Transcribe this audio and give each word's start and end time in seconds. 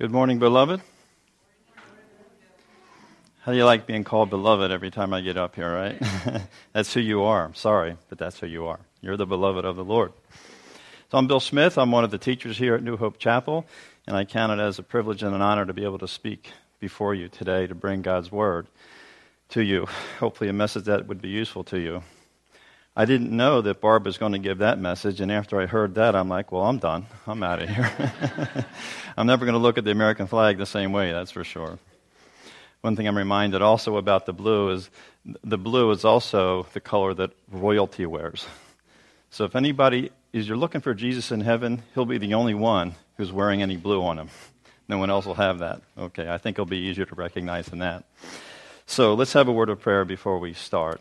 Good 0.00 0.12
morning, 0.12 0.38
beloved. 0.38 0.80
How 3.40 3.52
do 3.52 3.58
you 3.58 3.66
like 3.66 3.86
being 3.86 4.02
called 4.02 4.30
beloved 4.30 4.70
every 4.70 4.90
time 4.90 5.12
I 5.12 5.20
get 5.20 5.36
up 5.36 5.56
here, 5.56 5.70
right? 5.70 6.02
that's 6.72 6.94
who 6.94 7.00
you 7.00 7.24
are. 7.24 7.44
I'm 7.44 7.54
sorry, 7.54 7.98
but 8.08 8.16
that's 8.16 8.40
who 8.40 8.46
you 8.46 8.64
are. 8.64 8.80
You're 9.02 9.18
the 9.18 9.26
beloved 9.26 9.66
of 9.66 9.76
the 9.76 9.84
Lord. 9.84 10.14
So 11.10 11.18
I'm 11.18 11.26
Bill 11.26 11.38
Smith. 11.38 11.76
I'm 11.76 11.92
one 11.92 12.02
of 12.02 12.10
the 12.10 12.16
teachers 12.16 12.56
here 12.56 12.74
at 12.74 12.82
New 12.82 12.96
Hope 12.96 13.18
Chapel, 13.18 13.66
and 14.06 14.16
I 14.16 14.24
count 14.24 14.58
it 14.58 14.62
as 14.62 14.78
a 14.78 14.82
privilege 14.82 15.22
and 15.22 15.34
an 15.34 15.42
honor 15.42 15.66
to 15.66 15.74
be 15.74 15.84
able 15.84 15.98
to 15.98 16.08
speak 16.08 16.50
before 16.78 17.14
you 17.14 17.28
today 17.28 17.66
to 17.66 17.74
bring 17.74 18.00
God's 18.00 18.32
Word 18.32 18.68
to 19.50 19.62
you. 19.62 19.86
Hopefully, 20.18 20.48
a 20.48 20.54
message 20.54 20.84
that 20.84 21.08
would 21.08 21.20
be 21.20 21.28
useful 21.28 21.62
to 21.64 21.78
you. 21.78 22.02
I 22.96 23.04
didn't 23.04 23.30
know 23.30 23.60
that 23.62 23.80
Barb 23.80 24.04
was 24.04 24.18
going 24.18 24.32
to 24.32 24.38
give 24.38 24.58
that 24.58 24.78
message, 24.78 25.20
and 25.20 25.30
after 25.30 25.60
I 25.60 25.66
heard 25.66 25.94
that, 25.94 26.16
I'm 26.16 26.28
like, 26.28 26.50
well, 26.50 26.64
I'm 26.64 26.78
done. 26.78 27.06
I'm 27.26 27.42
out 27.42 27.62
of 27.62 27.68
here. 27.68 28.66
I'm 29.16 29.26
never 29.26 29.44
going 29.44 29.54
to 29.54 29.60
look 29.60 29.78
at 29.78 29.84
the 29.84 29.92
American 29.92 30.26
flag 30.26 30.58
the 30.58 30.66
same 30.66 30.92
way, 30.92 31.12
that's 31.12 31.30
for 31.30 31.44
sure. 31.44 31.78
One 32.80 32.96
thing 32.96 33.06
I'm 33.06 33.16
reminded 33.16 33.62
also 33.62 33.96
about 33.96 34.26
the 34.26 34.32
blue 34.32 34.70
is 34.70 34.90
the 35.44 35.58
blue 35.58 35.90
is 35.90 36.04
also 36.04 36.66
the 36.72 36.80
color 36.80 37.14
that 37.14 37.30
royalty 37.50 38.06
wears. 38.06 38.46
So 39.30 39.44
if 39.44 39.54
anybody 39.54 40.10
is 40.32 40.48
you're 40.48 40.56
looking 40.56 40.80
for 40.80 40.94
Jesus 40.94 41.30
in 41.30 41.42
heaven, 41.42 41.82
he'll 41.94 42.06
be 42.06 42.18
the 42.18 42.34
only 42.34 42.54
one 42.54 42.94
who's 43.16 43.30
wearing 43.30 43.62
any 43.62 43.76
blue 43.76 44.02
on 44.02 44.18
him. 44.18 44.30
No 44.88 44.98
one 44.98 45.10
else 45.10 45.26
will 45.26 45.34
have 45.34 45.58
that. 45.60 45.82
Okay, 45.96 46.28
I 46.28 46.38
think 46.38 46.54
it'll 46.54 46.64
be 46.64 46.78
easier 46.78 47.04
to 47.04 47.14
recognize 47.14 47.66
than 47.66 47.80
that. 47.80 48.04
So 48.86 49.14
let's 49.14 49.34
have 49.34 49.46
a 49.46 49.52
word 49.52 49.68
of 49.68 49.80
prayer 49.80 50.04
before 50.04 50.38
we 50.38 50.52
start. 50.54 51.00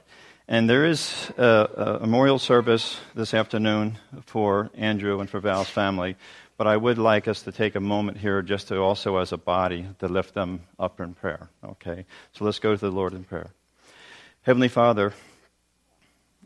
And 0.52 0.68
there 0.68 0.84
is 0.84 1.32
a, 1.38 2.00
a 2.00 2.00
memorial 2.00 2.40
service 2.40 3.00
this 3.14 3.36
afternoon 3.36 4.00
for 4.26 4.72
Andrew 4.74 5.20
and 5.20 5.30
for 5.30 5.40
Val's 5.40 5.70
family. 5.70 6.16
But 6.58 6.66
I 6.66 6.76
would 6.76 6.98
like 6.98 7.28
us 7.28 7.44
to 7.44 7.52
take 7.52 7.76
a 7.76 7.80
moment 7.80 8.18
here 8.18 8.42
just 8.42 8.70
to 8.70 8.80
also, 8.80 9.18
as 9.18 9.32
a 9.32 9.38
body, 9.38 9.86
to 10.00 10.08
lift 10.08 10.34
them 10.34 10.62
up 10.80 11.00
in 11.00 11.14
prayer. 11.14 11.52
Okay? 11.64 12.04
So 12.34 12.46
let's 12.46 12.58
go 12.58 12.76
to 12.76 12.82
the 12.82 12.90
Lord 12.90 13.14
in 13.14 13.26
prayer. 13.26 13.52
Heavenly 14.42 14.70
Father, 14.70 15.14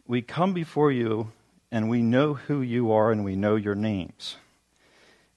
we 0.06 0.22
come 0.22 0.52
before 0.52 0.92
you 0.92 1.32
and 1.72 1.90
we 1.90 2.02
know 2.02 2.34
who 2.34 2.62
you 2.62 2.92
are 2.92 3.10
and 3.10 3.24
we 3.24 3.38
know 3.38 3.56
your 3.56 3.74
names. 3.74 4.36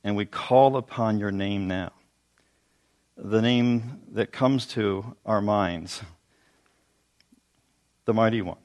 And 0.02 0.16
we 0.16 0.26
call 0.26 0.76
upon 0.76 1.20
your 1.20 1.30
name 1.30 1.68
now. 1.68 1.92
The 3.16 3.40
name 3.40 4.00
that 4.10 4.32
comes 4.32 4.66
to 4.70 5.14
our 5.24 5.40
minds 5.40 6.02
the 8.06 8.14
mighty 8.14 8.40
one, 8.40 8.56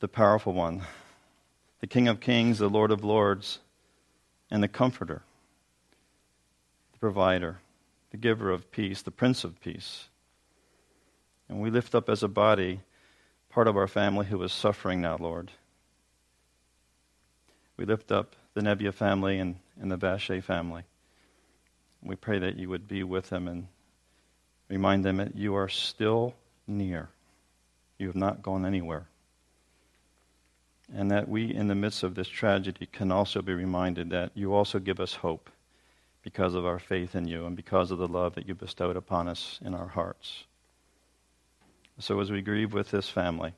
the 0.00 0.08
powerful 0.08 0.52
one, 0.52 0.82
the 1.80 1.86
King 1.86 2.06
of 2.06 2.20
kings, 2.20 2.58
the 2.58 2.68
Lord 2.68 2.92
of 2.92 3.02
lords, 3.02 3.58
and 4.50 4.62
the 4.62 4.68
comforter, 4.68 5.22
the 6.92 6.98
provider, 6.98 7.58
the 8.10 8.18
giver 8.18 8.50
of 8.50 8.70
peace, 8.70 9.02
the 9.02 9.10
Prince 9.10 9.42
of 9.42 9.60
Peace. 9.60 10.08
And 11.48 11.60
we 11.60 11.70
lift 11.70 11.94
up 11.94 12.10
as 12.10 12.22
a 12.22 12.28
body 12.28 12.80
part 13.48 13.68
of 13.68 13.76
our 13.76 13.88
family 13.88 14.26
who 14.26 14.42
is 14.42 14.52
suffering 14.52 15.00
now, 15.00 15.16
Lord. 15.18 15.50
We 17.78 17.86
lift 17.86 18.12
up 18.12 18.36
the 18.52 18.60
Nebbia 18.60 18.92
family 18.92 19.38
and, 19.38 19.56
and 19.80 19.90
the 19.90 19.96
Vache 19.96 20.42
family. 20.42 20.82
We 22.02 22.16
pray 22.16 22.38
that 22.40 22.58
you 22.58 22.68
would 22.68 22.86
be 22.86 23.02
with 23.02 23.30
them 23.30 23.48
and 23.48 23.68
remind 24.68 25.04
them 25.04 25.16
that 25.16 25.36
you 25.36 25.54
are 25.54 25.68
still 25.68 26.34
near. 26.66 27.08
You 28.02 28.08
have 28.08 28.16
not 28.16 28.42
gone 28.42 28.66
anywhere. 28.66 29.06
And 30.92 31.08
that 31.12 31.28
we, 31.28 31.54
in 31.54 31.68
the 31.68 31.76
midst 31.76 32.02
of 32.02 32.16
this 32.16 32.26
tragedy, 32.26 32.86
can 32.86 33.12
also 33.12 33.42
be 33.42 33.54
reminded 33.54 34.10
that 34.10 34.32
you 34.34 34.52
also 34.52 34.80
give 34.80 34.98
us 34.98 35.14
hope 35.14 35.48
because 36.20 36.56
of 36.56 36.66
our 36.66 36.80
faith 36.80 37.14
in 37.14 37.28
you 37.28 37.46
and 37.46 37.54
because 37.54 37.92
of 37.92 37.98
the 37.98 38.08
love 38.08 38.34
that 38.34 38.48
you 38.48 38.56
bestowed 38.56 38.96
upon 38.96 39.28
us 39.28 39.60
in 39.64 39.72
our 39.72 39.86
hearts. 39.86 40.42
So, 42.00 42.18
as 42.18 42.28
we 42.28 42.42
grieve 42.42 42.72
with 42.72 42.90
this 42.90 43.08
family, 43.08 43.52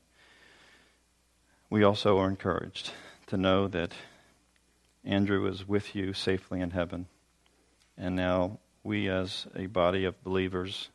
we 1.70 1.82
also 1.82 2.18
are 2.18 2.28
encouraged 2.28 2.92
to 3.28 3.38
know 3.38 3.66
that 3.68 3.92
Andrew 5.06 5.46
is 5.46 5.66
with 5.66 5.96
you 5.96 6.12
safely 6.12 6.60
in 6.60 6.72
heaven. 6.72 7.06
And 7.96 8.14
now 8.14 8.58
we, 8.82 9.08
as 9.08 9.46
a 9.56 9.68
body 9.68 10.04
of 10.04 10.22
believers, 10.22 10.90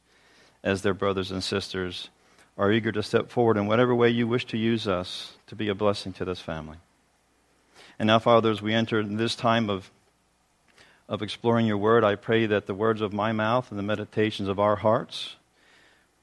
as 0.63 0.83
their 0.83 0.93
brothers 0.93 1.31
and 1.31 1.43
sisters, 1.43 2.11
are 2.59 2.73
eager 2.73 2.91
to 2.91 3.01
step 3.01 3.31
forward 3.31 3.55
in 3.55 3.67
whatever 3.67 3.95
way 3.95 4.09
you 4.09 4.27
wish 4.27 4.45
to 4.45 4.57
use 4.57 4.85
us 4.85 5.31
to 5.47 5.55
be 5.55 5.69
a 5.69 5.73
blessing 5.73 6.11
to 6.11 6.25
this 6.25 6.41
family. 6.41 6.77
And 7.97 8.07
now, 8.07 8.19
Father, 8.19 8.51
as 8.51 8.61
we 8.61 8.73
enter 8.73 9.01
this 9.01 9.33
time 9.33 9.69
of, 9.69 9.89
of 11.07 11.21
exploring 11.21 11.65
your 11.65 11.77
word, 11.77 12.03
I 12.03 12.15
pray 12.15 12.45
that 12.45 12.65
the 12.65 12.73
words 12.73 12.99
of 12.99 13.13
my 13.13 13.31
mouth 13.31 13.71
and 13.71 13.79
the 13.79 13.83
meditations 13.83 14.49
of 14.49 14.59
our 14.59 14.75
hearts 14.75 15.37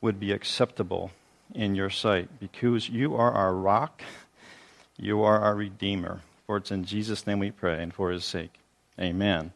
would 0.03 0.21
be 0.21 0.31
acceptable 0.31 1.11
in 1.55 1.75
your 1.75 1.91
sight 1.91 2.29
because 2.39 2.91
you 2.91 3.17
are 3.17 3.33
our 3.33 3.55
rock, 3.55 4.03
you 4.99 5.23
are 5.23 5.41
our 5.41 5.55
redeemer. 5.55 6.21
For 6.47 6.59
it's 6.59 6.71
in 6.71 6.85
Jesus' 6.85 7.27
name 7.27 7.39
we 7.39 7.51
pray 7.51 7.83
and 7.83 7.95
for 7.95 8.11
his 8.11 8.27
sake. 8.27 8.53
Amen 9.01 9.53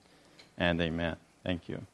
and 0.57 0.81
amen. 0.81 1.17
Thank 1.45 1.69
you. 1.69 1.87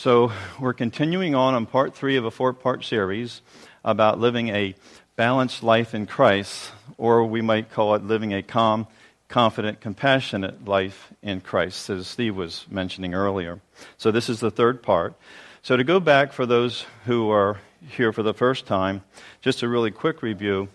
So, 0.00 0.30
we're 0.60 0.74
continuing 0.74 1.34
on 1.34 1.54
on 1.54 1.66
part 1.66 1.92
three 1.92 2.14
of 2.14 2.24
a 2.24 2.30
four 2.30 2.52
part 2.52 2.84
series 2.84 3.42
about 3.84 4.20
living 4.20 4.48
a 4.50 4.76
balanced 5.16 5.64
life 5.64 5.92
in 5.92 6.06
Christ, 6.06 6.70
or 6.98 7.24
we 7.24 7.42
might 7.42 7.72
call 7.72 7.96
it 7.96 8.04
living 8.04 8.32
a 8.32 8.40
calm, 8.40 8.86
confident, 9.26 9.80
compassionate 9.80 10.66
life 10.68 11.12
in 11.20 11.40
Christ, 11.40 11.90
as 11.90 12.06
Steve 12.06 12.36
was 12.36 12.64
mentioning 12.70 13.12
earlier. 13.12 13.58
So, 13.96 14.12
this 14.12 14.28
is 14.28 14.38
the 14.38 14.52
third 14.52 14.84
part. 14.84 15.14
So, 15.62 15.76
to 15.76 15.82
go 15.82 15.98
back 15.98 16.32
for 16.32 16.46
those 16.46 16.86
who 17.06 17.28
are 17.32 17.58
here 17.90 18.12
for 18.12 18.22
the 18.22 18.32
first 18.32 18.66
time, 18.66 19.02
just 19.40 19.64
a 19.64 19.68
really 19.68 19.90
quick 19.90 20.22
review. 20.22 20.68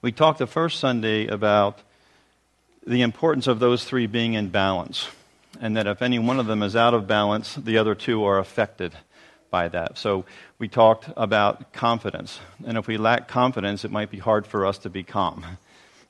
We 0.00 0.12
talked 0.12 0.38
the 0.38 0.46
first 0.46 0.80
Sunday 0.80 1.26
about 1.26 1.78
the 2.86 3.02
importance 3.02 3.46
of 3.46 3.58
those 3.58 3.84
three 3.84 4.06
being 4.06 4.32
in 4.32 4.48
balance, 4.48 5.08
and 5.60 5.76
that 5.76 5.86
if 5.86 6.02
any 6.02 6.18
one 6.18 6.38
of 6.38 6.46
them 6.46 6.62
is 6.62 6.76
out 6.76 6.94
of 6.94 7.06
balance, 7.06 7.54
the 7.54 7.78
other 7.78 7.94
two 7.94 8.24
are 8.24 8.38
affected 8.38 8.94
by 9.50 9.68
that. 9.68 9.96
So 9.98 10.24
we 10.58 10.68
talked 10.68 11.08
about 11.16 11.72
confidence. 11.72 12.40
And 12.66 12.76
if 12.76 12.86
we 12.86 12.96
lack 12.96 13.28
confidence, 13.28 13.84
it 13.84 13.90
might 13.90 14.10
be 14.10 14.18
hard 14.18 14.46
for 14.46 14.66
us 14.66 14.78
to 14.78 14.90
be 14.90 15.04
calm, 15.04 15.44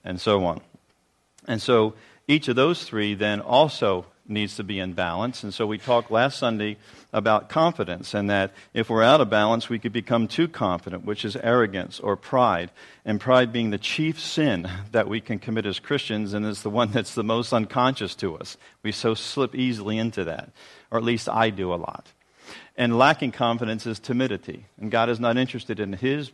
and 0.02 0.20
so 0.20 0.44
on. 0.44 0.60
And 1.46 1.60
so 1.60 1.94
each 2.26 2.48
of 2.48 2.56
those 2.56 2.84
three 2.84 3.14
then 3.14 3.40
also 3.40 4.06
needs 4.26 4.56
to 4.56 4.64
be 4.64 4.78
in 4.78 4.92
balance. 4.92 5.42
And 5.42 5.52
so 5.52 5.66
we 5.66 5.78
talked 5.78 6.10
last 6.10 6.38
Sunday 6.38 6.78
about 7.12 7.48
confidence, 7.48 8.14
and 8.14 8.30
that 8.30 8.52
if 8.72 8.88
we're 8.88 9.02
out 9.02 9.20
of 9.20 9.30
balance, 9.30 9.68
we 9.68 9.78
could 9.78 9.92
become 9.92 10.26
too 10.26 10.48
confident, 10.48 11.04
which 11.04 11.24
is 11.24 11.36
arrogance 11.36 12.00
or 12.00 12.16
pride. 12.16 12.70
And 13.04 13.20
pride 13.20 13.52
being 13.52 13.70
the 13.70 13.78
chief 13.78 14.18
sin 14.18 14.68
that 14.92 15.08
we 15.08 15.20
can 15.20 15.38
commit 15.38 15.66
as 15.66 15.78
Christians, 15.78 16.32
and 16.32 16.46
is 16.46 16.62
the 16.62 16.70
one 16.70 16.90
that's 16.90 17.14
the 17.14 17.24
most 17.24 17.52
unconscious 17.52 18.14
to 18.16 18.36
us. 18.36 18.56
We 18.82 18.92
so 18.92 19.14
slip 19.14 19.54
easily 19.54 19.98
into 19.98 20.24
that, 20.24 20.50
or 20.90 20.98
at 20.98 21.04
least 21.04 21.28
I 21.28 21.50
do 21.50 21.72
a 21.72 21.76
lot. 21.76 22.08
And 22.76 22.98
lacking 22.98 23.32
confidence 23.32 23.86
is 23.86 24.00
timidity. 24.00 24.66
And 24.80 24.90
God 24.90 25.08
is 25.08 25.20
not 25.20 25.36
interested 25.36 25.78
in 25.78 25.92
His 25.92 26.32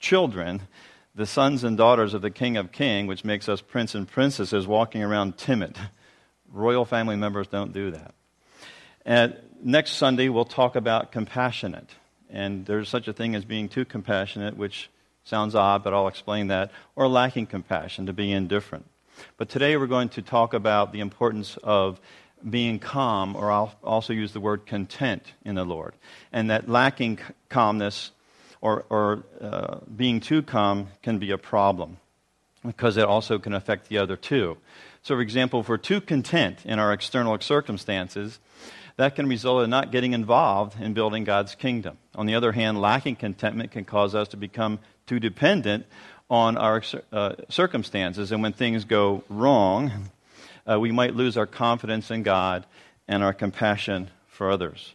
children, 0.00 0.62
the 1.14 1.26
sons 1.26 1.64
and 1.64 1.76
daughters 1.76 2.14
of 2.14 2.22
the 2.22 2.30
King 2.30 2.56
of 2.56 2.72
Kings, 2.72 3.08
which 3.08 3.24
makes 3.24 3.48
us 3.48 3.60
prince 3.60 3.94
and 3.94 4.08
princesses, 4.08 4.66
walking 4.66 5.02
around 5.02 5.36
timid. 5.36 5.76
Royal 6.54 6.84
family 6.84 7.16
members 7.16 7.48
don't 7.48 7.72
do 7.72 7.90
that. 7.90 8.14
And 9.04 9.36
next 9.62 9.92
Sunday, 9.92 10.28
we'll 10.28 10.44
talk 10.44 10.76
about 10.76 11.10
compassionate. 11.10 11.90
And 12.30 12.64
there's 12.64 12.88
such 12.88 13.08
a 13.08 13.12
thing 13.12 13.34
as 13.34 13.44
being 13.44 13.68
too 13.68 13.84
compassionate, 13.84 14.56
which 14.56 14.88
sounds 15.24 15.54
odd, 15.54 15.82
but 15.82 15.92
I'll 15.92 16.08
explain 16.08 16.48
that, 16.48 16.70
or 16.94 17.08
lacking 17.08 17.46
compassion, 17.46 18.06
to 18.06 18.12
be 18.12 18.30
indifferent. 18.30 18.86
But 19.36 19.48
today 19.48 19.76
we're 19.76 19.86
going 19.86 20.10
to 20.10 20.22
talk 20.22 20.54
about 20.54 20.92
the 20.92 21.00
importance 21.00 21.58
of 21.62 22.00
being 22.48 22.78
calm, 22.78 23.34
or 23.36 23.50
I'll 23.50 23.74
also 23.82 24.12
use 24.12 24.32
the 24.32 24.40
word 24.40 24.66
content 24.66 25.32
in 25.44 25.54
the 25.54 25.64
Lord. 25.64 25.94
And 26.32 26.50
that 26.50 26.68
lacking 26.68 27.18
calmness 27.48 28.10
or, 28.60 28.84
or 28.90 29.24
uh, 29.40 29.78
being 29.94 30.20
too 30.20 30.42
calm 30.42 30.88
can 31.02 31.18
be 31.18 31.30
a 31.30 31.38
problem 31.38 31.96
because 32.66 32.96
it 32.96 33.04
also 33.04 33.38
can 33.38 33.54
affect 33.54 33.88
the 33.88 33.98
other 33.98 34.16
two. 34.16 34.56
So, 35.04 35.16
for 35.16 35.20
example, 35.20 35.60
if 35.60 35.68
we're 35.68 35.76
too 35.76 36.00
content 36.00 36.64
in 36.64 36.78
our 36.78 36.90
external 36.90 37.38
circumstances, 37.38 38.40
that 38.96 39.14
can 39.14 39.28
result 39.28 39.62
in 39.62 39.68
not 39.68 39.92
getting 39.92 40.14
involved 40.14 40.80
in 40.80 40.94
building 40.94 41.24
God's 41.24 41.54
kingdom. 41.54 41.98
On 42.14 42.24
the 42.24 42.34
other 42.34 42.52
hand, 42.52 42.80
lacking 42.80 43.16
contentment 43.16 43.70
can 43.70 43.84
cause 43.84 44.14
us 44.14 44.28
to 44.28 44.38
become 44.38 44.78
too 45.06 45.20
dependent 45.20 45.84
on 46.30 46.56
our 46.56 46.82
uh, 47.12 47.34
circumstances. 47.50 48.32
And 48.32 48.42
when 48.42 48.54
things 48.54 48.86
go 48.86 49.24
wrong, 49.28 50.08
uh, 50.66 50.80
we 50.80 50.90
might 50.90 51.14
lose 51.14 51.36
our 51.36 51.46
confidence 51.46 52.10
in 52.10 52.22
God 52.22 52.64
and 53.06 53.22
our 53.22 53.34
compassion 53.34 54.08
for 54.28 54.50
others. 54.50 54.94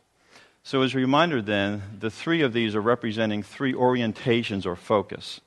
So, 0.64 0.82
as 0.82 0.96
a 0.96 0.98
reminder, 0.98 1.40
then, 1.40 1.84
the 2.00 2.10
three 2.10 2.42
of 2.42 2.52
these 2.52 2.74
are 2.74 2.82
representing 2.82 3.44
three 3.44 3.74
orientations 3.74 4.66
or 4.66 4.76
focus. 4.76 5.40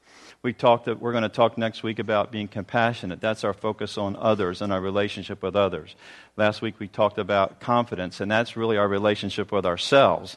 We 0.42 0.52
talked 0.52 0.86
that 0.86 1.00
we're 1.00 1.12
going 1.12 1.22
to 1.22 1.28
talk 1.28 1.56
next 1.56 1.84
week 1.84 2.00
about 2.00 2.32
being 2.32 2.48
compassionate. 2.48 3.20
That's 3.20 3.44
our 3.44 3.52
focus 3.52 3.96
on 3.96 4.16
others 4.16 4.60
and 4.60 4.72
our 4.72 4.80
relationship 4.80 5.40
with 5.40 5.54
others. 5.54 5.94
Last 6.36 6.60
week 6.60 6.80
we 6.80 6.88
talked 6.88 7.16
about 7.16 7.60
confidence, 7.60 8.20
and 8.20 8.28
that's 8.28 8.56
really 8.56 8.76
our 8.76 8.88
relationship 8.88 9.52
with 9.52 9.64
ourselves 9.64 10.36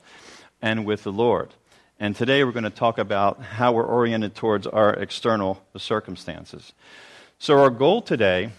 and 0.62 0.86
with 0.86 1.02
the 1.02 1.12
Lord. 1.12 1.56
And 2.00 2.16
today 2.16 2.44
we're 2.44 2.52
going 2.52 2.66
to 2.66 2.69
talk 2.69 3.00
about 3.00 3.42
how 3.42 3.72
we're 3.72 3.88
oriented 3.88 4.36
towards 4.36 4.68
our 4.68 4.94
external 4.94 5.63
circumstances. 5.75 6.74
So, 7.40 7.60
our 7.60 7.72
goal 7.72 8.04
today 8.04 8.51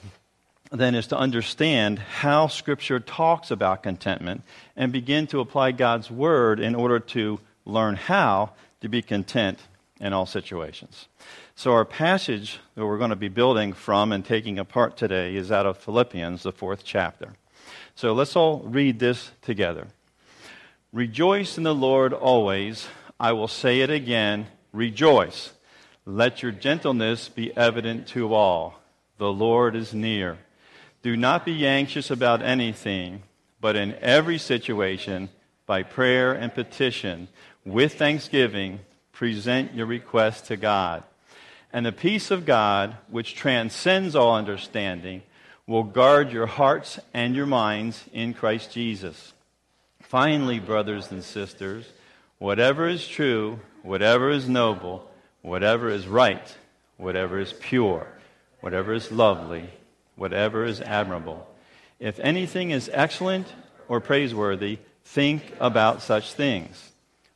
then 0.73 0.97
is 0.97 1.07
to 1.09 1.17
understand 1.17 2.01
how 2.01 2.49
Scripture 2.49 2.99
talks 2.99 3.53
about 3.53 3.85
contentment 3.85 4.43
and 4.75 4.91
begin 4.91 5.29
to 5.29 5.39
apply 5.39 5.73
God's 5.73 6.11
Word 6.11 6.59
in 6.59 6.75
order 6.75 6.99
to 6.99 7.39
learn 7.65 7.95
how 7.95 8.51
to 8.81 8.89
be 8.89 9.01
content 9.01 9.61
in 10.01 10.13
all 10.13 10.27
situations. 10.27 11.09
So, 11.55 11.73
our 11.73 11.85
passage 11.85 12.59
that 12.75 12.85
we're 12.85 12.99
going 12.99 13.11
to 13.11 13.17
be 13.17 13.29
building 13.29 13.73
from 13.73 14.13
and 14.13 14.25
taking 14.25 14.59
apart 14.59 14.97
today 14.97 15.37
is 15.37 15.51
out 15.51 15.67
of 15.67 15.79
Philippians, 15.79 16.43
the 16.43 16.53
fourth 16.53 16.85
chapter. 16.85 17.33
So, 17.95 18.13
let's 18.13 18.37
all 18.37 18.61
read 18.61 18.99
this 18.99 19.31
together. 19.43 19.89
Rejoice 20.93 21.57
in 21.57 21.65
the 21.65 21.75
Lord 21.75 22.13
always. 22.13 22.87
I 23.19 23.33
will 23.33 23.49
say 23.49 23.81
it 23.81 23.91
again 23.91 24.49
rejoice. 24.77 25.53
Let 26.05 26.43
your 26.43 26.53
gentleness 26.53 27.29
be 27.29 27.57
evident 27.57 28.07
to 28.09 28.35
all. 28.35 28.81
The 29.19 29.33
Lord 29.33 29.75
is 29.75 29.95
near. 29.95 30.39
Do 31.03 31.17
not 31.17 31.45
be 31.45 31.67
anxious 31.67 32.11
about 32.11 32.43
anything, 32.43 33.23
but 33.61 33.77
in 33.77 33.95
every 33.95 34.39
situation, 34.39 35.31
by 35.65 35.83
prayer 35.83 36.33
and 36.33 36.55
petition, 36.55 37.29
with 37.65 37.95
thanksgiving, 37.95 38.81
present 39.17 39.73
your 39.73 39.87
requests 39.87 40.49
to 40.49 40.57
God. 40.59 41.03
And 41.73 41.87
the 41.87 41.93
peace 41.93 42.31
of 42.31 42.45
God, 42.45 42.97
which 43.09 43.35
transcends 43.35 44.15
all 44.15 44.37
understanding, 44.37 45.23
will 45.67 45.85
guard 45.85 46.31
your 46.31 46.45
hearts 46.45 47.01
and 47.15 47.35
your 47.35 47.47
minds 47.47 48.05
in 48.13 48.35
Christ 48.35 48.73
Jesus. 48.73 49.33
Finally, 50.03 50.61
brothers 50.61 51.11
and 51.11 51.25
sisters, 51.25 51.87
whatever 52.39 52.87
is 52.87 53.09
true, 53.09 53.59
whatever 53.83 54.31
is 54.31 54.51
noble, 54.51 55.11
whatever 55.41 55.89
is 55.89 56.07
right, 56.07 56.55
whatever 56.99 57.41
is 57.41 57.55
pure, 57.55 58.07
whatever 58.61 58.93
is 58.93 59.11
lovely, 59.11 59.71
whatever 60.17 60.63
is 60.63 60.83
admirable. 60.83 61.49
If 61.99 62.21
anything 62.21 62.71
is 62.71 62.91
excellent 62.93 63.47
or 63.89 63.99
praiseworthy, 63.99 64.79
think 65.05 65.55
about 65.59 66.03
such 66.03 66.35
things. 66.35 66.93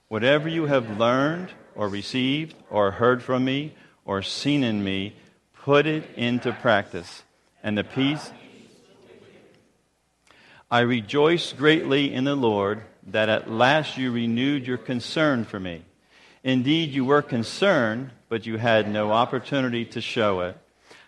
Whatever 0.09 0.47
you 0.47 0.67
have 0.67 0.99
learned 0.99 1.49
or 1.81 1.89
received 1.89 2.55
or 2.69 2.91
heard 2.91 3.23
from 3.23 3.43
me 3.43 3.73
or 4.05 4.21
seen 4.21 4.63
in 4.63 4.85
me, 4.85 5.15
put 5.63 5.87
it 5.87 6.05
into 6.15 6.53
practice. 6.53 7.23
And 7.63 7.77
the 7.77 7.85
peace. 7.85 8.31
I 10.71 10.81
rejoice 10.81 11.55
greatly 11.55 12.13
in 12.13 12.25
the 12.25 12.37
Lord 12.37 12.83
that 13.07 13.31
at 13.31 13.51
last 13.51 13.97
you 13.97 14.13
renewed 14.13 14.67
your 14.67 14.77
concern 14.77 15.47
for 15.47 15.59
me. 15.59 15.83
Indeed, 16.45 16.91
you 16.91 17.07
were 17.07 17.23
concerned, 17.23 18.11
but 18.29 18.45
you 18.45 18.59
had 18.59 18.91
no 18.91 19.11
opportunity 19.13 19.87
to 19.87 20.03
show 20.03 20.41
it. 20.41 20.59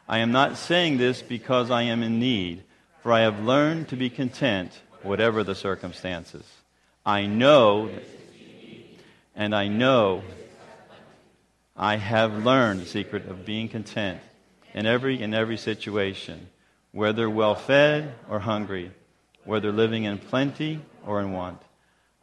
I 0.08 0.18
am 0.18 0.32
not 0.32 0.56
saying 0.56 0.96
this 0.96 1.20
because 1.20 1.70
I 1.70 1.82
am 1.82 2.02
in 2.02 2.18
need, 2.18 2.62
for 3.02 3.12
I 3.12 3.20
have 3.20 3.44
learned 3.44 3.88
to 3.88 3.96
be 3.96 4.08
content, 4.08 4.72
whatever 5.02 5.44
the 5.44 5.54
circumstances. 5.54 6.44
I 7.04 7.26
know, 7.26 7.90
and 9.36 9.54
I 9.54 9.68
know 9.68 10.22
I 11.76 11.96
have 11.96 12.44
learned 12.44 12.80
the 12.80 12.86
secret 12.86 13.28
of 13.28 13.44
being 13.44 13.68
content 13.68 14.20
in 14.74 14.86
every 14.86 15.22
in 15.22 15.34
every 15.34 15.56
situation, 15.56 16.48
whether 16.92 17.28
well 17.28 17.54
fed 17.54 18.14
or 18.28 18.40
hungry, 18.40 18.92
whether 19.44 19.72
living 19.72 20.04
in 20.04 20.18
plenty 20.18 20.80
or 21.06 21.20
in 21.20 21.32
want. 21.32 21.60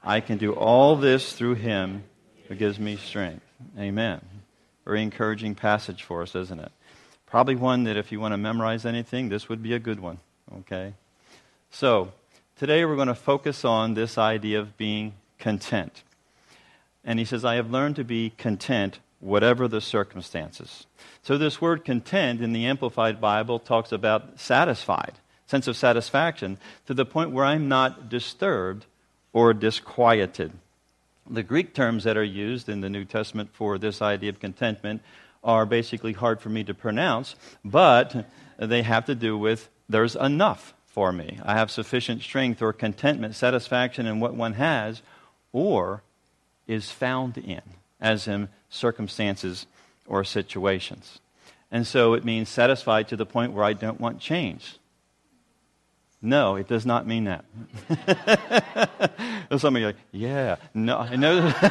I 0.03 0.21
can 0.21 0.37
do 0.37 0.53
all 0.53 0.95
this 0.95 1.33
through 1.33 1.55
him 1.55 2.03
who 2.47 2.55
gives 2.55 2.79
me 2.79 2.95
strength. 2.95 3.45
Amen. 3.77 4.21
Very 4.85 5.03
encouraging 5.03 5.55
passage 5.55 6.03
for 6.03 6.21
us, 6.21 6.35
isn't 6.35 6.59
it? 6.59 6.71
Probably 7.25 7.55
one 7.55 7.83
that 7.83 7.97
if 7.97 8.11
you 8.11 8.19
want 8.19 8.33
to 8.33 8.37
memorize 8.37 8.85
anything, 8.85 9.29
this 9.29 9.49
would 9.49 9.61
be 9.61 9.73
a 9.73 9.79
good 9.79 9.99
one. 9.99 10.19
Okay? 10.59 10.93
So, 11.69 12.11
today 12.57 12.85
we're 12.85 12.95
going 12.95 13.07
to 13.07 13.15
focus 13.15 13.63
on 13.63 13.93
this 13.93 14.17
idea 14.17 14.59
of 14.59 14.77
being 14.77 15.13
content. 15.37 16.03
And 17.03 17.19
he 17.19 17.25
says, 17.25 17.45
I 17.45 17.55
have 17.55 17.69
learned 17.69 17.97
to 17.97 18.03
be 18.03 18.31
content 18.37 18.99
whatever 19.19 19.67
the 19.67 19.81
circumstances. 19.81 20.85
So, 21.23 21.37
this 21.37 21.61
word 21.61 21.85
content 21.85 22.41
in 22.41 22.53
the 22.53 22.65
Amplified 22.65 23.19
Bible 23.19 23.59
talks 23.59 23.91
about 23.91 24.39
satisfied, 24.39 25.13
sense 25.45 25.67
of 25.67 25.77
satisfaction, 25.77 26.57
to 26.87 26.93
the 26.93 27.05
point 27.05 27.31
where 27.31 27.45
I'm 27.45 27.67
not 27.67 28.09
disturbed 28.09 28.85
or 29.33 29.53
disquieted. 29.53 30.53
The 31.29 31.43
Greek 31.43 31.73
terms 31.73 32.05
that 32.05 32.17
are 32.17 32.23
used 32.23 32.69
in 32.69 32.81
the 32.81 32.89
New 32.89 33.05
Testament 33.05 33.51
for 33.53 33.77
this 33.77 34.01
idea 34.01 34.29
of 34.29 34.39
contentment 34.39 35.01
are 35.43 35.65
basically 35.65 36.13
hard 36.13 36.41
for 36.41 36.49
me 36.49 36.63
to 36.63 36.73
pronounce, 36.73 37.35
but 37.63 38.25
they 38.57 38.81
have 38.81 39.05
to 39.05 39.15
do 39.15 39.37
with 39.37 39.69
there's 39.87 40.15
enough 40.15 40.73
for 40.87 41.11
me. 41.11 41.39
I 41.43 41.53
have 41.53 41.71
sufficient 41.71 42.21
strength 42.21 42.61
or 42.61 42.73
contentment, 42.73 43.35
satisfaction 43.35 44.05
in 44.05 44.19
what 44.19 44.33
one 44.33 44.53
has, 44.53 45.01
or 45.51 46.03
is 46.67 46.91
found 46.91 47.37
in, 47.37 47.61
as 48.01 48.27
in 48.27 48.49
circumstances 48.69 49.65
or 50.07 50.23
situations. 50.23 51.19
And 51.71 51.85
so 51.85 52.13
it 52.13 52.25
means 52.25 52.49
satisfied 52.49 53.07
to 53.09 53.15
the 53.15 53.25
point 53.25 53.53
where 53.53 53.63
I 53.63 53.73
don't 53.73 53.99
want 53.99 54.19
change. 54.19 54.79
No, 56.21 56.57
it 56.57 56.67
does 56.67 56.85
not 56.85 57.07
mean 57.07 57.25
that. 57.25 57.45
some 59.57 59.75
of 59.75 59.79
you 59.79 59.87
like, 59.87 59.95
yeah, 60.11 60.57
no. 60.73 60.97
I 60.97 61.15
know, 61.15 61.53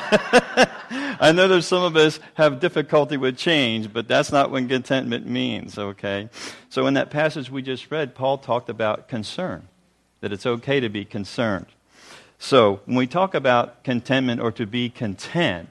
I 1.20 1.32
know 1.34 1.48
there's 1.48 1.66
some 1.66 1.82
of 1.82 1.96
us 1.96 2.18
have 2.34 2.58
difficulty 2.58 3.18
with 3.18 3.36
change, 3.36 3.92
but 3.92 4.08
that's 4.08 4.32
not 4.32 4.50
what 4.50 4.66
contentment 4.68 5.26
means, 5.26 5.76
okay? 5.76 6.30
So 6.70 6.86
in 6.86 6.94
that 6.94 7.10
passage 7.10 7.50
we 7.50 7.60
just 7.60 7.90
read, 7.90 8.14
Paul 8.14 8.38
talked 8.38 8.70
about 8.70 9.06
concern, 9.06 9.68
that 10.20 10.32
it's 10.32 10.46
okay 10.46 10.80
to 10.80 10.88
be 10.88 11.04
concerned. 11.04 11.66
So 12.38 12.80
when 12.86 12.96
we 12.96 13.06
talk 13.06 13.34
about 13.34 13.84
contentment 13.84 14.40
or 14.40 14.50
to 14.52 14.64
be 14.64 14.88
content, 14.88 15.68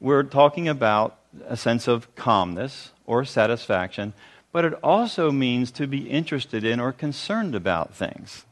we're 0.00 0.22
talking 0.22 0.68
about 0.68 1.18
a 1.46 1.56
sense 1.56 1.88
of 1.88 2.14
calmness 2.14 2.92
or 3.06 3.24
satisfaction 3.24 4.12
but 4.52 4.64
it 4.64 4.74
also 4.82 5.30
means 5.30 5.70
to 5.72 5.86
be 5.86 6.08
interested 6.08 6.64
in 6.64 6.80
or 6.80 6.92
concerned 6.92 7.54
about 7.54 7.94
things. 7.94 8.44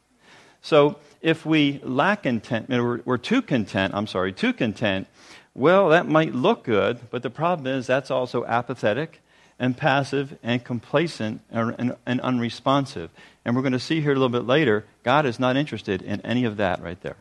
So 0.61 0.97
if 1.21 1.45
we 1.45 1.79
lack 1.83 2.23
contentment, 2.23 2.81
or 2.81 3.01
we're 3.05 3.17
too 3.17 3.41
content, 3.41 3.93
I'm 3.93 4.07
sorry, 4.07 4.33
too 4.33 4.53
content, 4.53 5.07
well, 5.55 5.89
that 5.89 6.07
might 6.07 6.35
look 6.35 6.63
good, 6.63 6.99
but 7.09 7.23
the 7.23 7.29
problem 7.29 7.67
is 7.67 7.87
that's 7.87 8.11
also 8.11 8.45
apathetic 8.45 9.21
and 9.59 9.75
passive 9.75 10.37
and 10.43 10.63
complacent 10.63 11.41
and, 11.49 11.75
and, 11.79 11.95
and 12.05 12.21
unresponsive. 12.21 13.09
And 13.43 13.55
we're 13.55 13.63
going 13.63 13.73
to 13.73 13.79
see 13.79 14.01
here 14.01 14.11
a 14.11 14.15
little 14.15 14.29
bit 14.29 14.45
later, 14.45 14.85
God 15.03 15.25
is 15.25 15.39
not 15.39 15.57
interested 15.57 16.03
in 16.03 16.21
any 16.21 16.45
of 16.45 16.57
that 16.57 16.81
right 16.81 17.01
there. 17.01 17.17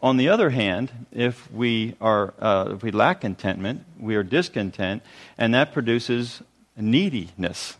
On 0.00 0.16
the 0.16 0.28
other 0.28 0.50
hand, 0.50 1.06
if 1.12 1.50
we, 1.50 1.94
are, 2.00 2.32
uh, 2.38 2.70
if 2.74 2.82
we 2.82 2.92
lack 2.92 3.22
contentment, 3.22 3.84
we 3.98 4.14
are 4.14 4.22
discontent, 4.22 5.02
and 5.36 5.54
that 5.54 5.72
produces 5.72 6.40
neediness 6.76 7.76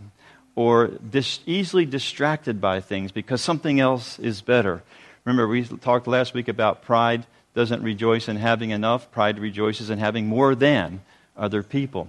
or 0.57 0.89
dis- 0.89 1.39
easily 1.47 1.87
distracted 1.87 2.61
by 2.61 2.81
things 2.81 3.13
because 3.13 3.41
something 3.41 3.79
else 3.79 4.19
is 4.19 4.43
better. 4.43 4.83
Remember, 5.25 5.47
we 5.47 5.65
talked 5.65 6.09
last 6.09 6.35
week 6.35 6.49
about 6.49 6.83
pride 6.83 7.25
doesn't 7.55 7.83
rejoice 7.83 8.29
in 8.29 8.37
having 8.37 8.71
enough, 8.71 9.11
pride 9.13 9.39
rejoices 9.39 9.91
in 9.91 9.99
having 9.99 10.27
more 10.27 10.55
than 10.55 11.01
other 11.37 11.63
people. 11.63 12.09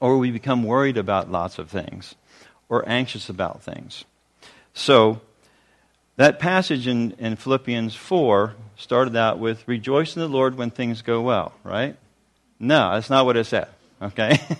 Or 0.00 0.18
we 0.18 0.30
become 0.30 0.62
worried 0.62 0.96
about 0.96 1.30
lots 1.30 1.58
of 1.58 1.70
things 1.70 2.14
or 2.68 2.88
anxious 2.88 3.28
about 3.28 3.62
things. 3.62 4.04
So, 4.72 5.20
that 6.16 6.38
passage 6.38 6.86
in, 6.86 7.12
in 7.18 7.36
Philippians 7.36 7.94
4 7.94 8.54
started 8.76 9.16
out 9.16 9.38
with 9.38 9.66
rejoice 9.66 10.16
in 10.16 10.22
the 10.22 10.28
Lord 10.28 10.56
when 10.56 10.70
things 10.70 11.02
go 11.02 11.20
well, 11.20 11.52
right? 11.64 11.96
No, 12.58 12.92
that's 12.92 13.10
not 13.10 13.26
what 13.26 13.36
it 13.36 13.44
said, 13.44 13.68
okay? 14.00 14.38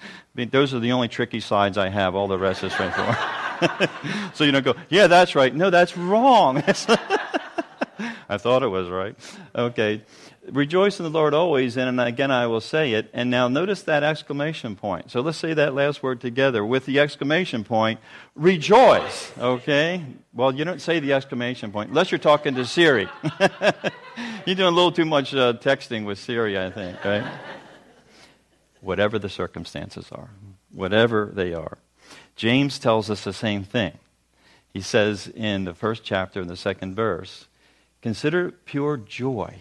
I 0.00 0.06
mean, 0.34 0.50
those 0.50 0.74
are 0.74 0.80
the 0.80 0.92
only 0.92 1.08
tricky 1.08 1.40
slides 1.40 1.78
I 1.78 1.88
have. 1.88 2.14
All 2.14 2.26
the 2.26 2.38
rest 2.38 2.64
is 2.64 2.72
straightforward. 2.72 3.16
so 4.34 4.44
you 4.44 4.50
don't 4.50 4.64
go, 4.64 4.74
yeah, 4.88 5.06
that's 5.06 5.34
right. 5.34 5.54
No, 5.54 5.70
that's 5.70 5.96
wrong. 5.96 6.58
I 8.28 8.38
thought 8.38 8.62
it 8.62 8.68
was 8.68 8.88
right. 8.88 9.16
Okay. 9.54 10.02
Rejoice 10.50 10.98
in 11.00 11.04
the 11.04 11.10
Lord 11.10 11.32
always, 11.32 11.76
and 11.76 12.00
again 12.00 12.30
I 12.30 12.46
will 12.46 12.60
say 12.60 12.92
it. 12.92 13.10
And 13.12 13.30
now 13.30 13.48
notice 13.48 13.82
that 13.82 14.02
exclamation 14.02 14.76
point. 14.76 15.10
So 15.10 15.20
let's 15.20 15.38
say 15.38 15.54
that 15.54 15.74
last 15.74 16.02
word 16.02 16.20
together 16.20 16.64
with 16.64 16.86
the 16.86 17.00
exclamation 17.00 17.64
point. 17.64 18.00
Rejoice. 18.34 19.32
Okay? 19.38 20.04
Well, 20.32 20.54
you 20.54 20.64
don't 20.64 20.80
say 20.80 21.00
the 21.00 21.14
exclamation 21.14 21.72
point 21.72 21.90
unless 21.90 22.10
you're 22.10 22.18
talking 22.18 22.54
to 22.56 22.66
Siri. 22.66 23.08
you're 24.46 24.56
doing 24.56 24.60
a 24.60 24.70
little 24.70 24.92
too 24.92 25.06
much 25.06 25.34
uh, 25.34 25.54
texting 25.54 26.04
with 26.04 26.18
Siri, 26.18 26.58
I 26.58 26.70
think, 26.70 27.02
right? 27.04 27.24
whatever 28.84 29.18
the 29.18 29.28
circumstances 29.28 30.10
are, 30.12 30.28
whatever 30.70 31.30
they 31.32 31.54
are. 31.54 31.78
James 32.36 32.78
tells 32.78 33.10
us 33.10 33.24
the 33.24 33.32
same 33.32 33.64
thing. 33.64 33.92
He 34.72 34.80
says 34.80 35.28
in 35.28 35.64
the 35.64 35.74
first 35.74 36.04
chapter, 36.04 36.42
in 36.42 36.48
the 36.48 36.56
second 36.56 36.94
verse, 36.94 37.48
Consider 38.02 38.50
pure 38.50 38.98
joy, 38.98 39.56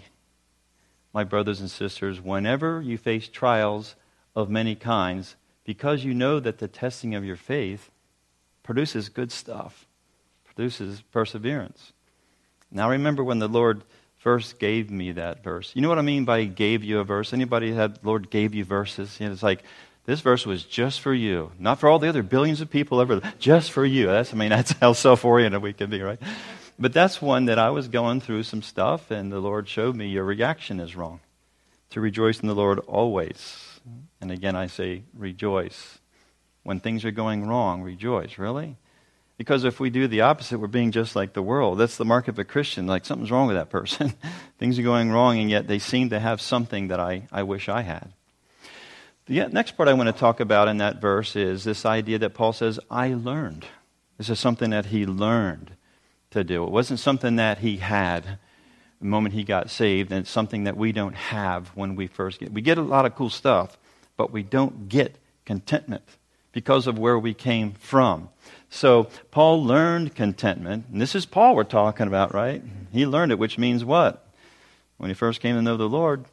my 1.14 1.24
brothers 1.24 1.60
and 1.60 1.70
sisters, 1.70 2.20
whenever 2.20 2.82
you 2.82 2.98
face 2.98 3.28
trials 3.28 3.96
of 4.36 4.50
many 4.50 4.76
kinds, 4.76 5.36
because 5.64 6.04
you 6.04 6.14
know 6.14 6.40
that 6.40 6.58
the 6.58 6.68
testing 6.68 7.16
of 7.16 7.24
your 7.24 7.36
faith 7.36 7.92
produces 8.64 9.10
good 9.10 9.32
stuff, 9.32 9.86
produces 10.44 11.02
perseverance. 11.12 11.94
Now 12.72 12.90
remember 12.90 13.24
when 13.24 13.40
the 13.40 13.48
Lord 13.48 13.84
first 14.18 14.58
gave 14.58 14.90
me 14.90 15.12
that 15.12 15.44
verse. 15.44 15.72
You 15.76 15.82
know 15.82 15.90
what 15.90 16.00
I 16.00 16.02
mean 16.02 16.26
by 16.26 16.46
gave 16.46 16.84
you 16.84 17.00
a 17.00 17.04
verse? 17.04 17.34
Anybody 17.34 17.74
had 17.74 18.00
Lord 18.04 18.30
gave 18.30 18.56
you 18.56 18.66
verses? 18.66 19.20
You 19.20 19.28
know, 19.28 19.34
it's 19.34 19.44
like 19.44 19.64
this 20.06 20.22
verse 20.22 20.46
was 20.46 20.64
just 20.64 21.02
for 21.02 21.14
you, 21.14 21.52
not 21.60 21.80
for 21.80 21.90
all 21.90 22.00
the 22.00 22.10
other 22.10 22.24
billions 22.24 22.62
of 22.62 22.70
people 22.70 23.00
ever. 23.02 23.22
Just 23.38 23.72
for 23.72 23.86
you. 23.86 24.08
That's 24.08 24.34
I 24.34 24.38
mean 24.38 24.50
that's 24.50 24.72
how 24.74 24.94
self-oriented 24.94 25.62
we 25.62 25.74
can 25.74 25.90
be, 25.90 26.02
right? 26.02 26.20
But 26.80 26.94
that's 26.94 27.22
one 27.22 27.46
that 27.46 27.60
I 27.60 27.70
was 27.70 27.88
going 27.88 28.22
through 28.22 28.44
some 28.44 28.62
stuff, 28.62 29.12
and 29.12 29.32
the 29.32 29.40
Lord 29.40 29.68
showed 29.68 29.96
me 29.96 30.08
your 30.08 30.24
reaction 30.24 30.80
is 30.80 30.96
wrong. 30.96 31.20
To 31.92 32.02
rejoice 32.02 32.40
in 32.40 32.48
the 32.48 32.56
Lord 32.56 32.80
always. 32.80 33.80
And 34.20 34.32
again, 34.32 34.56
I 34.56 34.68
say 34.68 35.04
rejoice. 35.14 36.00
When 36.64 36.80
things 36.80 37.06
are 37.06 37.12
going 37.12 37.46
wrong, 37.46 37.84
rejoice. 37.84 38.38
Really? 38.38 38.78
Because 39.38 39.64
if 39.64 39.80
we 39.80 39.90
do 39.90 40.08
the 40.08 40.22
opposite, 40.22 40.60
we're 40.60 40.68
being 40.68 40.92
just 40.92 41.16
like 41.16 41.34
the 41.34 41.42
world. 41.42 41.78
That's 41.78 41.98
the 41.98 42.06
mark 42.06 42.28
of 42.28 42.40
a 42.40 42.44
Christian. 42.44 42.88
Like 42.88 43.06
something's 43.06 43.32
wrong 43.32 43.48
with 43.48 43.58
that 43.58 43.70
person. 43.70 44.14
Things 44.58 44.80
are 44.80 44.84
going 44.84 45.12
wrong, 45.12 45.40
and 45.40 45.50
yet 45.50 45.68
they 45.68 45.80
seem 45.80 46.10
to 46.10 46.20
have 46.20 46.42
something 46.42 46.88
that 46.88 47.00
I, 47.00 47.28
I 47.32 47.44
wish 47.44 47.70
I 47.70 47.82
had. 47.82 48.14
The 49.26 49.42
uh, 49.42 49.48
next 49.50 49.78
part 49.78 49.90
I 49.90 49.94
want 49.94 50.08
to 50.08 50.20
talk 50.20 50.40
about 50.40 50.68
in 50.68 50.78
that 50.78 51.02
verse 51.02 51.36
is 51.36 51.64
this 51.64 51.86
idea 51.86 52.20
that 52.20 52.34
Paul 52.34 52.54
says, 52.54 52.80
I 52.90 53.14
learned. 53.14 53.66
This 54.18 54.30
is 54.30 54.40
something 54.40 54.72
that 54.72 54.88
he 54.88 55.06
learned 55.06 55.72
to 56.34 56.44
do. 56.44 56.64
It 56.64 56.70
wasn't 56.70 57.00
something 57.00 57.38
that 57.38 57.60
he 57.60 57.78
had 57.78 58.38
the 59.00 59.06
moment 59.06 59.34
he 59.34 59.44
got 59.44 59.70
saved, 59.70 60.12
and 60.12 60.22
it's 60.22 60.30
something 60.30 60.66
that 60.66 60.78
we 60.78 60.92
don't 60.92 61.16
have 61.16 61.70
when 61.70 61.96
we 61.96 62.08
first 62.08 62.40
get. 62.40 62.52
We 62.52 62.62
get 62.62 62.78
a 62.78 62.82
lot 62.82 63.06
of 63.06 63.16
cool 63.16 63.30
stuff, 63.30 63.78
but 64.18 64.32
we 64.32 64.44
don't 64.44 64.88
get 64.88 65.18
contentment 65.46 66.04
because 66.52 66.88
of 66.88 67.00
where 67.00 67.18
we 67.18 67.34
came 67.34 67.74
from. 67.74 68.30
So 68.70 69.10
Paul 69.32 69.64
learned 69.64 70.16
contentment, 70.16 70.86
and 70.92 71.02
this 71.02 71.16
is 71.16 71.26
Paul 71.26 71.56
we're 71.56 71.64
talking 71.64 72.08
about, 72.08 72.34
right? 72.34 72.64
He 72.92 73.06
learned 73.06 73.32
it, 73.32 73.40
which 73.40 73.58
means 73.58 73.84
what? 73.84 74.26
When 74.98 75.10
he 75.10 75.16
first 75.16 75.42
came 75.42 75.56
to 75.56 75.62
know 75.62 75.78
the 75.78 75.90
Lord, 75.90 76.26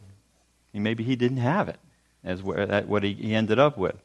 maybe 0.73 1.03
he 1.03 1.17
didn't 1.17 1.39
have 1.39 1.69
it, 1.69 1.79
as 2.23 2.43
what 2.43 3.03
he 3.03 3.35
ended 3.35 3.59
up 3.59 3.77
with. 3.77 3.97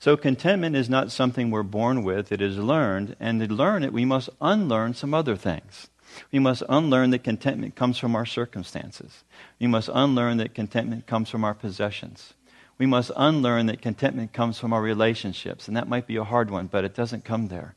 So 0.00 0.16
contentment 0.16 0.74
is 0.74 0.90
not 0.90 1.12
something 1.12 1.50
we're 1.50 1.62
born 1.62 2.02
with, 2.02 2.32
it 2.32 2.40
is 2.40 2.58
learned, 2.58 3.14
and 3.20 3.40
to 3.40 3.46
learn 3.46 3.84
it, 3.84 3.92
we 3.92 4.04
must 4.04 4.30
unlearn 4.40 4.94
some 4.94 5.14
other 5.14 5.36
things. 5.36 5.88
We 6.32 6.40
must 6.40 6.64
unlearn 6.68 7.10
that 7.10 7.22
contentment 7.22 7.76
comes 7.76 7.98
from 7.98 8.16
our 8.16 8.26
circumstances. 8.26 9.22
We 9.60 9.68
must 9.68 9.88
unlearn 9.92 10.38
that 10.38 10.54
contentment 10.54 11.06
comes 11.06 11.30
from 11.30 11.44
our 11.44 11.54
possessions 11.54 12.34
we 12.80 12.86
must 12.86 13.10
unlearn 13.14 13.66
that 13.66 13.82
contentment 13.82 14.32
comes 14.32 14.58
from 14.58 14.72
our 14.72 14.80
relationships. 14.80 15.68
And 15.68 15.76
that 15.76 15.86
might 15.86 16.06
be 16.06 16.16
a 16.16 16.24
hard 16.24 16.50
one, 16.50 16.66
but 16.66 16.82
it 16.82 16.94
doesn't 16.94 17.26
come 17.26 17.48
there. 17.48 17.74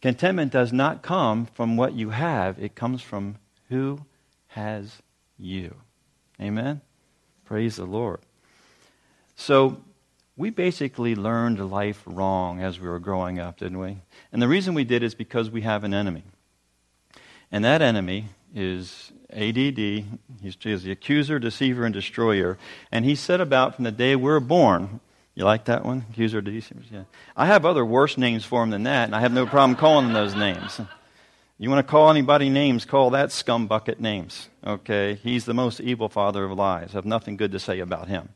Contentment 0.00 0.52
does 0.52 0.72
not 0.72 1.02
come 1.02 1.46
from 1.46 1.76
what 1.76 1.94
you 1.94 2.10
have, 2.10 2.56
it 2.60 2.76
comes 2.76 3.02
from 3.02 3.38
who 3.70 4.02
has 4.48 5.02
you. 5.36 5.74
Amen? 6.40 6.80
Praise 7.44 7.74
the 7.74 7.86
Lord. 7.86 8.20
So, 9.34 9.78
we 10.36 10.50
basically 10.50 11.14
learned 11.14 11.70
life 11.70 12.02
wrong 12.06 12.60
as 12.60 12.80
we 12.80 12.88
were 12.88 12.98
growing 12.98 13.38
up, 13.38 13.58
didn't 13.58 13.78
we? 13.78 13.98
And 14.32 14.42
the 14.42 14.48
reason 14.48 14.74
we 14.74 14.84
did 14.84 15.02
is 15.02 15.14
because 15.14 15.50
we 15.50 15.62
have 15.62 15.84
an 15.84 15.94
enemy. 15.94 16.24
And 17.52 17.64
that 17.64 17.82
enemy 17.82 18.26
is 18.52 19.12
ADD. 19.30 19.78
He's, 20.42 20.56
he's 20.58 20.82
the 20.82 20.90
accuser, 20.90 21.38
deceiver, 21.38 21.84
and 21.84 21.94
destroyer. 21.94 22.58
And 22.90 23.04
he 23.04 23.14
set 23.14 23.40
about 23.40 23.76
from 23.76 23.84
the 23.84 23.92
day 23.92 24.16
we 24.16 24.30
are 24.30 24.40
born. 24.40 25.00
You 25.36 25.44
like 25.44 25.66
that 25.66 25.84
one? 25.84 26.06
Accuser, 26.10 26.40
deceiver. 26.40 26.80
Yeah. 26.90 27.04
I 27.36 27.46
have 27.46 27.64
other 27.64 27.84
worse 27.84 28.18
names 28.18 28.44
for 28.44 28.62
him 28.62 28.70
than 28.70 28.84
that, 28.84 29.04
and 29.04 29.14
I 29.14 29.20
have 29.20 29.32
no 29.32 29.46
problem 29.46 29.76
calling 29.76 30.06
them 30.06 30.14
those 30.14 30.34
names. 30.34 30.80
You 31.58 31.70
want 31.70 31.86
to 31.86 31.90
call 31.90 32.10
anybody 32.10 32.50
names, 32.50 32.84
call 32.84 33.10
that 33.10 33.28
scumbucket 33.28 34.00
names. 34.00 34.48
Okay? 34.66 35.14
He's 35.22 35.44
the 35.44 35.54
most 35.54 35.80
evil 35.80 36.08
father 36.08 36.44
of 36.44 36.52
lies. 36.52 36.90
I 36.90 36.98
have 36.98 37.04
nothing 37.04 37.36
good 37.36 37.52
to 37.52 37.60
say 37.60 37.78
about 37.78 38.08
him. 38.08 38.30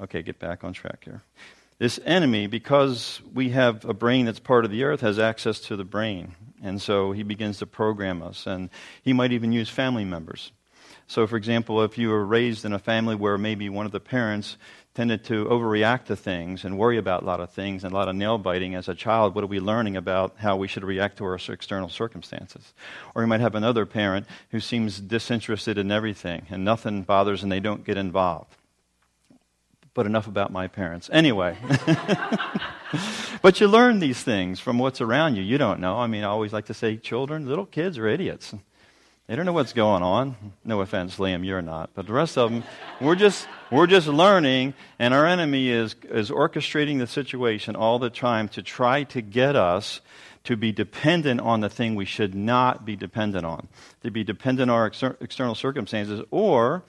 Okay, 0.00 0.22
get 0.22 0.38
back 0.38 0.64
on 0.64 0.72
track 0.72 1.02
here. 1.04 1.22
This 1.78 1.98
enemy, 2.04 2.46
because 2.46 3.20
we 3.32 3.50
have 3.50 3.84
a 3.84 3.94
brain 3.94 4.26
that's 4.26 4.38
part 4.38 4.64
of 4.64 4.70
the 4.70 4.84
earth, 4.84 5.00
has 5.00 5.18
access 5.18 5.60
to 5.60 5.76
the 5.76 5.84
brain. 5.84 6.34
And 6.62 6.80
so 6.80 7.12
he 7.12 7.22
begins 7.22 7.58
to 7.58 7.66
program 7.66 8.22
us. 8.22 8.46
And 8.46 8.70
he 9.02 9.12
might 9.12 9.32
even 9.32 9.52
use 9.52 9.68
family 9.68 10.04
members. 10.04 10.52
So, 11.06 11.26
for 11.26 11.36
example, 11.36 11.82
if 11.82 11.98
you 11.98 12.10
were 12.10 12.24
raised 12.24 12.64
in 12.64 12.72
a 12.72 12.78
family 12.78 13.14
where 13.14 13.36
maybe 13.36 13.68
one 13.68 13.84
of 13.84 13.92
the 13.92 13.98
parents 13.98 14.56
tended 14.94 15.24
to 15.24 15.46
overreact 15.46 16.04
to 16.04 16.16
things 16.16 16.64
and 16.64 16.78
worry 16.78 16.98
about 16.98 17.22
a 17.22 17.26
lot 17.26 17.40
of 17.40 17.50
things 17.50 17.82
and 17.82 17.92
a 17.92 17.96
lot 17.96 18.08
of 18.08 18.14
nail 18.14 18.38
biting 18.38 18.74
as 18.74 18.88
a 18.88 18.94
child, 18.94 19.34
what 19.34 19.42
are 19.42 19.48
we 19.48 19.58
learning 19.58 19.96
about 19.96 20.36
how 20.38 20.56
we 20.56 20.68
should 20.68 20.84
react 20.84 21.18
to 21.18 21.24
our 21.24 21.34
external 21.34 21.88
circumstances? 21.88 22.74
Or 23.14 23.22
you 23.22 23.28
might 23.28 23.40
have 23.40 23.54
another 23.54 23.86
parent 23.86 24.26
who 24.50 24.60
seems 24.60 25.00
disinterested 25.00 25.78
in 25.78 25.90
everything 25.90 26.46
and 26.50 26.64
nothing 26.64 27.02
bothers 27.02 27.42
and 27.42 27.50
they 27.50 27.60
don't 27.60 27.84
get 27.84 27.96
involved. 27.96 28.54
But 29.92 30.06
enough 30.06 30.26
about 30.26 30.52
my 30.52 30.68
parents. 30.68 31.10
Anyway. 31.12 31.58
but 33.42 33.60
you 33.60 33.66
learn 33.66 33.98
these 33.98 34.22
things 34.22 34.60
from 34.60 34.78
what's 34.78 35.00
around 35.00 35.36
you. 35.36 35.42
You 35.42 35.58
don't 35.58 35.80
know. 35.80 35.96
I 35.96 36.06
mean, 36.06 36.22
I 36.22 36.28
always 36.28 36.52
like 36.52 36.66
to 36.66 36.74
say 36.74 36.96
children, 36.96 37.46
little 37.46 37.66
kids 37.66 37.98
are 37.98 38.06
idiots. 38.06 38.54
They 39.30 39.36
don't 39.36 39.46
know 39.46 39.52
what's 39.52 39.72
going 39.72 40.02
on. 40.02 40.34
No 40.64 40.80
offense, 40.80 41.18
Liam, 41.18 41.46
you're 41.46 41.62
not. 41.62 41.90
But 41.94 42.08
the 42.08 42.12
rest 42.12 42.36
of 42.36 42.50
them, 42.50 42.64
we're 43.00 43.14
just, 43.14 43.46
we're 43.70 43.86
just 43.86 44.08
learning, 44.08 44.74
and 44.98 45.14
our 45.14 45.24
enemy 45.24 45.68
is, 45.68 45.94
is 46.10 46.30
orchestrating 46.30 46.98
the 46.98 47.06
situation 47.06 47.76
all 47.76 48.00
the 48.00 48.10
time 48.10 48.48
to 48.48 48.62
try 48.62 49.04
to 49.04 49.20
get 49.20 49.54
us 49.54 50.00
to 50.42 50.56
be 50.56 50.72
dependent 50.72 51.40
on 51.40 51.60
the 51.60 51.68
thing 51.68 51.94
we 51.94 52.06
should 52.06 52.34
not 52.34 52.84
be 52.84 52.96
dependent 52.96 53.46
on, 53.46 53.68
to 54.02 54.10
be 54.10 54.24
dependent 54.24 54.68
on 54.68 54.76
our 54.76 54.86
exter- 54.86 55.16
external 55.20 55.54
circumstances, 55.54 56.20
or, 56.32 56.82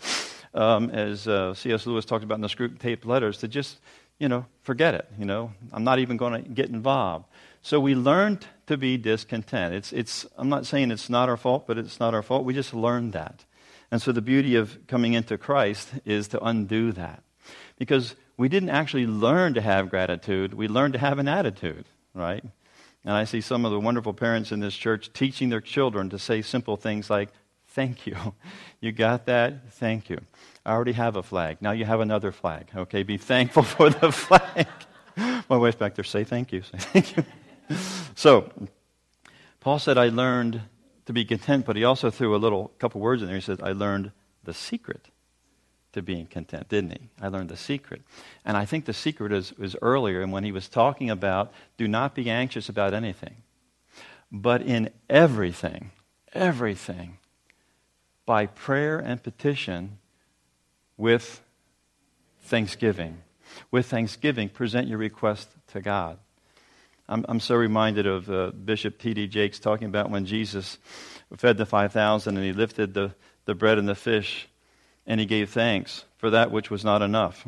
um, 0.53 0.89
as 0.89 1.27
uh, 1.27 1.53
C.S. 1.53 1.85
Lewis 1.85 2.05
talked 2.05 2.23
about 2.23 2.35
in 2.35 2.41
the 2.41 2.47
Screwtape 2.47 3.05
Letters, 3.05 3.37
to 3.39 3.47
just 3.47 3.77
you 4.21 4.29
know, 4.29 4.45
forget 4.61 4.93
it. 4.93 5.09
You 5.17 5.25
know, 5.25 5.51
I'm 5.73 5.83
not 5.83 5.97
even 5.97 6.15
going 6.15 6.43
to 6.43 6.47
get 6.47 6.69
involved. 6.69 7.25
So 7.63 7.79
we 7.79 7.95
learned 7.95 8.45
to 8.67 8.77
be 8.77 8.95
discontent. 8.95 9.73
It's, 9.73 9.91
it's, 9.91 10.27
I'm 10.37 10.47
not 10.47 10.67
saying 10.67 10.91
it's 10.91 11.09
not 11.09 11.27
our 11.27 11.37
fault, 11.37 11.65
but 11.65 11.79
it's 11.79 11.99
not 11.99 12.13
our 12.13 12.21
fault. 12.21 12.45
We 12.45 12.53
just 12.53 12.71
learned 12.71 13.13
that. 13.13 13.43
And 13.89 13.99
so 13.99 14.11
the 14.11 14.21
beauty 14.21 14.55
of 14.55 14.77
coming 14.85 15.13
into 15.13 15.39
Christ 15.39 15.89
is 16.05 16.27
to 16.29 16.43
undo 16.43 16.91
that. 16.91 17.23
Because 17.79 18.15
we 18.37 18.47
didn't 18.47 18.69
actually 18.69 19.07
learn 19.07 19.55
to 19.55 19.61
have 19.61 19.89
gratitude, 19.89 20.53
we 20.53 20.67
learned 20.67 20.93
to 20.93 20.99
have 20.99 21.17
an 21.17 21.27
attitude, 21.27 21.85
right? 22.13 22.43
And 23.03 23.15
I 23.15 23.23
see 23.23 23.41
some 23.41 23.65
of 23.65 23.71
the 23.71 23.79
wonderful 23.79 24.13
parents 24.13 24.51
in 24.51 24.59
this 24.59 24.77
church 24.77 25.11
teaching 25.13 25.49
their 25.49 25.61
children 25.61 26.11
to 26.11 26.19
say 26.19 26.43
simple 26.43 26.77
things 26.77 27.09
like, 27.09 27.29
Thank 27.73 28.05
you. 28.05 28.17
You 28.81 28.91
got 28.91 29.25
that? 29.27 29.73
Thank 29.73 30.09
you. 30.09 30.19
I 30.65 30.71
already 30.73 30.91
have 30.93 31.15
a 31.15 31.23
flag. 31.23 31.61
Now 31.61 31.71
you 31.71 31.85
have 31.85 31.99
another 31.99 32.31
flag. 32.31 32.69
Okay, 32.75 33.03
be 33.03 33.17
thankful 33.17 33.63
for 33.63 33.89
the 33.89 34.11
flag. 34.11 34.67
My 35.17 35.57
wife's 35.57 35.77
back 35.77 35.95
there. 35.95 36.03
Say 36.03 36.23
thank 36.23 36.51
you. 36.51 36.63
Say 36.63 36.77
thank 36.77 37.15
you. 37.15 37.25
So, 38.15 38.51
Paul 39.59 39.79
said, 39.79 39.97
I 39.97 40.09
learned 40.09 40.61
to 41.05 41.13
be 41.13 41.23
content, 41.25 41.65
but 41.65 41.75
he 41.75 41.83
also 41.83 42.09
threw 42.09 42.35
a 42.35 42.37
little 42.37 42.71
couple 42.79 42.99
words 43.01 43.21
in 43.21 43.27
there. 43.27 43.37
He 43.37 43.41
said, 43.41 43.61
I 43.61 43.71
learned 43.71 44.11
the 44.43 44.53
secret 44.53 45.07
to 45.93 46.01
being 46.01 46.25
content, 46.25 46.69
didn't 46.69 46.91
he? 46.91 47.09
I 47.21 47.27
learned 47.27 47.49
the 47.49 47.57
secret. 47.57 48.01
And 48.45 48.57
I 48.57 48.65
think 48.65 48.85
the 48.85 48.93
secret 48.93 49.31
is, 49.31 49.53
is 49.59 49.75
earlier, 49.81 50.21
and 50.21 50.31
when 50.31 50.43
he 50.43 50.51
was 50.51 50.67
talking 50.67 51.09
about 51.09 51.53
do 51.77 51.87
not 51.87 52.15
be 52.15 52.29
anxious 52.29 52.69
about 52.69 52.93
anything, 52.93 53.43
but 54.31 54.61
in 54.61 54.89
everything, 55.09 55.91
everything, 56.33 57.17
by 58.31 58.45
prayer 58.45 58.97
and 58.97 59.21
petition, 59.21 59.97
with 60.95 61.41
thanksgiving. 62.43 63.17
With 63.71 63.87
thanksgiving, 63.87 64.47
present 64.47 64.87
your 64.87 64.99
request 64.99 65.49
to 65.73 65.81
God. 65.81 66.17
I'm, 67.09 67.25
I'm 67.27 67.41
so 67.41 67.55
reminded 67.55 68.07
of 68.07 68.31
uh, 68.31 68.51
Bishop 68.51 68.99
T.D. 68.99 69.27
Jakes 69.27 69.59
talking 69.59 69.89
about 69.89 70.09
when 70.09 70.25
Jesus 70.25 70.77
fed 71.35 71.57
the 71.57 71.65
5,000 71.65 72.37
and 72.37 72.45
he 72.45 72.53
lifted 72.53 72.93
the, 72.93 73.13
the 73.43 73.53
bread 73.53 73.77
and 73.77 73.89
the 73.89 73.95
fish 73.95 74.47
and 75.05 75.19
he 75.19 75.25
gave 75.25 75.49
thanks 75.49 76.05
for 76.15 76.29
that 76.29 76.51
which 76.51 76.71
was 76.71 76.85
not 76.85 77.01
enough. 77.01 77.45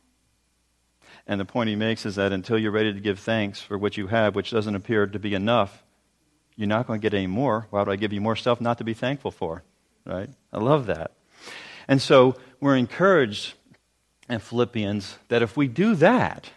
and 1.26 1.38
the 1.38 1.44
point 1.44 1.68
he 1.68 1.76
makes 1.76 2.06
is 2.06 2.14
that 2.14 2.32
until 2.32 2.58
you're 2.58 2.72
ready 2.72 2.94
to 2.94 3.00
give 3.00 3.18
thanks 3.18 3.60
for 3.60 3.76
what 3.76 3.98
you 3.98 4.06
have, 4.06 4.34
which 4.34 4.52
doesn't 4.52 4.74
appear 4.74 5.06
to 5.06 5.18
be 5.18 5.34
enough, 5.34 5.84
you're 6.56 6.66
not 6.66 6.86
going 6.86 7.00
to 7.00 7.02
get 7.02 7.14
any 7.14 7.26
more. 7.26 7.66
Why 7.70 7.80
would 7.80 7.88
I 7.88 7.96
give 7.96 8.12
you 8.12 8.20
more 8.20 8.36
stuff 8.36 8.60
not 8.60 8.78
to 8.78 8.84
be 8.84 8.94
thankful 8.94 9.30
for? 9.30 9.62
Right? 10.04 10.30
I 10.52 10.58
love 10.58 10.86
that. 10.86 11.12
And 11.88 12.00
so 12.00 12.36
we're 12.60 12.76
encouraged 12.76 13.54
in 14.28 14.40
Philippians 14.40 15.18
that 15.28 15.42
if 15.42 15.56
we 15.56 15.68
do 15.68 15.94
that, 15.96 16.50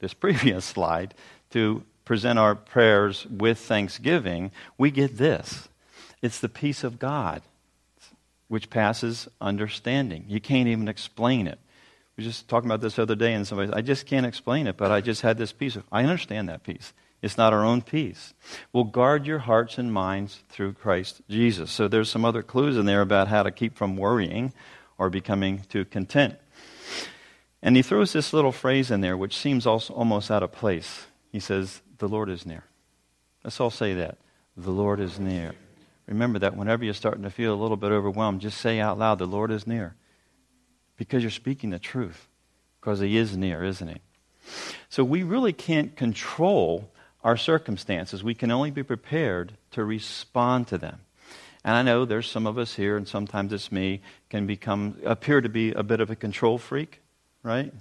this 0.00 0.14
previous 0.14 0.64
slide, 0.64 1.14
to 1.50 1.84
present 2.04 2.38
our 2.38 2.54
prayers 2.54 3.26
with 3.26 3.58
thanksgiving, 3.58 4.50
we 4.76 4.90
get 4.90 5.16
this. 5.16 5.68
It's 6.20 6.40
the 6.40 6.48
peace 6.48 6.84
of 6.84 6.98
God, 6.98 7.42
which 8.48 8.70
passes 8.70 9.28
understanding. 9.40 10.24
You 10.28 10.40
can't 10.40 10.68
even 10.68 10.88
explain 10.88 11.46
it. 11.46 11.58
We 12.16 12.22
were 12.22 12.28
just 12.28 12.48
talking 12.48 12.68
about 12.68 12.80
this 12.80 12.98
other 12.98 13.14
day, 13.14 13.34
and 13.34 13.46
somebody 13.46 13.68
said, 13.68 13.78
I 13.78 13.82
just 13.82 14.06
can't 14.06 14.26
explain 14.26 14.66
it, 14.66 14.76
but 14.76 14.90
I 14.90 15.00
just 15.00 15.22
had 15.22 15.38
this 15.38 15.52
peace. 15.52 15.76
I 15.90 16.02
understand 16.02 16.48
that 16.48 16.62
peace. 16.62 16.92
It's 17.24 17.38
not 17.38 17.54
our 17.54 17.64
own 17.64 17.80
peace. 17.80 18.34
We'll 18.70 18.84
guard 18.84 19.26
your 19.26 19.38
hearts 19.38 19.78
and 19.78 19.90
minds 19.90 20.42
through 20.50 20.74
Christ 20.74 21.22
Jesus. 21.26 21.70
So 21.70 21.88
there's 21.88 22.10
some 22.10 22.22
other 22.22 22.42
clues 22.42 22.76
in 22.76 22.84
there 22.84 23.00
about 23.00 23.28
how 23.28 23.42
to 23.42 23.50
keep 23.50 23.78
from 23.78 23.96
worrying 23.96 24.52
or 24.98 25.08
becoming 25.08 25.62
too 25.70 25.86
content. 25.86 26.34
And 27.62 27.76
he 27.76 27.82
throws 27.82 28.12
this 28.12 28.34
little 28.34 28.52
phrase 28.52 28.90
in 28.90 29.00
there 29.00 29.16
which 29.16 29.38
seems 29.38 29.66
also 29.66 29.94
almost 29.94 30.30
out 30.30 30.42
of 30.42 30.52
place. 30.52 31.06
He 31.32 31.40
says, 31.40 31.80
The 31.96 32.08
Lord 32.08 32.28
is 32.28 32.44
near. 32.44 32.64
Let's 33.42 33.58
all 33.58 33.70
say 33.70 33.94
that. 33.94 34.18
The 34.54 34.70
Lord 34.70 35.00
is 35.00 35.18
near. 35.18 35.54
Remember 36.06 36.38
that 36.40 36.58
whenever 36.58 36.84
you're 36.84 36.92
starting 36.92 37.22
to 37.22 37.30
feel 37.30 37.54
a 37.54 37.62
little 37.62 37.78
bit 37.78 37.90
overwhelmed, 37.90 38.42
just 38.42 38.58
say 38.58 38.80
out 38.80 38.98
loud, 38.98 39.18
The 39.18 39.24
Lord 39.24 39.50
is 39.50 39.66
near. 39.66 39.94
Because 40.98 41.22
you're 41.22 41.30
speaking 41.30 41.70
the 41.70 41.78
truth. 41.78 42.28
Because 42.82 43.00
He 43.00 43.16
is 43.16 43.34
near, 43.34 43.64
isn't 43.64 43.88
He? 43.88 44.02
So 44.90 45.02
we 45.02 45.22
really 45.22 45.54
can't 45.54 45.96
control 45.96 46.90
our 47.24 47.36
circumstances. 47.36 48.22
We 48.22 48.34
can 48.34 48.50
only 48.50 48.70
be 48.70 48.82
prepared 48.82 49.54
to 49.72 49.84
respond 49.84 50.68
to 50.68 50.78
them. 50.78 51.00
And 51.64 51.74
I 51.74 51.82
know 51.82 52.04
there's 52.04 52.30
some 52.30 52.46
of 52.46 52.58
us 52.58 52.74
here, 52.74 52.98
and 52.98 53.08
sometimes 53.08 53.52
it's 53.52 53.72
me, 53.72 54.02
can 54.28 54.46
become 54.46 54.98
appear 55.04 55.40
to 55.40 55.48
be 55.48 55.72
a 55.72 55.82
bit 55.82 56.00
of 56.00 56.10
a 56.10 56.16
control 56.16 56.58
freak, 56.58 57.00
right? 57.42 57.72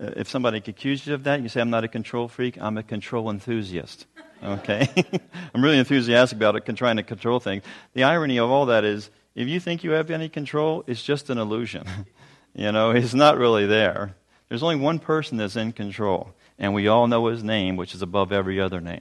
Uh, 0.00 0.10
if 0.16 0.28
somebody 0.28 0.58
accuses 0.58 1.06
you 1.06 1.14
of 1.14 1.24
that, 1.24 1.40
you 1.40 1.48
say, 1.48 1.60
I'm 1.60 1.70
not 1.70 1.84
a 1.84 1.88
control 1.88 2.26
freak, 2.26 2.60
I'm 2.60 2.76
a 2.76 2.82
control 2.82 3.30
enthusiast. 3.30 4.06
Okay? 4.42 4.88
I'm 5.54 5.62
really 5.62 5.78
enthusiastic 5.78 6.38
about 6.38 6.56
it, 6.56 6.76
trying 6.76 6.96
to 6.96 7.04
control 7.04 7.38
things. 7.38 7.62
The 7.92 8.02
irony 8.02 8.38
of 8.38 8.50
all 8.50 8.66
that 8.66 8.84
is, 8.84 9.10
if 9.36 9.46
you 9.46 9.60
think 9.60 9.84
you 9.84 9.92
have 9.92 10.10
any 10.10 10.28
control, 10.28 10.82
it's 10.88 11.02
just 11.02 11.30
an 11.30 11.38
illusion. 11.38 11.84
you 12.54 12.72
know, 12.72 12.90
it's 12.90 13.14
not 13.14 13.38
really 13.38 13.66
there. 13.66 14.16
There's 14.48 14.64
only 14.64 14.76
one 14.76 14.98
person 14.98 15.36
that's 15.36 15.54
in 15.54 15.70
control, 15.70 16.34
and 16.60 16.74
we 16.74 16.86
all 16.86 17.08
know 17.08 17.26
his 17.26 17.42
name, 17.42 17.76
which 17.76 17.94
is 17.94 18.02
above 18.02 18.30
every 18.30 18.60
other 18.60 18.80
name. 18.80 19.00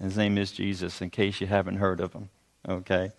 His 0.00 0.16
name 0.16 0.36
is 0.36 0.50
Jesus, 0.50 1.00
in 1.00 1.10
case 1.10 1.40
you 1.40 1.46
haven't 1.46 1.76
heard 1.76 2.00
of 2.00 2.12
him. 2.12 2.28
Okay? 2.68 3.12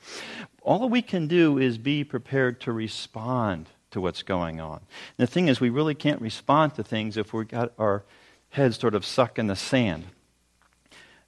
All 0.62 0.90
we 0.90 1.02
can 1.02 1.28
do 1.28 1.58
is 1.58 1.78
be 1.78 2.04
prepared 2.04 2.60
to 2.62 2.74
respond 2.74 3.70
to 3.92 4.02
what's 4.02 4.22
going 4.22 4.60
on. 4.60 4.82
And 5.18 5.28
the 5.28 5.32
thing 5.32 5.48
is, 5.48 5.62
we 5.62 5.70
really 5.70 5.96
can't 5.96 6.22
respond 6.22 6.76
to 6.76 6.84
things 6.84 7.16
if 7.16 7.34
we've 7.34 7.48
got 7.48 7.72
our 7.78 8.04
heads 8.50 8.78
sort 8.78 8.96
of 8.96 9.06
stuck 9.06 9.40
in 9.40 9.48
the 9.48 9.56
sand. 9.56 10.06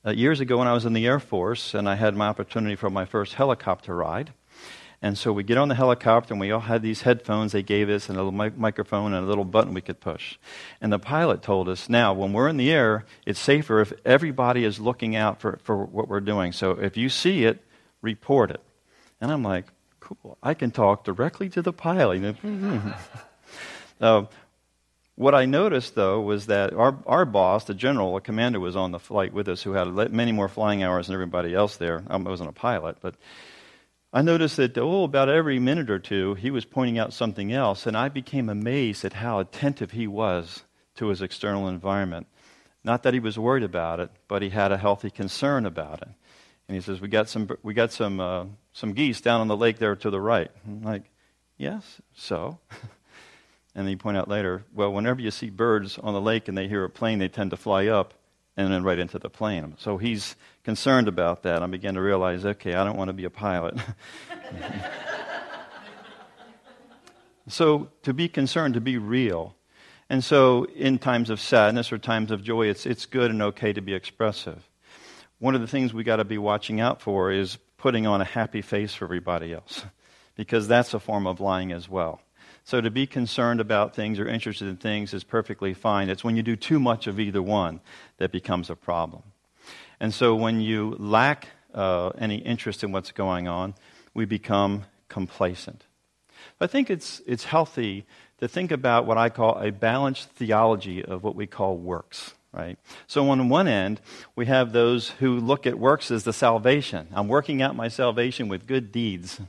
Uh, 0.05 0.11
years 0.11 0.39
ago, 0.39 0.57
when 0.57 0.67
I 0.67 0.73
was 0.73 0.85
in 0.85 0.93
the 0.93 1.07
Air 1.07 1.19
Force 1.19 1.73
and 1.73 1.87
I 1.87 1.95
had 1.95 2.15
my 2.15 2.27
opportunity 2.27 2.75
for 2.75 2.89
my 2.89 3.05
first 3.05 3.35
helicopter 3.35 3.95
ride, 3.95 4.33
and 5.01 5.17
so 5.17 5.31
we 5.33 5.43
get 5.43 5.57
on 5.57 5.67
the 5.67 5.75
helicopter, 5.75 6.33
and 6.33 6.41
we 6.41 6.51
all 6.51 6.61
had 6.61 6.81
these 6.81 7.01
headphones 7.01 7.51
they 7.51 7.63
gave 7.63 7.89
us, 7.89 8.09
and 8.09 8.17
a 8.17 8.23
little 8.23 8.31
mic- 8.31 8.57
microphone, 8.57 9.13
and 9.13 9.25
a 9.25 9.27
little 9.27 9.45
button 9.45 9.73
we 9.73 9.81
could 9.81 9.99
push. 9.99 10.37
And 10.81 10.91
the 10.91 10.99
pilot 10.99 11.41
told 11.41 11.69
us, 11.69 11.89
now, 11.89 12.13
when 12.13 12.33
we're 12.33 12.47
in 12.47 12.57
the 12.57 12.71
air, 12.71 13.05
it's 13.25 13.39
safer 13.39 13.81
if 13.81 13.93
everybody 14.05 14.63
is 14.63 14.79
looking 14.79 15.15
out 15.15 15.41
for, 15.41 15.59
for 15.63 15.83
what 15.85 16.07
we're 16.07 16.21
doing. 16.21 16.51
So 16.51 16.71
if 16.71 16.97
you 16.97 17.09
see 17.09 17.45
it, 17.45 17.63
report 18.01 18.51
it. 18.51 18.61
And 19.19 19.31
I'm 19.31 19.43
like, 19.43 19.65
cool, 19.99 20.37
I 20.41 20.53
can 20.53 20.71
talk 20.71 21.03
directly 21.03 21.49
to 21.49 21.61
the 21.61 21.73
pilot. 21.73 22.35
uh, 24.01 24.25
what 25.15 25.33
I 25.33 25.45
noticed, 25.45 25.95
though, 25.95 26.19
was 26.19 26.47
that 26.47 26.73
our, 26.73 26.97
our 27.07 27.25
boss, 27.25 27.63
the 27.63 27.73
general, 27.73 28.15
the 28.15 28.21
commander, 28.21 28.59
was 28.59 28.75
on 28.75 28.91
the 28.91 28.99
flight 28.99 29.33
with 29.33 29.47
us, 29.47 29.63
who 29.63 29.71
had 29.71 29.87
many 30.11 30.33
more 30.33 30.49
flying 30.49 30.83
hours 30.83 31.07
than 31.07 31.13
everybody 31.13 31.53
else 31.55 31.77
there. 31.77 32.03
I 32.07 32.17
wasn't 32.17 32.49
a 32.49 32.53
pilot, 32.53 32.97
but 33.01 33.15
I 34.15 34.21
noticed 34.21 34.55
that, 34.55 34.77
oh, 34.77 35.03
about 35.03 35.27
every 35.27 35.59
minute 35.59 35.89
or 35.89 35.99
two, 35.99 36.35
he 36.35 36.49
was 36.49 36.63
pointing 36.63 36.97
out 36.97 37.11
something 37.11 37.51
else, 37.51 37.85
and 37.85 37.97
I 37.97 38.07
became 38.07 38.47
amazed 38.47 39.03
at 39.03 39.11
how 39.11 39.39
attentive 39.39 39.91
he 39.91 40.07
was 40.07 40.63
to 40.95 41.07
his 41.07 41.21
external 41.21 41.67
environment. 41.67 42.27
Not 42.81 43.03
that 43.03 43.13
he 43.13 43.19
was 43.19 43.37
worried 43.37 43.63
about 43.63 43.99
it, 43.99 44.09
but 44.29 44.41
he 44.41 44.51
had 44.51 44.71
a 44.71 44.77
healthy 44.77 45.09
concern 45.09 45.65
about 45.65 46.01
it. 46.01 46.07
And 46.69 46.75
he 46.75 46.79
says, 46.79 47.01
"We 47.01 47.09
got 47.09 47.27
some, 47.27 47.49
we 47.61 47.73
got 47.73 47.91
some, 47.91 48.21
uh, 48.21 48.45
some 48.71 48.93
geese 48.93 49.19
down 49.19 49.41
on 49.41 49.49
the 49.49 49.57
lake 49.57 49.79
there 49.79 49.97
to 49.97 50.09
the 50.09 50.21
right." 50.21 50.49
I'm 50.65 50.81
like, 50.81 51.11
"Yes, 51.57 51.99
so." 52.13 52.59
and 53.75 53.85
then 53.85 53.87
he 53.87 53.97
point 53.97 54.15
out 54.15 54.29
later, 54.29 54.63
"Well, 54.73 54.93
whenever 54.93 55.19
you 55.19 55.29
see 55.29 55.49
birds 55.49 55.97
on 55.97 56.13
the 56.13 56.21
lake 56.21 56.47
and 56.47 56.57
they 56.57 56.69
hear 56.69 56.85
a 56.85 56.89
plane, 56.89 57.19
they 57.19 57.27
tend 57.27 57.51
to 57.51 57.57
fly 57.57 57.87
up 57.87 58.13
and 58.57 58.71
then 58.71 58.83
right 58.83 58.99
into 58.99 59.19
the 59.19 59.29
plane. 59.29 59.75
So 59.77 59.97
he's 59.97 60.35
concerned 60.65 61.07
about 61.07 61.43
that. 61.43 61.61
I 61.61 61.67
began 61.67 61.93
to 61.93 62.01
realize, 62.01 62.43
okay, 62.43 62.73
I 62.73 62.83
don't 62.83 62.97
want 62.97 63.09
to 63.09 63.13
be 63.13 63.23
a 63.23 63.29
pilot. 63.29 63.77
so 67.47 67.89
to 68.01 68.13
be 68.13 68.27
concerned, 68.27 68.73
to 68.73 68.81
be 68.81 68.97
real. 68.97 69.55
And 70.09 70.23
so 70.23 70.65
in 70.75 70.97
times 70.97 71.29
of 71.29 71.39
sadness 71.39 71.91
or 71.91 71.99
times 71.99 72.31
of 72.31 72.43
joy, 72.43 72.67
it's, 72.67 72.87
it's 72.87 73.05
good 73.05 73.29
and 73.29 73.43
okay 73.43 73.73
to 73.73 73.81
be 73.81 73.93
expressive. 73.93 74.67
One 75.37 75.53
of 75.53 75.61
the 75.61 75.67
things 75.67 75.93
we 75.93 76.03
got 76.03 76.15
to 76.15 76.25
be 76.25 76.39
watching 76.39 76.79
out 76.79 76.99
for 76.99 77.31
is 77.31 77.59
putting 77.77 78.07
on 78.07 78.21
a 78.21 78.25
happy 78.25 78.63
face 78.63 78.95
for 78.95 79.05
everybody 79.05 79.53
else, 79.53 79.85
because 80.35 80.67
that's 80.67 80.95
a 80.95 80.99
form 80.99 81.27
of 81.27 81.39
lying 81.39 81.71
as 81.71 81.87
well. 81.87 82.21
So 82.63 82.81
to 82.81 82.89
be 82.89 83.05
concerned 83.05 83.61
about 83.61 83.95
things 83.95 84.19
or 84.19 84.27
interested 84.27 84.67
in 84.67 84.77
things 84.77 85.13
is 85.13 85.23
perfectly 85.23 85.75
fine. 85.75 86.09
It's 86.09 86.23
when 86.23 86.35
you 86.35 86.41
do 86.41 86.55
too 86.55 86.79
much 86.79 87.05
of 87.05 87.19
either 87.19 87.43
one 87.43 87.81
that 88.17 88.31
becomes 88.31 88.71
a 88.71 88.75
problem. 88.75 89.21
And 89.99 90.13
so 90.13 90.35
when 90.35 90.61
you 90.61 90.95
lack 90.99 91.47
uh, 91.73 92.09
any 92.17 92.37
interest 92.37 92.83
in 92.83 92.91
what's 92.91 93.11
going 93.11 93.47
on, 93.47 93.75
we 94.13 94.25
become 94.25 94.85
complacent. 95.09 95.85
I 96.59 96.67
think 96.67 96.89
it's, 96.89 97.21
it's 97.25 97.45
healthy 97.45 98.05
to 98.39 98.47
think 98.47 98.71
about 98.71 99.05
what 99.05 99.17
I 99.17 99.29
call 99.29 99.59
a 99.59 99.71
balanced 99.71 100.29
theology 100.31 101.03
of 101.03 101.23
what 101.23 101.35
we 101.35 101.47
call 101.47 101.77
works 101.77 102.33
right? 102.55 102.79
So, 103.05 103.29
on 103.29 103.49
one 103.49 103.67
end, 103.67 103.99
we 104.35 104.45
have 104.45 104.71
those 104.71 105.09
who 105.09 105.39
look 105.39 105.67
at 105.67 105.77
works 105.77 106.09
as 106.09 106.23
the 106.23 106.33
salvation. 106.33 107.07
I'm 107.13 107.27
working 107.27 107.61
out 107.61 107.75
my 107.75 107.89
salvation 107.89 108.47
with 108.47 108.65
good 108.65 108.91
deeds. 108.91 109.41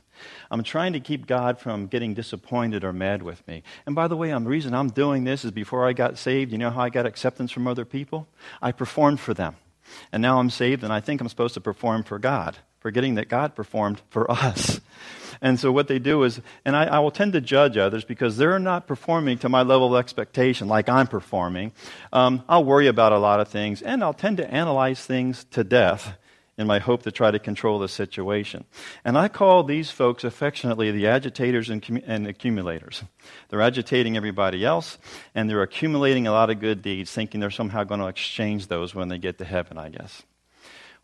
I'm 0.51 0.61
trying 0.61 0.93
to 0.93 0.99
keep 0.99 1.25
God 1.25 1.57
from 1.57 1.87
getting 1.87 2.13
disappointed 2.13 2.83
or 2.83 2.91
mad 2.91 3.23
with 3.23 3.47
me. 3.47 3.63
And 3.85 3.95
by 3.95 4.07
the 4.07 4.17
way, 4.17 4.31
the 4.31 4.39
reason 4.41 4.73
I'm 4.73 4.89
doing 4.89 5.23
this 5.23 5.45
is 5.45 5.51
before 5.51 5.87
I 5.87 5.93
got 5.93 6.17
saved, 6.17 6.51
you 6.51 6.57
know 6.57 6.69
how 6.69 6.81
I 6.81 6.89
got 6.89 7.05
acceptance 7.05 7.51
from 7.51 7.67
other 7.67 7.85
people? 7.85 8.27
I 8.61 8.73
performed 8.73 9.19
for 9.19 9.33
them. 9.33 9.55
And 10.11 10.21
now 10.21 10.39
I'm 10.39 10.49
saved, 10.49 10.83
and 10.83 10.93
I 10.93 10.99
think 10.99 11.21
I'm 11.21 11.29
supposed 11.29 11.53
to 11.55 11.61
perform 11.61 12.03
for 12.03 12.19
God, 12.19 12.57
forgetting 12.79 13.15
that 13.15 13.29
God 13.29 13.55
performed 13.55 14.01
for 14.09 14.29
us. 14.29 14.79
And 15.39 15.59
so 15.59 15.71
what 15.71 15.87
they 15.87 15.99
do 15.99 16.23
is, 16.23 16.41
and 16.65 16.75
I, 16.75 16.85
I, 16.85 16.97
will 16.97 17.11
tend 17.11 17.33
to 17.33 17.41
judge 17.41 17.77
others 17.77 18.03
because 18.03 18.37
they're 18.37 18.57
not 18.57 18.87
performing 18.87 19.37
to 19.39 19.49
my 19.49 19.61
level 19.61 19.93
of 19.93 19.99
expectation 19.99 20.67
like 20.67 20.89
I'm 20.89 21.05
performing. 21.05 21.73
Um, 22.11 22.43
I'll 22.49 22.63
worry 22.63 22.87
about 22.87 23.11
a 23.11 23.19
lot 23.19 23.39
of 23.39 23.47
things, 23.47 23.83
and 23.83 24.03
I'll 24.03 24.15
tend 24.15 24.37
to 24.37 24.51
analyze 24.51 25.05
things 25.05 25.45
to 25.51 25.63
death 25.63 26.17
in 26.57 26.65
my 26.65 26.79
hope 26.79 27.03
to 27.03 27.11
try 27.11 27.29
to 27.29 27.37
control 27.37 27.77
the 27.77 27.87
situation. 27.87 28.65
And 29.05 29.17
I 29.17 29.27
call 29.27 29.63
these 29.63 29.91
folks 29.91 30.23
affectionately 30.23 30.91
the 30.91 31.07
agitators 31.07 31.69
and, 31.69 32.03
and 32.05 32.27
accumulators. 32.27 33.03
They're 33.49 33.61
agitating 33.61 34.17
everybody 34.17 34.65
else, 34.65 34.97
and 35.35 35.49
they're 35.49 35.61
accumulating 35.61 36.25
a 36.25 36.31
lot 36.31 36.49
of 36.49 36.59
good 36.59 36.81
deeds, 36.81 37.11
thinking 37.11 37.39
they're 37.39 37.51
somehow 37.51 37.83
going 37.83 37.99
to 37.99 38.07
exchange 38.07 38.67
those 38.67 38.95
when 38.95 39.09
they 39.09 39.19
get 39.19 39.37
to 39.37 39.45
heaven, 39.45 39.77
I 39.77 39.89
guess. 39.89 40.23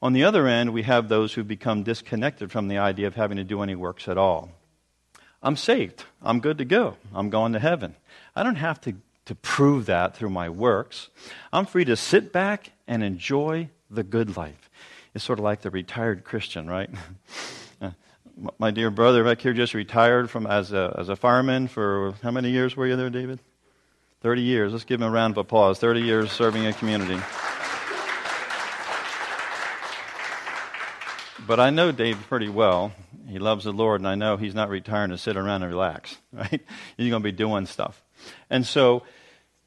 On 0.01 0.11
the 0.13 0.23
other 0.23 0.47
end, 0.47 0.73
we 0.73 0.83
have 0.83 1.07
those 1.07 1.33
who 1.33 1.43
become 1.43 1.83
disconnected 1.83 2.51
from 2.51 2.67
the 2.67 2.79
idea 2.79 3.07
of 3.07 3.15
having 3.15 3.37
to 3.37 3.43
do 3.43 3.61
any 3.61 3.75
works 3.75 4.07
at 4.07 4.17
all. 4.17 4.49
I'm 5.41 5.55
saved. 5.55 6.03
I'm 6.21 6.39
good 6.39 6.57
to 6.57 6.65
go. 6.65 6.97
I'm 7.13 7.29
going 7.29 7.53
to 7.53 7.59
heaven. 7.59 7.95
I 8.35 8.43
don't 8.43 8.55
have 8.55 8.81
to, 8.81 8.95
to 9.25 9.35
prove 9.35 9.85
that 9.85 10.15
through 10.15 10.31
my 10.31 10.49
works. 10.49 11.09
I'm 11.51 11.65
free 11.65 11.85
to 11.85 11.95
sit 11.95 12.33
back 12.33 12.71
and 12.87 13.03
enjoy 13.03 13.69
the 13.89 14.03
good 14.03 14.35
life. 14.35 14.69
It's 15.13 15.23
sort 15.23 15.39
of 15.39 15.43
like 15.43 15.62
the 15.62 15.69
retired 15.69 16.23
Christian, 16.23 16.67
right? 16.67 16.89
Uh, 17.82 17.91
my 18.58 18.71
dear 18.71 18.89
brother 18.89 19.23
back 19.23 19.41
here 19.41 19.52
just 19.52 19.73
retired 19.73 20.30
from 20.30 20.47
as 20.47 20.71
a, 20.71 20.95
as 20.97 21.10
a 21.10 21.15
fireman 21.15 21.67
for 21.67 22.13
how 22.23 22.32
many 22.32 22.49
years 22.49 22.76
were 22.76 22.88
you 22.88 22.95
there, 22.95 23.10
David? 23.10 23.39
30 24.21 24.41
years. 24.41 24.71
Let's 24.71 24.86
give 24.86 25.02
him 25.02 25.08
a 25.08 25.12
round 25.12 25.34
of 25.34 25.38
applause. 25.38 25.80
30 25.80 26.02
years 26.02 26.32
serving 26.32 26.65
a 26.65 26.71
community. 26.71 27.19
But 31.45 31.60
I 31.60 31.71
know 31.71 31.91
Dave 31.91 32.17
pretty 32.30 32.47
well. 32.47 32.93
He 33.28 33.38
loves 33.38 33.65
the 33.65 33.73
Lord, 33.73 33.99
and 33.99 34.08
I 34.08 34.15
know 34.15 34.38
he's 34.38 34.56
not 34.56 34.69
retiring 34.69 35.12
to 35.12 35.17
sit 35.17 35.36
around 35.36 35.63
and 35.63 35.71
relax, 35.71 36.17
right? 36.32 36.62
He's 36.95 37.10
going 37.10 37.21
to 37.21 37.23
be 37.23 37.34
doing 37.34 37.65
stuff. 37.65 38.02
And 38.49 38.65
so 38.65 39.04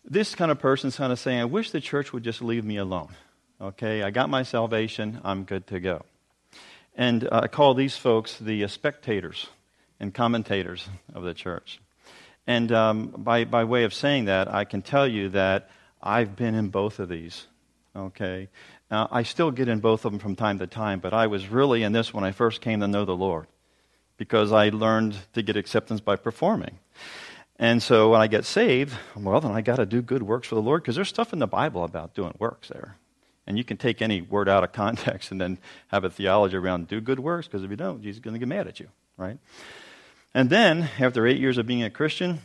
this 0.05 0.35
kind 0.35 0.51
of 0.51 0.59
person's 0.59 0.97
kind 0.97 1.13
of 1.13 1.19
saying, 1.19 1.41
I 1.41 1.45
wish 1.45 1.71
the 1.71 1.81
church 1.81 2.13
would 2.13 2.23
just 2.23 2.41
leave 2.41 2.65
me 2.65 2.79
alone. 2.79 3.11
Okay, 3.59 4.03
I 4.03 4.11
got 4.11 4.29
my 4.29 4.43
salvation, 4.43 5.19
I'm 5.25 5.45
good 5.45 5.67
to 5.69 5.81
go. 5.81 6.05
And 6.95 7.25
uh, 7.25 7.41
I 7.45 7.49
call 7.49 7.73
these 7.73 7.97
folks 7.97 8.39
the 8.39 8.65
uh, 8.65 8.69
spectators 8.69 9.47
and 9.99 10.13
commentators 10.13 10.87
of 11.15 11.23
the 11.23 11.33
church. 11.33 11.81
And 12.47 12.71
um, 12.71 13.15
by, 13.17 13.45
by 13.45 13.65
way 13.65 13.85
of 13.85 13.95
saying 13.95 14.27
that, 14.27 14.53
I 14.53 14.65
can 14.65 14.83
tell 14.83 15.09
you 15.09 15.31
that 15.31 15.71
I've 16.03 16.37
been 16.37 16.55
in 16.55 16.69
both 16.69 16.99
of 16.99 17.09
these. 17.09 17.47
Okay? 17.97 18.49
Now, 18.91 19.09
I 19.11 19.23
still 19.23 19.51
get 19.51 19.69
in 19.69 19.81
both 19.81 20.05
of 20.05 20.13
them 20.13 20.19
from 20.19 20.37
time 20.37 20.59
to 20.59 20.67
time, 20.67 21.01
but 21.01 21.15
I 21.15 21.27
was 21.27 21.49
really 21.49 21.83
in 21.83 21.93
this 21.93 22.13
when 22.13 22.25
I 22.25 22.33
first 22.33 22.61
came 22.61 22.81
to 22.81 22.89
know 22.89 23.07
the 23.07 23.17
Lord 23.17 23.47
because 24.19 24.53
I 24.53 24.69
learned 24.69 25.17
to 25.33 25.41
get 25.41 25.57
acceptance 25.57 26.03
by 26.03 26.17
performing. 26.17 26.79
And 27.59 27.83
so 27.83 28.11
when 28.11 28.21
I 28.21 28.27
get 28.27 28.45
saved, 28.45 28.93
well, 29.17 29.41
then 29.41 29.53
I 29.53 29.63
got 29.63 29.77
to 29.77 29.87
do 29.87 30.03
good 30.03 30.23
works 30.23 30.49
for 30.49 30.57
the 30.57 30.63
Lord 30.63 30.83
because 30.83 30.95
there's 30.95 31.09
stuff 31.09 31.33
in 31.33 31.39
the 31.39 31.47
Bible 31.47 31.85
about 31.85 32.15
doing 32.15 32.35
works 32.39 32.69
there. 32.69 32.99
And 33.47 33.57
you 33.57 33.65
can 33.65 33.77
take 33.77 34.03
any 34.03 34.23
word 34.23 34.49
out 34.49 34.65
of 34.65 34.73
context 34.73 35.31
and 35.31 35.41
then 35.41 35.59
have 35.89 36.05
a 36.05 36.11
theology 36.11 36.57
around 36.57 36.89
do 36.89 37.01
good 37.01 37.21
works 37.21 37.47
because 37.47 37.63
if 37.63 37.71
you 37.71 37.77
don't, 37.77 38.03
Jesus 38.03 38.17
is 38.17 38.21
going 38.21 38.35
to 38.35 38.39
get 38.39 38.49
mad 38.49 38.67
at 38.67 38.81
you, 38.81 38.89
right? 39.17 39.39
And 40.35 40.51
then, 40.51 40.91
after 40.99 41.27
eight 41.27 41.39
years 41.39 41.57
of 41.57 41.67
being 41.67 41.83
a 41.83 41.89
Christian, 41.89 42.41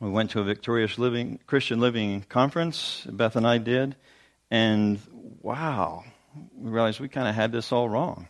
we 0.00 0.10
went 0.10 0.30
to 0.30 0.40
a 0.40 0.44
victorious 0.44 0.98
living 0.98 1.40
Christian 1.46 1.80
living 1.80 2.24
conference. 2.28 3.04
Beth 3.10 3.34
and 3.34 3.46
I 3.46 3.58
did, 3.58 3.96
and 4.50 5.00
wow, 5.40 6.04
we 6.56 6.70
realized 6.70 7.00
we 7.00 7.08
kind 7.08 7.26
of 7.26 7.34
had 7.34 7.50
this 7.50 7.72
all 7.72 7.88
wrong. 7.88 8.28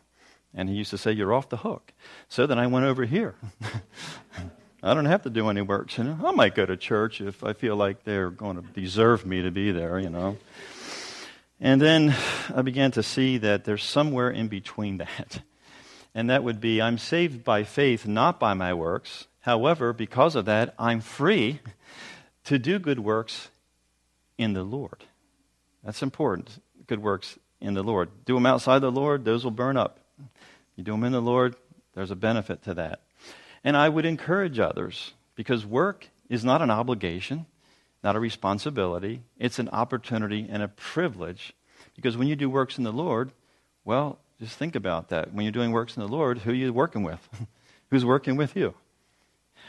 And 0.55 0.69
he 0.71 0.77
used 0.77 0.91
to 0.91 0.99
say, 0.99 1.13
"You're 1.13 1.35
off 1.35 1.51
the 1.51 1.59
hook." 1.59 1.93
So 2.29 2.47
then 2.47 2.59
I 2.59 2.69
went 2.69 2.87
over 2.87 3.05
here. 3.05 3.35
I 4.83 4.95
don't 4.95 5.05
have 5.05 5.25
to 5.25 5.31
do 5.31 5.51
any 5.51 5.61
works. 5.61 5.99
I 5.99 6.31
might 6.31 6.55
go 6.55 6.65
to 6.65 6.77
church 6.77 7.21
if 7.21 7.45
I 7.45 7.53
feel 7.53 7.77
like 7.77 8.05
they're 8.05 8.31
going 8.31 8.57
to 8.57 8.81
deserve 8.81 9.27
me 9.27 9.43
to 9.43 9.51
be 9.51 9.73
there. 9.73 9.99
You 9.99 10.09
know. 10.09 10.39
And 11.61 11.81
then 11.81 12.15
I 12.55 12.63
began 12.63 12.91
to 12.93 13.03
see 13.03 13.39
that 13.39 13.65
there's 13.65 13.85
somewhere 13.85 14.31
in 14.31 14.49
between 14.49 14.99
that 14.99 15.41
and 16.17 16.31
that 16.31 16.43
would 16.43 16.63
be 16.63 16.81
I'm 16.81 16.97
saved 16.97 17.45
by 17.45 17.63
faith, 17.63 18.07
not 18.07 18.41
by 18.41 18.55
my 18.55 18.73
works. 18.73 19.27
However, 19.41 19.93
because 19.93 20.35
of 20.35 20.47
that, 20.47 20.75
I'm 20.79 21.03
free 21.03 21.61
to 22.45 22.59
do 22.59 22.79
good 22.79 22.99
works 22.99 23.51
in 24.39 24.55
the 24.55 24.63
Lord. 24.63 25.05
That's 25.85 26.03
important. 26.03 26.59
Good 26.87 27.03
works 27.03 27.39
in 27.61 27.75
the 27.75 27.83
Lord. 27.83 28.09
Do 28.25 28.35
them 28.35 28.47
outside 28.47 28.79
the 28.79 28.91
Lord, 28.91 29.27
those 29.27 29.45
will 29.45 29.51
burn 29.51 29.77
up. 29.77 30.01
You 30.75 30.85
do 30.85 30.93
them 30.93 31.05
in 31.05 31.13
the 31.13 31.21
Lord, 31.21 31.55
there's 31.95 32.11
a 32.11 32.17
benefit 32.17 32.63
to 32.63 32.73
that. 32.75 33.03
And 33.63 33.77
I 33.77 33.91
would 33.91 34.07
encourage 34.07 34.59
others 34.59 35.13
because 35.35 35.67
work 35.67 36.09
is 36.31 36.47
not 36.47 36.63
an 36.63 36.71
obligation, 36.71 37.45
not 38.07 38.15
a 38.15 38.21
responsibility. 38.21 39.21
It's 39.37 39.59
an 39.59 39.69
opportunity 39.71 40.47
and 40.49 40.63
a 40.63 40.69
privilege. 40.69 41.55
Because 41.97 42.17
when 42.17 42.29
you 42.29 42.37
do 42.37 42.49
works 42.49 42.79
in 42.79 42.85
the 42.85 42.93
Lord, 42.93 43.33
well, 43.85 44.21
just 44.39 44.57
think 44.57 44.77
about 44.77 45.09
that. 45.09 45.35
When 45.35 45.45
you're 45.45 45.51
doing 45.51 45.73
works 45.73 45.97
in 45.97 46.03
the 46.03 46.09
Lord, 46.09 46.39
who 46.39 46.53
are 46.53 46.55
you 46.55 46.73
working 46.73 47.03
with? 47.03 47.29
Who's 47.91 48.05
working 48.05 48.37
with 48.37 48.55
you? 48.55 48.75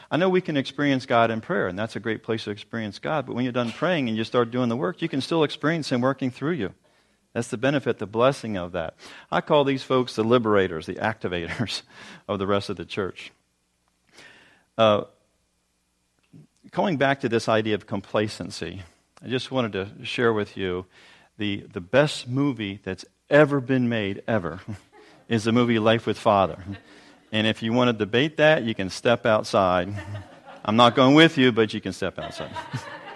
I 0.08 0.18
know 0.18 0.28
we 0.28 0.40
can 0.40 0.56
experience 0.56 1.04
God 1.04 1.32
in 1.32 1.40
prayer, 1.40 1.66
and 1.66 1.76
that's 1.76 1.96
a 1.96 2.00
great 2.00 2.22
place 2.22 2.44
to 2.44 2.52
experience 2.52 3.00
God, 3.00 3.26
but 3.26 3.34
when 3.34 3.42
you're 3.42 3.52
done 3.52 3.72
praying 3.72 4.08
and 4.08 4.16
you 4.16 4.22
start 4.22 4.52
doing 4.52 4.68
the 4.68 4.76
work, 4.76 5.02
you 5.02 5.08
can 5.08 5.20
still 5.20 5.42
experience 5.42 5.90
Him 5.90 6.00
working 6.00 6.30
through 6.30 6.52
you. 6.52 6.74
That's 7.32 7.48
the 7.48 7.56
benefit, 7.56 7.98
the 7.98 8.06
blessing 8.06 8.56
of 8.56 8.70
that. 8.70 8.94
I 9.32 9.40
call 9.40 9.64
these 9.64 9.82
folks 9.82 10.14
the 10.14 10.22
liberators, 10.22 10.86
the 10.86 10.94
activators 10.94 11.82
of 12.28 12.38
the 12.38 12.46
rest 12.46 12.70
of 12.70 12.76
the 12.76 12.84
church. 12.84 13.32
Uh, 14.76 15.06
going 16.70 16.96
back 16.96 17.20
to 17.20 17.28
this 17.28 17.48
idea 17.48 17.74
of 17.74 17.86
complacency, 17.86 18.82
I 19.22 19.28
just 19.28 19.50
wanted 19.50 19.72
to 19.72 20.04
share 20.04 20.32
with 20.32 20.56
you 20.56 20.86
the, 21.36 21.66
the 21.72 21.80
best 21.80 22.28
movie 22.28 22.80
that's 22.82 23.04
ever 23.30 23.60
been 23.60 23.88
made, 23.88 24.22
ever, 24.26 24.60
is 25.28 25.44
the 25.44 25.52
movie 25.52 25.78
Life 25.78 26.06
with 26.06 26.18
Father. 26.18 26.58
And 27.32 27.46
if 27.46 27.62
you 27.62 27.72
want 27.72 27.88
to 27.88 27.92
debate 27.92 28.38
that, 28.38 28.64
you 28.64 28.74
can 28.74 28.90
step 28.90 29.26
outside. 29.26 29.92
I'm 30.64 30.76
not 30.76 30.94
going 30.94 31.14
with 31.14 31.38
you, 31.38 31.52
but 31.52 31.74
you 31.74 31.80
can 31.80 31.92
step 31.92 32.18
outside. 32.18 32.50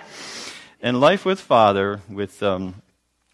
and 0.82 1.00
Life 1.00 1.24
with 1.24 1.40
Father, 1.40 2.00
with 2.08 2.42
um, 2.42 2.82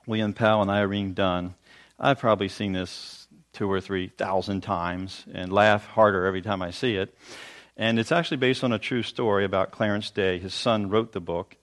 William 0.06 0.32
Powell 0.32 0.62
and 0.62 0.70
Irene 0.70 1.14
Dunne, 1.14 1.54
I've 1.98 2.18
probably 2.18 2.48
seen 2.48 2.72
this 2.72 3.26
two 3.52 3.70
or 3.70 3.80
three 3.80 4.08
thousand 4.08 4.60
times 4.60 5.24
and 5.34 5.52
laugh 5.52 5.84
harder 5.86 6.26
every 6.26 6.42
time 6.42 6.62
I 6.62 6.70
see 6.70 6.94
it. 6.94 7.12
And 7.78 8.00
it's 8.00 8.10
actually 8.10 8.38
based 8.38 8.64
on 8.64 8.72
a 8.72 8.78
true 8.78 9.04
story 9.04 9.44
about 9.44 9.70
Clarence 9.70 10.10
Day. 10.10 10.38
His 10.38 10.52
son 10.52 10.90
wrote 10.90 11.12
the 11.12 11.20
book. 11.20 11.56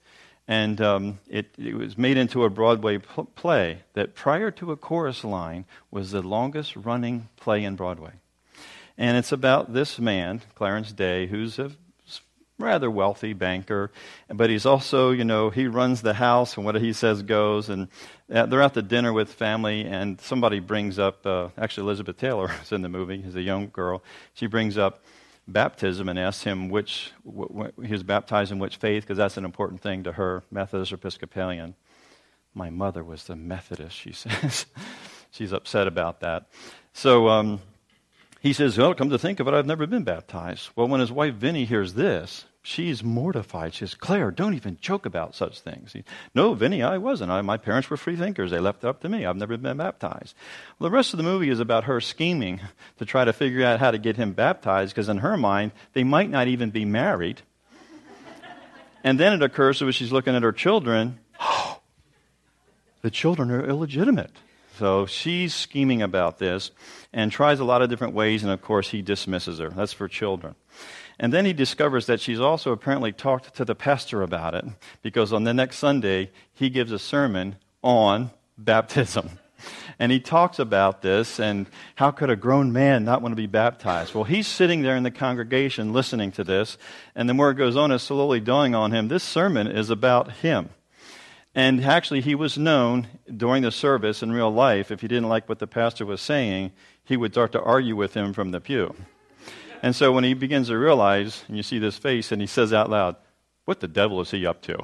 And 0.48 0.80
um, 0.80 1.20
it, 1.28 1.54
it, 1.58 1.76
was 1.76 1.98
made 1.98 2.18
into 2.18 2.44
a 2.44 2.50
Broadway 2.50 3.00
pl- 3.00 3.26
play 3.36 3.80
that, 3.94 4.16
prior 4.16 4.52
to 4.52 4.72
a 4.72 4.78
chorus 4.78 5.24
line, 5.24 5.66
was 5.92 6.12
the 6.12 6.22
longest 6.22 6.76
running 6.76 7.30
play 7.36 7.64
in 7.64 7.76
Broadway. 7.76 8.12
And 8.98 9.18
it's 9.18 9.32
about 9.32 9.74
this 9.74 10.00
man, 10.00 10.42
Clarence 10.54 10.92
Day, 10.92 11.26
who's 11.28 11.60
a 11.60 11.72
rather 12.58 12.90
wealthy 12.90 13.34
banker, 13.34 13.92
but 14.30 14.50
he's 14.50 14.66
also, 14.66 15.12
you 15.12 15.26
know, 15.26 15.50
he 15.50 15.68
runs 15.68 16.02
the 16.02 16.14
house 16.14 16.56
and 16.56 16.66
what 16.66 16.76
he 16.76 16.94
says 16.94 17.22
goes. 17.22 17.70
And 17.70 17.90
uh, 18.34 18.46
they're 18.46 18.62
at 18.62 18.74
the 18.74 18.82
dinner 18.82 19.12
with 19.12 19.34
family, 19.34 19.84
and 19.84 20.22
somebody 20.22 20.60
brings 20.60 20.98
up, 20.98 21.26
uh, 21.26 21.50
actually, 21.58 21.88
Elizabeth 21.88 22.18
Taylor 22.18 22.52
is 22.62 22.72
in 22.72 22.82
the 22.82 22.90
movie, 22.90 23.22
is 23.26 23.36
a 23.36 23.42
young 23.42 23.70
girl. 23.70 24.04
She 24.34 24.48
brings 24.48 24.78
up, 24.78 25.04
baptism 25.48 26.10
and 26.10 26.18
asked 26.18 26.44
him 26.44 26.70
which 26.70 27.12
wh- 27.26 27.68
he 27.84 27.92
was 27.92 28.04
baptized 28.04 28.52
in 28.52 28.60
which 28.60 28.78
faith 28.78 29.04
because 29.04 29.18
that's 29.18 29.38
an 29.38 29.46
important 29.46 29.82
thing 29.82 30.04
to 30.04 30.14
her, 30.14 30.44
Methodist 30.52 30.92
or 30.92 30.96
Episcopalian. 30.96 31.76
My 32.54 32.70
mother 32.70 33.04
was 33.04 33.26
the 33.26 33.36
Methodist, 33.36 33.96
she 33.96 34.12
says. 34.14 34.66
She's 35.32 35.52
upset 35.52 35.88
about 35.88 36.22
that. 36.22 36.48
So 36.94 37.28
um, 37.28 37.62
he 38.40 38.54
says, 38.54 38.78
Well, 38.78 38.94
come 38.94 39.10
to 39.10 39.20
think 39.20 39.40
of 39.40 39.48
it, 39.48 39.54
I've 39.54 39.66
never 39.66 39.86
been 39.86 40.04
baptized. 40.04 40.70
Well, 40.76 40.88
when 40.88 41.02
his 41.02 41.12
wife 41.12 41.36
Vinnie 41.36 41.66
hears 41.66 41.94
this, 41.94 42.46
she's 42.66 43.04
mortified. 43.04 43.74
She 43.74 43.80
says, 43.86 43.94
Clare, 43.94 44.32
don't 44.32 44.56
even 44.56 44.78
joke 44.82 45.06
about 45.06 45.36
such 45.36 45.60
things. 45.60 45.94
He, 45.94 46.04
no, 46.34 46.54
Vinnie, 46.54 46.82
I 46.82 46.98
wasn't. 46.98 47.32
I, 47.32 47.42
my 47.42 47.58
parents 47.58 47.90
were 47.90 47.98
free 47.98 48.16
thinkers. 48.16 48.52
They 48.52 48.60
left 48.60 48.84
it 48.84 48.88
up 48.88 49.02
to 49.02 49.10
me. 49.10 49.26
I've 49.26 49.38
never 49.38 49.56
been 49.56 49.78
baptized. 49.78 50.36
Well, 50.80 50.90
the 50.90 50.96
rest 50.96 51.14
of 51.14 51.18
the 51.18 51.24
movie 51.24 51.50
is 51.50 51.60
about 51.60 51.84
her 51.86 52.02
scheming 52.02 52.60
to 52.98 53.06
try 53.06 53.24
to 53.24 53.34
figure 53.34 53.66
out 53.66 53.80
how 53.80 53.92
to 53.92 53.98
get 53.98 54.18
him 54.18 54.34
baptized 54.34 54.94
because, 54.94 55.10
in 55.10 55.18
her 55.18 55.38
mind, 55.38 55.72
they 55.94 56.04
might 56.04 56.30
not 56.30 56.48
even 56.48 56.72
be 56.72 56.86
married. 56.86 57.42
and 59.04 59.20
then 59.20 59.34
it 59.34 59.44
occurs 59.44 59.80
to 59.80 59.86
her 59.86 59.92
she's 59.92 60.12
looking 60.12 60.36
at 60.36 60.44
her 60.44 60.52
children. 60.52 61.20
the 63.02 63.12
children 63.12 63.52
are 63.52 63.66
illegitimate. 63.66 64.32
So 64.78 65.06
she's 65.06 65.54
scheming 65.54 66.02
about 66.02 66.40
this 66.40 66.72
and 67.14 67.32
tries 67.32 67.60
a 67.60 67.64
lot 67.64 67.82
of 67.82 67.90
different 67.90 68.14
ways, 68.14 68.44
and 68.44 68.52
of 68.52 68.62
course, 68.62 68.90
he 68.90 69.02
dismisses 69.02 69.60
her. 69.60 69.70
That's 69.70 69.94
for 69.94 70.08
children. 70.08 70.56
And 71.20 71.32
then 71.32 71.46
he 71.46 71.54
discovers 71.54 72.08
that 72.08 72.20
she's 72.20 72.40
also 72.40 72.72
apparently 72.72 73.12
talked 73.12 73.56
to 73.56 73.66
the 73.66 73.76
pastor 73.76 74.22
about 74.22 74.54
it 74.54 74.66
because 75.02 75.32
on 75.32 75.44
the 75.44 75.54
next 75.54 75.78
Sunday, 75.78 76.32
he 76.54 76.70
gives 76.70 76.92
a 76.92 77.00
sermon 77.00 77.56
on 77.82 78.32
baptism. 78.58 79.30
And 79.98 80.12
he 80.12 80.20
talks 80.20 80.60
about 80.60 81.02
this 81.02 81.40
and 81.40 81.68
how 81.96 82.12
could 82.12 82.30
a 82.30 82.36
grown 82.36 82.74
man 82.74 83.06
not 83.06 83.22
want 83.22 83.32
to 83.32 83.38
be 83.38 83.48
baptized? 83.48 84.14
Well, 84.14 84.26
he's 84.26 84.48
sitting 84.48 84.82
there 84.82 84.98
in 84.98 85.04
the 85.04 85.12
congregation 85.12 85.94
listening 85.94 86.32
to 86.34 86.44
this, 86.44 86.78
and 87.16 87.30
the 87.30 87.34
more 87.34 87.52
it 87.52 87.56
goes 87.56 87.78
on, 87.78 87.92
it's 87.92 88.04
slowly 88.04 88.40
dawning 88.42 88.76
on 88.76 88.92
him 88.92 89.08
this 89.08 89.24
sermon 89.24 89.68
is 89.68 89.90
about 89.90 90.32
him. 90.34 90.70
And 91.56 91.86
actually, 91.86 92.20
he 92.20 92.36
was 92.36 92.58
known 92.58 93.08
during 93.36 93.64
the 93.64 93.72
service 93.72 94.22
in 94.22 94.34
real 94.34 94.52
life, 94.52 94.92
if 94.92 95.00
he 95.00 95.08
didn't 95.08 95.30
like 95.30 95.48
what 95.48 95.60
the 95.60 95.68
pastor 95.68 96.06
was 96.06 96.20
saying, 96.20 96.74
he 97.06 97.16
would 97.16 97.32
start 97.32 97.54
to 97.54 97.62
argue 97.62 97.96
with 97.96 98.14
him 98.14 98.34
from 98.34 98.52
the 98.52 98.60
pew. 98.60 98.94
And 99.86 99.96
so 99.96 100.12
when 100.12 100.24
he 100.24 100.34
begins 100.34 100.70
to 100.70 100.80
realize, 100.80 101.44
and 101.48 101.56
you 101.56 101.62
see 101.62 101.78
this 101.78 101.96
face, 101.96 102.32
and 102.32 102.42
he 102.42 102.48
says 102.48 102.74
out 102.74 102.90
loud, 102.90 103.18
What 103.66 103.82
the 103.82 103.88
devil 103.88 104.20
is 104.20 104.32
he 104.32 104.44
up 104.44 104.64
to? 104.64 104.80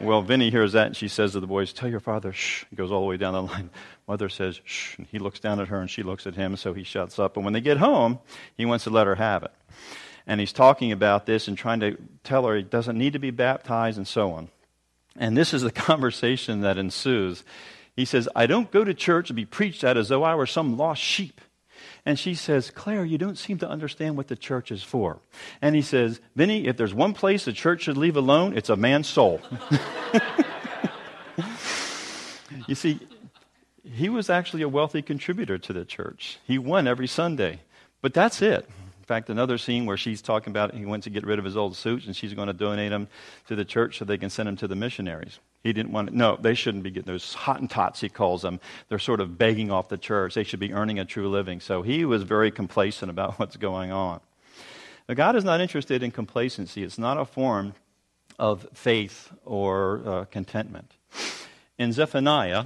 Well, 0.00 0.20
Vinnie 0.20 0.50
hears 0.50 0.72
that, 0.72 0.88
and 0.88 0.96
she 0.96 1.06
says 1.06 1.30
to 1.32 1.40
the 1.40 1.46
boys, 1.46 1.72
Tell 1.72 1.88
your 1.88 2.00
father, 2.00 2.32
shh. 2.32 2.64
He 2.68 2.74
goes 2.74 2.90
all 2.90 3.02
the 3.02 3.06
way 3.06 3.18
down 3.18 3.34
the 3.34 3.42
line. 3.42 3.70
Mother 4.08 4.28
says, 4.28 4.60
shh. 4.64 4.98
And 4.98 5.06
he 5.12 5.20
looks 5.20 5.38
down 5.38 5.60
at 5.60 5.68
her, 5.68 5.80
and 5.80 5.88
she 5.88 6.02
looks 6.02 6.26
at 6.26 6.34
him, 6.34 6.56
so 6.56 6.74
he 6.74 6.82
shuts 6.82 7.20
up. 7.20 7.36
And 7.36 7.44
when 7.44 7.54
they 7.54 7.60
get 7.60 7.76
home, 7.76 8.18
he 8.56 8.66
wants 8.66 8.82
to 8.82 8.90
let 8.90 9.06
her 9.06 9.14
have 9.14 9.44
it. 9.44 9.52
And 10.26 10.40
he's 10.40 10.52
talking 10.52 10.90
about 10.90 11.26
this 11.26 11.46
and 11.46 11.56
trying 11.56 11.78
to 11.78 11.96
tell 12.24 12.48
her 12.48 12.56
he 12.56 12.64
doesn't 12.64 12.98
need 12.98 13.12
to 13.12 13.20
be 13.20 13.30
baptized 13.30 13.96
and 13.96 14.08
so 14.08 14.32
on. 14.32 14.48
And 15.14 15.36
this 15.36 15.54
is 15.54 15.62
the 15.62 15.70
conversation 15.88 16.62
that 16.62 16.78
ensues. 16.78 17.44
He 17.94 18.04
says, 18.04 18.28
I 18.34 18.46
don't 18.46 18.72
go 18.72 18.82
to 18.82 18.92
church 18.92 19.28
to 19.28 19.34
be 19.34 19.46
preached 19.46 19.84
at 19.84 19.96
as 19.96 20.08
though 20.08 20.24
I 20.24 20.34
were 20.34 20.46
some 20.46 20.76
lost 20.76 21.00
sheep. 21.00 21.40
And 22.06 22.18
she 22.18 22.34
says, 22.34 22.70
Clare, 22.70 23.04
you 23.04 23.18
don't 23.18 23.36
seem 23.36 23.58
to 23.58 23.68
understand 23.68 24.16
what 24.16 24.28
the 24.28 24.36
church 24.36 24.70
is 24.70 24.84
for. 24.84 25.18
And 25.60 25.74
he 25.74 25.82
says, 25.82 26.20
Vinnie, 26.36 26.68
if 26.68 26.76
there's 26.76 26.94
one 26.94 27.12
place 27.12 27.44
the 27.44 27.52
church 27.52 27.82
should 27.82 27.96
leave 27.96 28.16
alone, 28.16 28.56
it's 28.56 28.70
a 28.70 28.76
man's 28.76 29.08
soul. 29.08 29.40
you 32.68 32.76
see, 32.76 33.00
he 33.82 34.08
was 34.08 34.30
actually 34.30 34.62
a 34.62 34.68
wealthy 34.68 35.02
contributor 35.02 35.58
to 35.58 35.72
the 35.72 35.84
church. 35.84 36.38
He 36.44 36.58
won 36.58 36.86
every 36.86 37.08
Sunday. 37.08 37.62
But 38.00 38.14
that's 38.14 38.40
it. 38.40 38.68
In 39.06 39.14
fact, 39.14 39.30
another 39.30 39.56
scene 39.56 39.86
where 39.86 39.96
she's 39.96 40.20
talking 40.20 40.50
about 40.50 40.74
he 40.74 40.84
went 40.84 41.04
to 41.04 41.10
get 41.10 41.24
rid 41.24 41.38
of 41.38 41.44
his 41.44 41.56
old 41.56 41.76
suits 41.76 42.06
and 42.06 42.16
she's 42.16 42.34
going 42.34 42.48
to 42.48 42.52
donate 42.52 42.90
them 42.90 43.06
to 43.46 43.54
the 43.54 43.64
church 43.64 43.98
so 43.98 44.04
they 44.04 44.18
can 44.18 44.30
send 44.30 44.48
them 44.48 44.56
to 44.56 44.66
the 44.66 44.74
missionaries. 44.74 45.38
He 45.62 45.72
didn't 45.72 45.92
want 45.92 46.08
to, 46.08 46.16
no, 46.16 46.36
they 46.40 46.54
shouldn't 46.54 46.82
be 46.82 46.90
getting 46.90 47.12
those 47.12 47.36
Hottentots, 47.36 48.00
he 48.00 48.08
calls 48.08 48.42
them. 48.42 48.58
They're 48.88 48.98
sort 48.98 49.20
of 49.20 49.38
begging 49.38 49.70
off 49.70 49.88
the 49.88 49.96
church. 49.96 50.34
They 50.34 50.42
should 50.42 50.58
be 50.58 50.72
earning 50.72 50.98
a 50.98 51.04
true 51.04 51.28
living. 51.28 51.60
So 51.60 51.82
he 51.82 52.04
was 52.04 52.24
very 52.24 52.50
complacent 52.50 53.08
about 53.08 53.34
what's 53.38 53.56
going 53.56 53.92
on. 53.92 54.18
God 55.14 55.36
is 55.36 55.44
not 55.44 55.60
interested 55.60 56.02
in 56.02 56.10
complacency. 56.10 56.82
It's 56.82 56.98
not 56.98 57.16
a 57.16 57.24
form 57.24 57.74
of 58.40 58.66
faith 58.74 59.32
or 59.44 60.02
uh, 60.04 60.24
contentment. 60.24 60.90
In 61.78 61.92
Zephaniah, 61.92 62.64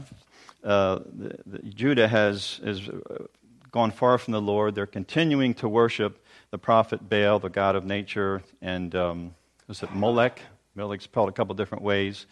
uh, 0.65 1.01
the, 1.05 1.39
the, 1.45 1.59
Judah 1.69 2.09
has, 2.09 2.61
has 2.65 2.89
uh, 2.89 3.25
gone 3.71 3.91
far 3.91 4.17
from 4.17 4.33
the 4.33 4.41
Lord. 4.41 4.75
They're 4.75 4.87
continuing 4.87 5.53
to 5.55 5.69
worship 5.69 6.25
the 6.51 6.59
prophet 6.59 7.09
Baal, 7.09 7.39
the 7.39 7.49
god 7.49 7.77
of 7.77 7.85
nature, 7.85 8.43
and 8.61 8.95
um, 8.95 9.35
was 9.69 9.83
it 9.83 9.95
Molech? 9.95 10.41
Molech's 10.75 11.05
spelled 11.05 11.29
a 11.29 11.33
couple 11.33 11.55
different 11.55 11.85
ways. 11.85 12.27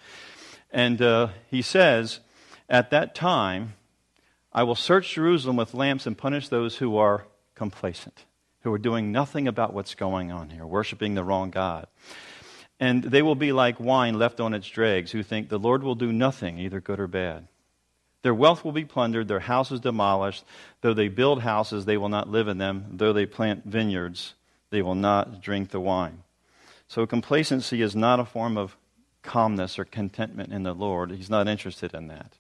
And 0.71 1.01
uh, 1.01 1.29
he 1.51 1.63
says, 1.63 2.21
At 2.69 2.91
that 2.91 3.15
time, 3.15 3.75
I 4.53 4.65
will 4.65 4.75
search 4.75 5.15
Jerusalem 5.15 5.57
with 5.57 5.75
lamps 5.75 6.07
and 6.07 6.19
punish 6.19 6.49
those 6.49 6.77
who 6.77 6.97
are 6.97 7.27
complacent, 7.55 8.25
who 8.63 8.73
are 8.73 8.79
doing 8.79 9.13
nothing 9.13 9.47
about 9.47 9.73
what's 9.73 9.95
going 9.95 10.33
on 10.33 10.51
here, 10.51 10.67
worshiping 10.67 11.15
the 11.15 11.25
wrong 11.25 11.51
God. 11.51 11.87
And 12.81 13.03
they 13.03 13.23
will 13.23 13.35
be 13.35 13.53
like 13.53 13.81
wine 13.81 14.19
left 14.19 14.41
on 14.41 14.55
its 14.55 14.69
dregs, 14.69 15.13
who 15.13 15.23
think 15.23 15.49
the 15.49 15.59
Lord 15.59 15.83
will 15.83 15.97
do 15.97 16.13
nothing, 16.13 16.59
either 16.59 16.81
good 16.81 17.01
or 17.01 17.09
bad. 17.09 17.49
Their 18.23 18.35
wealth 18.35 18.65
will 18.65 18.73
be 18.73 18.85
plundered, 18.85 19.29
their 19.29 19.41
houses 19.41 19.81
demolished. 19.81 20.45
Though 20.81 20.95
they 20.95 21.09
build 21.09 21.43
houses, 21.43 21.85
they 21.85 21.97
will 21.97 22.09
not 22.09 22.29
live 22.29 22.49
in 22.49 22.59
them. 22.59 22.87
Though 22.93 23.13
they 23.13 23.27
plant 23.27 23.65
vineyards, 23.65 24.35
they 24.71 24.83
will 24.83 24.97
not 24.97 25.41
drink 25.41 25.71
the 25.71 25.81
wine. 25.81 26.23
So 26.89 27.07
complacency 27.07 27.83
is 27.83 27.95
not 27.95 28.21
a 28.21 28.25
form 28.25 28.57
of 28.57 28.77
calmness 29.23 29.79
or 29.79 29.85
contentment 29.85 30.53
in 30.53 30.63
the 30.63 30.75
Lord. 30.75 31.11
He's 31.11 31.31
not 31.31 31.49
interested 31.49 31.95
in 31.95 32.09
that. 32.09 32.33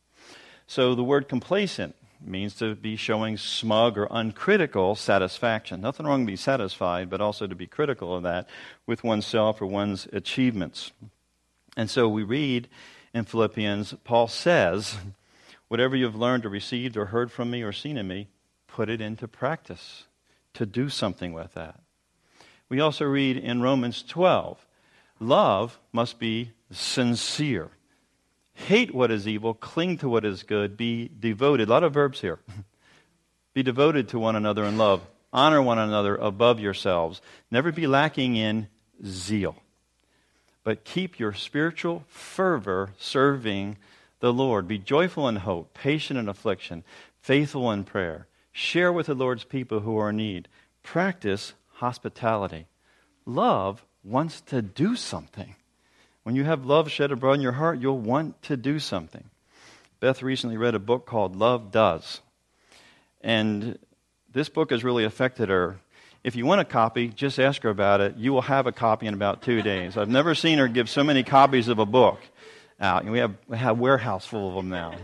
So 0.67 0.95
the 0.95 1.05
word 1.05 1.29
complacent 1.29 1.95
means 2.21 2.55
to 2.57 2.75
be 2.75 2.97
showing 2.97 3.37
smug 3.37 3.97
or 3.97 4.09
uncritical 4.11 4.95
satisfaction. 4.95 5.81
Nothing 5.81 6.07
wrong 6.07 6.27
to 6.27 6.33
be 6.33 6.37
satisfied, 6.37 7.09
but 7.09 7.21
also 7.21 7.47
to 7.47 7.55
be 7.55 7.67
critical 7.67 8.17
of 8.17 8.25
that 8.25 8.49
with 8.87 9.05
oneself 9.05 9.63
or 9.63 9.67
one's 9.67 10.09
achievements. 10.13 10.91
And 11.77 11.89
so 11.89 12.09
we 12.09 12.25
read 12.25 12.69
in 13.15 13.25
Philippians, 13.25 13.95
Paul 14.05 14.29
says, 14.29 14.97
Whatever 15.69 15.97
you've 15.97 16.17
learned 16.17 16.47
or 16.47 16.49
received 16.49 16.97
or 16.97 17.07
heard 17.07 17.31
from 17.31 17.51
me 17.51 17.63
or 17.63 17.73
seen 17.73 17.97
in 17.97 18.09
me, 18.09 18.29
put 18.67 18.89
it 18.89 19.01
into 19.01 19.29
practice, 19.29 20.05
to 20.55 20.67
do 20.67 20.89
something 20.89 21.33
with 21.33 21.55
that. 21.55 21.81
We 22.69 22.81
also 22.81 23.05
read 23.05 23.37
in 23.37 23.63
Romans 23.63 24.03
12, 24.03 24.67
love 25.21 25.79
must 25.93 26.19
be 26.19 26.53
sincere. 26.71 27.71
Hate 28.55 28.95
what 28.95 29.11
is 29.11 29.29
evil, 29.29 29.55
cling 29.55 29.99
to 29.99 30.09
what 30.09 30.25
is 30.25 30.43
good, 30.43 30.77
be 30.77 31.11
devoted. 31.19 31.69
A 31.69 31.71
lot 31.71 31.85
of 31.85 31.95
verbs 31.95 32.21
here. 32.21 32.41
be 33.55 33.63
devoted 33.63 34.09
to 34.09 34.19
one 34.19 34.37
another 34.37 34.65
in 34.65 34.77
love. 34.77 35.03
Honor 35.33 35.63
one 35.63 35.79
another 35.79 36.17
above 36.17 36.59
yourselves. 36.59 37.21
Never 37.51 37.71
be 37.71 37.87
lacking 37.87 38.37
in 38.37 38.69
zeal. 39.05 39.57
But 40.65 40.85
keep 40.85 41.19
your 41.19 41.33
spiritual 41.33 42.05
fervor 42.09 42.91
serving 42.99 43.77
the 44.21 44.33
Lord. 44.33 44.69
Be 44.69 44.79
joyful 44.79 45.29
in 45.29 45.37
hope, 45.37 45.75
patient 45.75 46.19
in 46.19 46.29
affliction, 46.29 46.85
faithful 47.21 47.71
in 47.71 47.85
prayer. 47.85 48.27
Share 48.53 48.93
with 48.93 49.07
the 49.07 49.15
Lord's 49.15 49.45
people 49.45 49.81
who 49.81 49.99
are 49.99 50.11
in 50.11 50.17
need. 50.17 50.49
Practice 50.83 51.55
hospitality. 51.75 52.67
Love 53.25 53.85
wants 54.03 54.41
to 54.43 54.63
do 54.63 54.97
something. 54.97 55.55
When 56.23 56.35
you 56.35 56.45
have 56.45 56.67
love 56.67 56.91
shed 56.91 57.13
abroad 57.13 57.35
in 57.35 57.41
your 57.41 57.53
heart, 57.53 57.81
you'll 57.81 57.99
want 57.99 58.43
to 58.43 58.57
do 58.57 58.79
something. 58.79 59.25
Beth 60.01 60.23
recently 60.23 60.57
read 60.57 60.75
a 60.75 60.79
book 60.79 61.07
called 61.07 61.37
Love 61.37 61.71
Does. 61.71 62.21
And 63.21 63.79
this 64.33 64.49
book 64.49 64.71
has 64.71 64.85
really 64.85 65.05
affected 65.05 65.49
her. 65.49 65.79
If 66.23 66.37
you 66.37 66.47
want 66.47 66.61
a 66.61 66.65
copy, 66.65 67.09
just 67.09 67.39
ask 67.39 67.63
her 67.63 67.71
about 67.71 68.01
it. 68.01 68.17
You 68.17 68.33
will 68.33 68.43
have 68.43 68.67
a 68.67 68.73
copy 68.73 69.07
in 69.07 69.15
about 69.15 69.43
two 69.43 69.63
days. 69.63 69.97
I've 69.97 70.09
never 70.09 70.35
seen 70.35 70.59
her 70.59 70.69
give 70.69 70.89
so 70.89 71.03
many 71.03 71.23
copies 71.23 71.69
of 71.69 71.79
a 71.79 71.87
book 71.87 72.21
out. 72.81 73.05
we 73.05 73.19
have, 73.19 73.35
we 73.47 73.57
have 73.57 73.79
a 73.79 73.81
warehouse 73.81 74.27
full 74.27 74.49
of 74.49 74.55
them 74.55 74.69
now. 74.69 74.95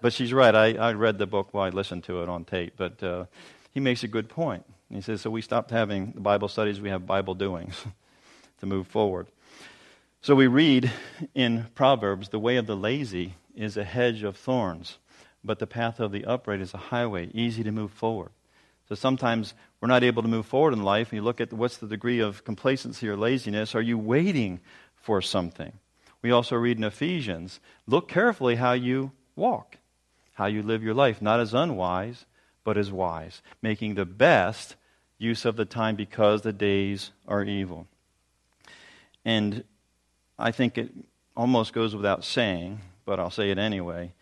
but 0.00 0.12
she's 0.12 0.32
right. 0.32 0.54
I, 0.54 0.74
I 0.74 0.92
read 0.92 1.18
the 1.18 1.26
book 1.26 1.48
while 1.52 1.64
I 1.64 1.70
listened 1.70 2.04
to 2.04 2.22
it 2.22 2.28
on 2.28 2.44
tape. 2.44 2.74
But 2.76 3.02
uh, 3.02 3.24
he 3.72 3.80
makes 3.80 4.02
a 4.02 4.08
good 4.08 4.28
point. 4.28 4.64
He 4.92 5.00
says, 5.00 5.20
so 5.20 5.30
we 5.30 5.42
stopped 5.42 5.70
having 5.70 6.12
Bible 6.12 6.48
studies, 6.48 6.80
we 6.80 6.90
have 6.90 7.06
Bible 7.06 7.34
doings 7.34 7.74
to 8.60 8.66
move 8.66 8.86
forward. 8.86 9.26
So 10.20 10.34
we 10.34 10.46
read 10.46 10.90
in 11.34 11.66
Proverbs 11.74 12.28
the 12.28 12.38
way 12.38 12.56
of 12.56 12.66
the 12.66 12.76
lazy 12.76 13.34
is 13.54 13.76
a 13.76 13.84
hedge 13.84 14.22
of 14.22 14.36
thorns, 14.36 14.98
but 15.42 15.58
the 15.58 15.66
path 15.66 16.00
of 16.00 16.12
the 16.12 16.24
upright 16.24 16.60
is 16.60 16.72
a 16.72 16.78
highway, 16.78 17.30
easy 17.34 17.62
to 17.62 17.72
move 17.72 17.90
forward. 17.90 18.30
So 18.88 18.94
sometimes 18.94 19.54
we're 19.80 19.88
not 19.88 20.04
able 20.04 20.22
to 20.22 20.28
move 20.28 20.46
forward 20.46 20.72
in 20.72 20.82
life, 20.82 21.10
and 21.10 21.16
you 21.16 21.22
look 21.22 21.40
at 21.40 21.52
what's 21.52 21.78
the 21.78 21.86
degree 21.86 22.20
of 22.20 22.44
complacency 22.44 23.08
or 23.08 23.16
laziness. 23.16 23.74
Are 23.74 23.82
you 23.82 23.98
waiting 23.98 24.60
for 24.94 25.20
something? 25.20 25.72
We 26.24 26.30
also 26.30 26.56
read 26.56 26.78
in 26.78 26.84
Ephesians 26.84 27.60
look 27.86 28.08
carefully 28.08 28.54
how 28.54 28.72
you 28.72 29.12
walk, 29.36 29.76
how 30.32 30.46
you 30.46 30.62
live 30.62 30.82
your 30.82 30.94
life, 30.94 31.20
not 31.20 31.38
as 31.38 31.52
unwise, 31.52 32.24
but 32.64 32.78
as 32.78 32.90
wise, 32.90 33.42
making 33.60 33.94
the 33.94 34.06
best 34.06 34.76
use 35.18 35.44
of 35.44 35.56
the 35.56 35.66
time 35.66 35.96
because 35.96 36.40
the 36.40 36.52
days 36.54 37.10
are 37.28 37.44
evil. 37.44 37.86
And 39.22 39.64
I 40.38 40.50
think 40.50 40.78
it 40.78 40.92
almost 41.36 41.74
goes 41.74 41.94
without 41.94 42.24
saying, 42.24 42.80
but 43.04 43.20
I'll 43.20 43.28
say 43.28 43.50
it 43.50 43.58
anyway. 43.58 44.14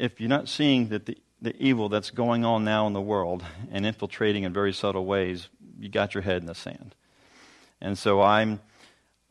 If 0.00 0.20
you're 0.20 0.28
not 0.28 0.48
seeing 0.48 0.88
that 0.88 1.06
the, 1.06 1.16
the 1.40 1.54
evil 1.62 1.88
that's 1.88 2.10
going 2.10 2.44
on 2.44 2.64
now 2.64 2.88
in 2.88 2.92
the 2.92 3.00
world 3.00 3.44
and 3.70 3.86
infiltrating 3.86 4.42
in 4.42 4.52
very 4.52 4.72
subtle 4.72 5.06
ways, 5.06 5.48
you 5.78 5.90
got 5.90 6.12
your 6.12 6.22
head 6.22 6.38
in 6.38 6.46
the 6.46 6.56
sand. 6.56 6.96
And 7.80 7.96
so 7.96 8.20
I'm, 8.20 8.58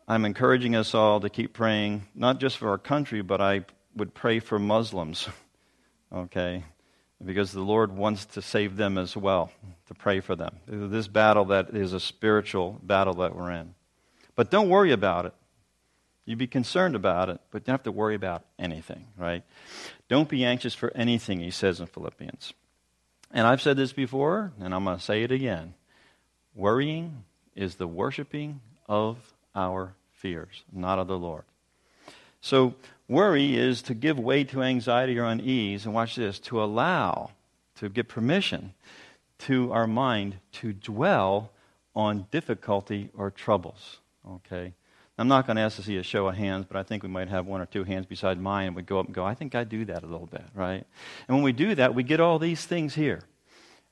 I'm 0.09 0.25
encouraging 0.25 0.75
us 0.75 0.95
all 0.95 1.19
to 1.19 1.29
keep 1.29 1.53
praying, 1.53 2.07
not 2.15 2.39
just 2.39 2.57
for 2.57 2.69
our 2.69 2.79
country, 2.79 3.21
but 3.21 3.39
I 3.39 3.65
would 3.95 4.15
pray 4.15 4.39
for 4.39 4.57
Muslims, 4.57 5.29
okay? 6.13 6.65
Because 7.23 7.51
the 7.51 7.61
Lord 7.61 7.95
wants 7.95 8.25
to 8.25 8.41
save 8.41 8.75
them 8.75 8.97
as 8.97 9.15
well, 9.15 9.51
to 9.85 9.93
pray 9.93 10.19
for 10.19 10.35
them. 10.35 10.55
This 10.65 11.07
battle 11.07 11.45
that 11.45 11.69
is 11.75 11.93
a 11.93 11.99
spiritual 11.99 12.79
battle 12.81 13.13
that 13.15 13.35
we're 13.35 13.51
in. 13.51 13.75
But 14.35 14.49
don't 14.49 14.69
worry 14.69 14.91
about 14.91 15.27
it. 15.27 15.33
You'd 16.25 16.39
be 16.39 16.47
concerned 16.47 16.95
about 16.95 17.29
it, 17.29 17.39
but 17.51 17.63
don't 17.63 17.73
have 17.73 17.83
to 17.83 17.91
worry 17.91 18.15
about 18.15 18.43
anything, 18.57 19.05
right? 19.15 19.43
Don't 20.07 20.27
be 20.27 20.43
anxious 20.43 20.73
for 20.73 20.91
anything, 20.95 21.39
he 21.39 21.51
says 21.51 21.79
in 21.79 21.85
Philippians. 21.85 22.53
And 23.31 23.45
I've 23.45 23.61
said 23.61 23.77
this 23.77 23.93
before, 23.93 24.53
and 24.59 24.73
I'm 24.73 24.85
going 24.85 24.97
to 24.97 25.03
say 25.03 25.21
it 25.21 25.31
again. 25.31 25.75
Worrying 26.55 27.25
is 27.55 27.75
the 27.75 27.87
worshiping 27.87 28.61
of 28.87 29.17
our 29.53 29.93
fears, 30.19 30.63
not 30.71 30.99
of 30.99 31.07
the 31.07 31.17
Lord. 31.17 31.43
So, 32.41 32.75
worry 33.07 33.55
is 33.55 33.81
to 33.83 33.93
give 33.93 34.19
way 34.19 34.43
to 34.45 34.61
anxiety 34.61 35.17
or 35.17 35.25
unease, 35.25 35.85
and 35.85 35.93
watch 35.93 36.15
this, 36.15 36.39
to 36.39 36.63
allow, 36.63 37.31
to 37.75 37.89
give 37.89 38.07
permission 38.07 38.73
to 39.39 39.71
our 39.71 39.87
mind 39.87 40.35
to 40.51 40.73
dwell 40.73 41.51
on 41.95 42.27
difficulty 42.31 43.09
or 43.17 43.31
troubles. 43.31 43.99
Okay? 44.29 44.73
I'm 45.17 45.27
not 45.27 45.45
going 45.47 45.57
to 45.57 45.63
ask 45.63 45.75
to 45.77 45.83
see 45.83 45.97
a 45.97 46.03
show 46.03 46.27
of 46.27 46.35
hands, 46.35 46.65
but 46.65 46.77
I 46.77 46.83
think 46.83 47.03
we 47.03 47.09
might 47.09 47.27
have 47.27 47.45
one 47.45 47.59
or 47.59 47.65
two 47.65 47.83
hands 47.83 48.05
beside 48.05 48.39
mine, 48.39 48.67
and 48.67 48.75
we 48.75 48.83
go 48.83 48.99
up 48.99 49.07
and 49.07 49.15
go, 49.15 49.25
I 49.25 49.33
think 49.33 49.55
I 49.55 49.63
do 49.63 49.83
that 49.85 50.03
a 50.03 50.07
little 50.07 50.27
bit, 50.27 50.45
right? 50.53 50.85
And 51.27 51.35
when 51.35 51.43
we 51.43 51.51
do 51.51 51.75
that, 51.75 51.93
we 51.93 52.03
get 52.03 52.19
all 52.19 52.39
these 52.39 52.65
things 52.65 52.95
here 52.95 53.21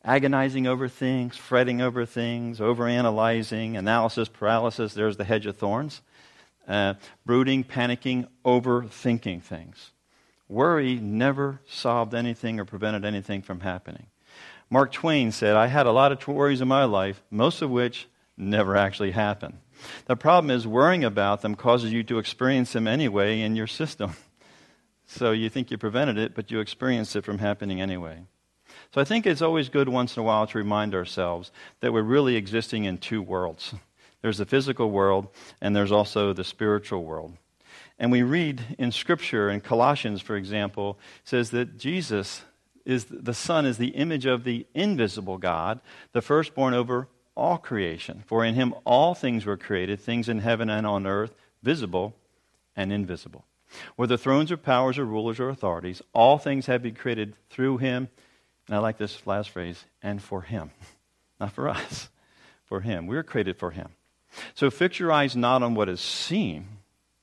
agonizing 0.05 0.67
over 0.67 0.87
things, 0.87 1.35
fretting 1.35 1.81
over 1.81 2.05
things, 2.05 2.59
overanalyzing, 2.59 3.77
analysis 3.77 4.29
paralysis. 4.29 4.93
There's 4.93 5.17
the 5.17 5.25
hedge 5.25 5.45
of 5.45 5.57
thorns. 5.57 6.01
Uh, 6.67 6.95
brooding, 7.25 7.63
panicking, 7.63 8.27
overthinking 8.43 9.41
things. 9.41 9.91
Worry 10.49 10.95
never 10.95 11.61
solved 11.67 12.13
anything 12.13 12.59
or 12.59 12.65
prevented 12.65 13.05
anything 13.05 13.41
from 13.41 13.61
happening. 13.61 14.07
Mark 14.69 14.91
Twain 14.91 15.31
said, 15.31 15.55
I 15.55 15.67
had 15.67 15.85
a 15.85 15.91
lot 15.91 16.11
of 16.11 16.27
worries 16.27 16.61
in 16.61 16.67
my 16.67 16.83
life, 16.83 17.23
most 17.31 17.61
of 17.61 17.69
which 17.69 18.07
never 18.35 18.75
actually 18.75 19.11
happened. 19.11 19.59
The 20.05 20.15
problem 20.15 20.51
is 20.51 20.67
worrying 20.67 21.03
about 21.03 21.41
them 21.41 21.55
causes 21.55 21.91
you 21.91 22.03
to 22.03 22.19
experience 22.19 22.73
them 22.73 22.87
anyway 22.87 23.41
in 23.41 23.55
your 23.55 23.67
system. 23.67 24.15
So 25.09 25.31
you 25.31 25.49
think 25.49 25.71
you 25.71 25.77
prevented 25.77 26.17
it, 26.17 26.35
but 26.35 26.51
you 26.51 26.59
experience 26.59 27.15
it 27.15 27.23
from 27.23 27.37
happening 27.37 27.79
anyway. 27.79 28.23
So 28.93 28.99
I 28.99 29.05
think 29.05 29.25
it's 29.25 29.41
always 29.41 29.69
good 29.69 29.87
once 29.87 30.17
in 30.17 30.19
a 30.19 30.23
while 30.23 30.45
to 30.47 30.57
remind 30.57 30.93
ourselves 30.93 31.49
that 31.79 31.93
we're 31.93 32.01
really 32.01 32.35
existing 32.35 32.83
in 32.83 32.97
two 32.97 33.21
worlds. 33.21 33.73
There's 34.27 34.39
the 34.39 34.45
physical 34.45 34.91
world, 34.91 35.29
and 35.61 35.73
there's 35.73 35.93
also 35.93 36.33
the 36.33 36.43
spiritual 36.43 37.05
world. 37.05 37.37
And 37.97 38.11
we 38.11 38.23
read 38.23 38.61
in 38.77 38.91
Scripture, 38.91 39.49
in 39.49 39.61
Colossians, 39.61 40.21
for 40.21 40.35
example, 40.35 40.99
says 41.23 41.51
that 41.51 41.77
Jesus 41.77 42.41
is 42.83 43.05
the 43.05 43.33
Son 43.33 43.65
is 43.65 43.77
the 43.77 43.95
image 43.95 44.25
of 44.25 44.43
the 44.43 44.65
invisible 44.73 45.37
God, 45.37 45.79
the 46.11 46.21
firstborn 46.21 46.73
over 46.73 47.07
all 47.37 47.57
creation. 47.57 48.21
For 48.27 48.43
in 48.43 48.53
him 48.53 48.73
all 48.83 49.15
things 49.15 49.45
were 49.45 49.55
created, 49.55 50.01
things 50.01 50.27
in 50.27 50.39
heaven 50.39 50.69
and 50.69 50.85
on 50.85 51.07
earth, 51.07 51.33
visible 51.63 52.13
and 52.75 52.91
invisible. 52.91 53.45
Whether 53.95 54.17
thrones 54.17 54.51
or 54.51 54.57
powers 54.57 54.97
or 54.97 55.05
rulers 55.05 55.39
or 55.39 55.47
authorities, 55.47 56.01
all 56.11 56.37
things 56.37 56.65
have 56.65 56.83
been 56.83 56.95
created 56.95 57.33
through 57.49 57.77
him. 57.77 58.09
And 58.67 58.75
I 58.75 58.79
like 58.79 58.97
this 58.97 59.25
last 59.25 59.51
phrase, 59.51 59.85
and 60.03 60.21
for 60.21 60.41
him. 60.41 60.71
Not 61.39 61.53
for 61.53 61.69
us, 61.69 62.09
for 62.67 62.81
Him. 62.81 63.07
We 63.07 63.15
were 63.15 63.23
created 63.23 63.57
for 63.57 63.71
Him. 63.71 63.89
So 64.55 64.69
fix 64.69 64.99
your 64.99 65.11
eyes 65.11 65.35
not 65.35 65.63
on 65.63 65.75
what 65.75 65.89
is 65.89 66.01
seen, 66.01 66.67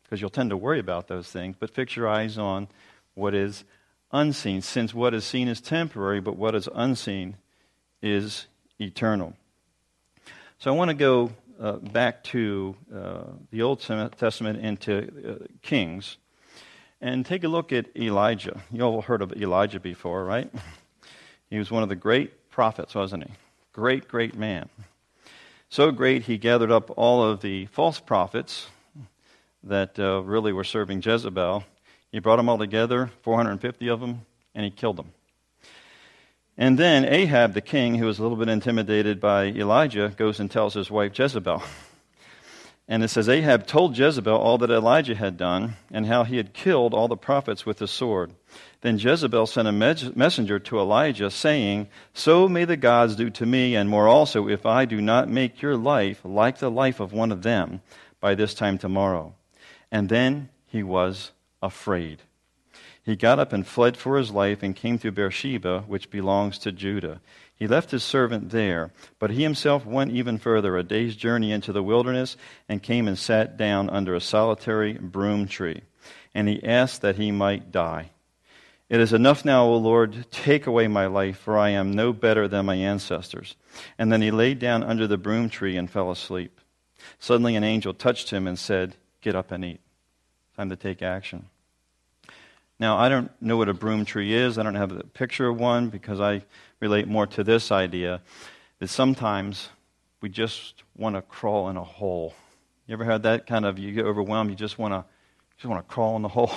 because 0.03 0.20
you'll 0.20 0.31
tend 0.31 0.50
to 0.50 0.57
worry 0.57 0.79
about 0.79 1.09
those 1.09 1.29
things, 1.29 1.57
but 1.59 1.70
fix 1.70 1.96
your 1.96 2.09
eyes 2.09 2.38
on 2.38 2.68
what 3.14 3.35
is 3.35 3.64
unseen, 4.12 4.62
since 4.62 4.94
what 4.94 5.14
is 5.14 5.24
seen 5.24 5.48
is 5.48 5.61
temporary, 5.61 6.20
but 6.20 6.37
what 6.37 6.55
is 6.55 6.68
unseen 6.74 7.37
is 8.03 8.46
eternal. 8.81 9.35
So 10.59 10.72
I 10.72 10.77
want 10.77 10.90
to 10.90 10.94
go 10.94 11.33
uh, 11.61 11.72
back 11.72 12.24
to 12.24 12.77
uh, 12.94 13.22
the 13.50 13.62
Old 13.62 13.81
Testament 13.81 14.61
into 14.61 15.40
uh, 15.42 15.44
Kings 15.62 16.16
and 17.00 17.24
take 17.27 17.44
a 17.44 17.48
look 17.48 17.72
at 17.72 17.96
Elijah. 17.96 18.62
You 18.72 18.83
all 18.83 19.03
heard 19.03 19.22
of 19.22 19.33
Elijah 19.33 19.81
before, 19.81 20.24
right? 20.24 20.50
He 21.50 21.59
was 21.59 21.70
one 21.70 21.85
of 21.85 21.88
the 21.88 21.94
great 21.94 22.50
prophets, 22.50 22.96
wasn't 22.96 23.24
he? 23.24 23.31
Great, 23.72 24.09
great 24.09 24.35
man. 24.35 24.68
So 25.75 25.91
great, 25.91 26.23
he 26.23 26.39
gathered 26.39 26.71
up 26.71 26.93
all 26.97 27.25
of 27.25 27.41
the 27.41 27.67
false 27.67 27.99
prophets 27.99 28.69
that 29.65 29.99
uh, 29.99 30.23
really 30.23 30.53
were 30.53 30.63
serving 30.63 31.03
Jezebel. 31.03 31.65
He 32.13 32.21
brought 32.21 32.37
them 32.37 32.49
all 32.49 32.59
together, 32.59 33.11
450 33.23 33.89
of 33.89 33.99
them, 33.99 34.25
and 34.55 34.65
he 34.65 34.71
killed 34.71 34.99
them. 34.99 35.13
And 36.57 36.79
then 36.79 37.05
Ahab, 37.05 37.55
the 37.55 37.61
king, 37.61 37.97
who 37.97 38.07
was 38.07 38.21
a 38.21 38.23
little 38.23 38.37
bit 38.37 38.49
intimidated 38.49 39.21
by 39.21 39.47
Elijah, 39.47 40.15
goes 40.17 40.39
and 40.39 40.49
tells 40.49 40.75
his 40.75 40.93
wife 40.93 41.19
Jezebel. 41.19 41.61
And 42.87 43.03
it 43.03 43.09
says 43.09 43.31
Ahab 43.31 43.66
told 43.66 43.97
Jezebel 43.97 44.37
all 44.37 44.59
that 44.59 44.70
Elijah 44.70 45.14
had 45.14 45.38
done 45.38 45.77
and 45.90 46.05
how 46.05 46.25
he 46.25 46.37
had 46.37 46.53
killed 46.53 46.92
all 46.92 47.09
the 47.09 47.16
prophets 47.16 47.64
with 47.64 47.79
the 47.79 47.88
sword. 47.88 48.35
Then 48.83 48.99
Jezebel 48.99 49.47
sent 49.47 49.68
a 49.68 49.73
messenger 50.14 50.59
to 50.59 50.79
Elijah, 50.79 51.31
saying, 51.31 51.88
So 52.12 52.47
may 52.47 52.66
the 52.66 52.77
gods 52.77 53.16
do 53.16 53.31
to 53.31 53.47
me, 53.47 53.75
and 53.75 53.88
more 53.88 54.07
also, 54.07 54.49
if 54.49 54.66
I 54.66 54.85
do 54.85 55.01
not 55.01 55.31
make 55.31 55.62
your 55.62 55.79
life 55.79 56.20
like 56.25 56.59
the 56.59 56.70
life 56.70 57.01
of 57.01 57.14
one 57.14 57.33
of 57.33 57.42
them 57.42 57.81
by 58.20 58.35
this 58.35 58.53
time 58.53 58.77
tomorrow. 58.77 59.35
And 59.90 60.11
then 60.11 60.51
he 60.66 60.83
was 60.83 61.33
afraid. 61.62 62.20
He 63.03 63.16
got 63.16 63.38
up 63.38 63.53
and 63.53 63.66
fled 63.66 63.97
for 63.97 64.18
his 64.18 64.31
life 64.31 64.62
and 64.62 64.77
came 64.77 64.99
to 64.99 65.12
Beersheba, 65.12 65.85
which 65.87 66.11
belongs 66.11 66.59
to 66.59 66.73
Judah. 66.73 67.20
He 67.57 67.67
left 67.69 67.93
his 67.93 68.03
servant 68.03 68.51
there, 68.51 68.93
but 69.19 69.31
he 69.31 69.43
himself 69.43 69.87
went 69.87 70.12
even 70.12 70.38
further, 70.38 70.77
a 70.77 70.83
day's 70.83 71.14
journey 71.14 71.53
into 71.53 71.73
the 71.73 71.83
wilderness, 71.83 72.37
and 72.69 72.83
came 72.83 73.07
and 73.07 73.19
sat 73.19 73.57
down 73.57 73.88
under 73.88 74.14
a 74.14 74.21
solitary 74.21 74.95
broom 74.95 75.47
tree. 75.47 75.83
And 76.35 76.49
he 76.49 76.64
asked 76.64 77.03
that 77.03 77.17
he 77.17 77.31
might 77.31 77.71
die. 77.71 78.11
It 78.88 79.01
is 79.01 79.12
enough 79.12 79.45
now, 79.45 79.64
O 79.67 79.77
Lord, 79.77 80.27
take 80.31 80.67
away 80.67 80.88
my 80.88 81.07
life, 81.07 81.38
for 81.38 81.57
I 81.57 81.71
am 81.71 81.93
no 81.93 82.12
better 82.12 82.49
than 82.49 82.67
my 82.67 82.75
ancestors. 82.75 83.57
And 83.99 84.12
then 84.12 84.21
he 84.21 84.31
lay 84.31 84.55
down 84.55 84.83
under 84.83 85.07
the 85.07 85.17
broom 85.17 85.49
tree 85.49 85.77
and 85.77 85.90
fell 85.90 86.11
asleep. 86.11 86.61
Suddenly 87.19 87.57
an 87.57 87.64
angel 87.64 87.95
touched 87.95 88.31
him 88.31 88.47
and 88.47 88.59
said, 88.59 88.97
Get 89.21 89.35
up 89.35 89.53
and 89.53 89.64
eat. 89.64 89.81
Time 90.57 90.71
to 90.71 90.77
take 90.77 91.03
action. 91.03 91.47
Now, 92.81 92.97
I 92.99 93.09
don't 93.09 93.31
know 93.41 93.57
what 93.57 93.69
a 93.69 93.75
broom 93.75 94.05
tree 94.05 94.35
is. 94.35 94.59
I 94.59 94.63
don't 94.63 94.75
have 94.75 94.93
a 94.93 95.05
picture 95.05 95.49
of 95.49 95.59
one 95.59 95.89
because 95.89 96.21
I 96.21 96.43
relate 96.81 97.07
more 97.07 97.27
to 97.29 97.45
this 97.45 97.71
idea 97.71 98.21
that 98.81 98.89
sometimes 98.89 99.69
we 100.21 100.29
just 100.29 100.83
want 100.97 101.15
to 101.15 101.23
crawl 101.23 101.69
in 101.69 101.77
a 101.77 101.85
hole. 101.85 102.35
You 102.87 102.95
ever 102.95 103.05
had 103.05 103.23
that 103.23 103.47
kind 103.47 103.65
of, 103.65 103.79
you 103.79 103.93
get 103.93 104.05
overwhelmed, 104.05 104.51
you 104.51 104.57
just 104.57 104.79
want 104.79 104.93
to, 104.93 105.05
just 105.57 105.67
want 105.67 105.87
to 105.87 105.95
crawl 105.95 106.17
in 106.17 106.23
the 106.23 106.29
hole. 106.39 106.53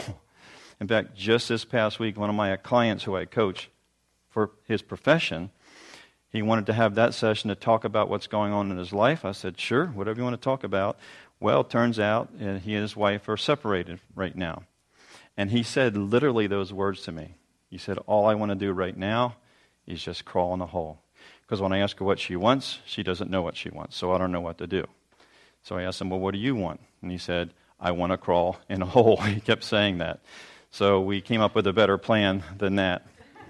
In 0.79 0.87
fact, 0.87 1.15
just 1.15 1.49
this 1.49 1.65
past 1.65 1.99
week, 1.99 2.17
one 2.17 2.29
of 2.29 2.35
my 2.35 2.55
clients 2.57 3.03
who 3.03 3.15
I 3.15 3.25
coach 3.25 3.69
for 4.29 4.51
his 4.67 4.81
profession, 4.81 5.51
he 6.29 6.41
wanted 6.41 6.65
to 6.67 6.73
have 6.73 6.95
that 6.95 7.13
session 7.13 7.49
to 7.49 7.55
talk 7.55 7.83
about 7.83 8.09
what's 8.09 8.27
going 8.27 8.53
on 8.53 8.71
in 8.71 8.77
his 8.77 8.93
life. 8.93 9.23
I 9.23 9.31
said, 9.31 9.59
sure, 9.59 9.87
whatever 9.87 10.17
you 10.17 10.23
want 10.23 10.39
to 10.39 10.43
talk 10.43 10.63
about. 10.63 10.97
Well, 11.39 11.63
turns 11.63 11.99
out 11.99 12.29
uh, 12.35 12.55
he 12.55 12.73
and 12.73 12.81
his 12.81 12.95
wife 12.95 13.29
are 13.29 13.37
separated 13.37 13.99
right 14.15 14.35
now. 14.35 14.63
And 15.37 15.51
he 15.51 15.61
said 15.61 15.95
literally 15.95 16.47
those 16.47 16.73
words 16.73 17.03
to 17.03 17.11
me. 17.11 17.35
He 17.69 17.77
said, 17.77 17.99
All 18.07 18.25
I 18.25 18.33
want 18.33 18.49
to 18.49 18.55
do 18.55 18.71
right 18.71 18.97
now 18.97 19.35
is 19.85 20.03
just 20.03 20.25
crawl 20.25 20.53
in 20.53 20.61
a 20.61 20.65
hole. 20.65 20.99
Because 21.41 21.61
when 21.61 21.71
I 21.71 21.77
ask 21.77 21.97
her 21.99 22.05
what 22.05 22.19
she 22.19 22.35
wants, 22.35 22.79
she 22.85 23.03
doesn't 23.03 23.29
know 23.29 23.41
what 23.41 23.55
she 23.55 23.69
wants, 23.69 23.95
so 23.95 24.11
I 24.11 24.17
don't 24.17 24.31
know 24.31 24.41
what 24.41 24.57
to 24.57 24.67
do. 24.67 24.85
So 25.61 25.77
I 25.77 25.83
asked 25.83 26.01
him, 26.01 26.09
Well, 26.09 26.19
what 26.19 26.33
do 26.33 26.39
you 26.39 26.55
want? 26.55 26.81
And 27.01 27.11
he 27.11 27.17
said, 27.17 27.51
I 27.79 27.91
want 27.91 28.11
to 28.11 28.17
crawl 28.17 28.57
in 28.67 28.81
a 28.81 28.85
hole. 28.97 29.17
he 29.17 29.39
kept 29.39 29.63
saying 29.63 29.99
that. 29.99 30.19
So 30.71 31.01
we 31.01 31.21
came 31.21 31.41
up 31.41 31.55
with 31.55 31.67
a 31.67 31.73
better 31.73 31.97
plan 31.97 32.43
than 32.57 32.75
that. 32.75 33.05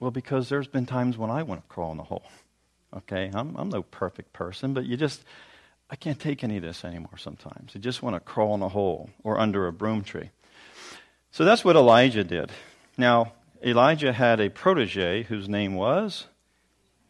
well, 0.00 0.10
because 0.10 0.48
there's 0.48 0.66
been 0.66 0.86
times 0.86 1.18
when 1.18 1.30
I 1.30 1.42
want 1.42 1.62
to 1.62 1.68
crawl 1.68 1.92
in 1.92 2.00
a 2.00 2.04
hole. 2.04 2.24
Okay, 2.96 3.30
I'm, 3.34 3.54
I'm 3.56 3.68
no 3.68 3.82
perfect 3.82 4.32
person, 4.32 4.72
but 4.72 4.86
you 4.86 4.96
just, 4.96 5.22
I 5.88 5.96
can't 5.96 6.18
take 6.18 6.42
any 6.42 6.56
of 6.56 6.62
this 6.62 6.84
anymore 6.84 7.16
sometimes. 7.16 7.72
I 7.74 7.78
just 7.78 8.02
want 8.02 8.16
to 8.16 8.20
crawl 8.20 8.54
in 8.54 8.62
a 8.62 8.68
hole 8.68 9.10
or 9.22 9.38
under 9.38 9.66
a 9.66 9.72
broom 9.72 10.02
tree. 10.02 10.30
So 11.30 11.44
that's 11.44 11.64
what 11.64 11.76
Elijah 11.76 12.24
did. 12.24 12.50
Now, 12.98 13.32
Elijah 13.64 14.12
had 14.12 14.40
a 14.40 14.48
protege 14.48 15.22
whose 15.24 15.48
name 15.48 15.74
was 15.74 16.26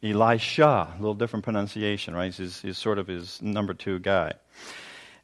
Elisha. 0.03 0.93
A 0.93 0.97
little 0.99 1.15
different 1.15 1.45
pronunciation, 1.45 2.15
right? 2.15 2.35
He's, 2.35 2.61
he's 2.61 2.79
sort 2.79 2.99
of 2.99 3.07
his 3.07 3.41
number 3.41 3.73
two 3.73 3.99
guy. 3.99 4.33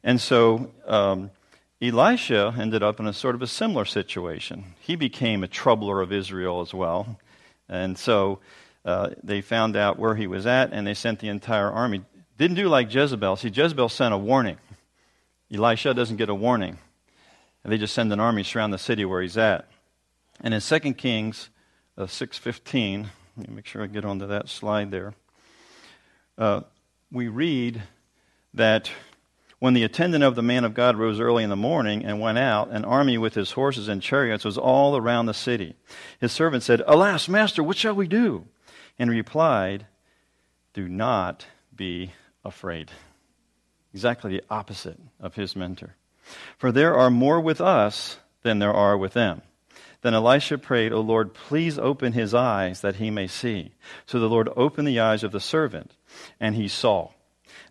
And 0.03 0.19
so 0.19 0.71
um, 0.87 1.29
Elisha 1.81 2.55
ended 2.57 2.81
up 2.81 2.99
in 2.99 3.07
a 3.07 3.13
sort 3.13 3.35
of 3.35 3.41
a 3.41 3.47
similar 3.47 3.85
situation. 3.85 4.73
He 4.79 4.95
became 4.95 5.43
a 5.43 5.47
troubler 5.47 6.01
of 6.01 6.11
Israel 6.11 6.61
as 6.61 6.73
well. 6.73 7.19
And 7.69 7.97
so 7.97 8.39
uh, 8.83 9.11
they 9.23 9.41
found 9.41 9.75
out 9.75 9.99
where 9.99 10.15
he 10.15 10.27
was 10.27 10.45
at, 10.45 10.73
and 10.73 10.85
they 10.85 10.93
sent 10.93 11.19
the 11.19 11.29
entire 11.29 11.71
army 11.71 12.03
didn't 12.37 12.55
do 12.55 12.67
like 12.67 12.93
Jezebel. 12.93 13.35
See, 13.35 13.49
Jezebel 13.49 13.89
sent 13.89 14.13
a 14.13 14.17
warning. 14.17 14.57
Elisha 15.53 15.93
doesn't 15.93 16.17
get 16.17 16.29
a 16.29 16.35
warning. 16.35 16.77
And 17.63 17.71
they 17.71 17.77
just 17.77 17.93
send 17.93 18.11
an 18.11 18.19
army 18.19 18.43
surround 18.43 18.73
the 18.73 18.77
city 18.77 19.05
where 19.05 19.21
he's 19.21 19.37
at. 19.37 19.67
And 20.41 20.53
in 20.53 20.61
2 20.61 20.79
Kings 20.93 21.49
uh, 21.97 22.03
6.15, 22.03 23.07
let 23.37 23.49
me 23.49 23.55
make 23.55 23.65
sure 23.65 23.83
I 23.83 23.87
get 23.87 24.05
onto 24.05 24.27
that 24.27 24.49
slide 24.49 24.91
there, 24.91 25.13
uh, 26.37 26.61
we 27.11 27.27
read 27.27 27.83
that 28.53 28.91
when 29.59 29.73
the 29.73 29.83
attendant 29.83 30.23
of 30.23 30.35
the 30.35 30.41
man 30.41 30.65
of 30.65 30.73
God 30.73 30.97
rose 30.97 31.19
early 31.19 31.43
in 31.43 31.49
the 31.49 31.55
morning 31.55 32.03
and 32.03 32.19
went 32.19 32.37
out, 32.37 32.69
an 32.71 32.83
army 32.83 33.17
with 33.17 33.35
his 33.35 33.51
horses 33.51 33.87
and 33.87 34.01
chariots 34.01 34.43
was 34.43 34.57
all 34.57 34.97
around 34.97 35.27
the 35.27 35.33
city. 35.33 35.75
His 36.19 36.33
servant 36.33 36.63
said, 36.63 36.81
Alas, 36.85 37.29
master, 37.29 37.63
what 37.63 37.77
shall 37.77 37.95
we 37.95 38.07
do? 38.07 38.45
And 38.99 39.09
he 39.09 39.15
replied, 39.15 39.85
Do 40.73 40.89
not 40.89 41.45
be 41.73 42.11
afraid. 42.43 42.91
Exactly 43.93 44.31
the 44.31 44.43
opposite 44.49 44.99
of 45.19 45.35
his 45.35 45.55
mentor. 45.55 45.95
For 46.57 46.71
there 46.71 46.95
are 46.95 47.11
more 47.11 47.39
with 47.39 47.61
us 47.61 48.17
than 48.41 48.59
there 48.59 48.73
are 48.73 48.97
with 48.97 49.13
them. 49.13 49.41
Then 50.01 50.13
Elisha 50.13 50.57
prayed, 50.57 50.91
O 50.91 50.99
Lord, 50.99 51.33
please 51.33 51.79
open 51.79 52.11
his 52.13 52.33
eyes 52.33 52.81
that 52.81 52.97
he 52.97 53.09
may 53.09 53.27
see. 53.27 53.71
So 54.05 54.19
the 54.19 54.29
Lord 54.29 54.49
opened 54.55 54.87
the 54.87 54.99
eyes 54.99 55.23
of 55.23 55.31
the 55.31 55.39
servant, 55.39 55.95
and 56.39 56.55
he 56.55 56.67
saw. 56.67 57.11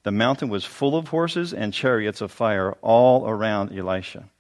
The 0.02 0.12
mountain 0.12 0.48
was 0.48 0.64
full 0.64 0.96
of 0.96 1.08
horses 1.08 1.52
and 1.52 1.74
chariots 1.74 2.20
of 2.20 2.32
fire 2.32 2.72
all 2.80 3.28
around 3.28 3.76
Elisha. 3.76 4.30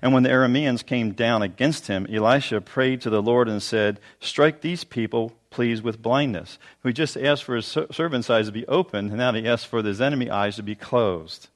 And 0.00 0.12
when 0.12 0.22
the 0.22 0.28
Arameans 0.30 0.84
came 0.84 1.12
down 1.12 1.42
against 1.42 1.86
him, 1.86 2.06
Elisha 2.12 2.60
prayed 2.60 3.00
to 3.02 3.10
the 3.10 3.22
Lord 3.22 3.48
and 3.48 3.62
said, 3.62 4.00
Strike 4.20 4.60
these 4.60 4.84
people, 4.84 5.32
please, 5.50 5.82
with 5.82 6.02
blindness. 6.02 6.58
He 6.82 6.92
just 6.92 7.16
asked 7.16 7.44
for 7.44 7.56
his 7.56 7.66
servant's 7.66 8.30
eyes 8.30 8.46
to 8.46 8.52
be 8.52 8.66
opened, 8.66 9.10
and 9.10 9.18
now 9.18 9.32
he 9.32 9.48
asked 9.48 9.66
for 9.66 9.82
his 9.82 10.00
enemy 10.00 10.30
eyes 10.30 10.56
to 10.56 10.62
be 10.62 10.74
closed. 10.74 11.48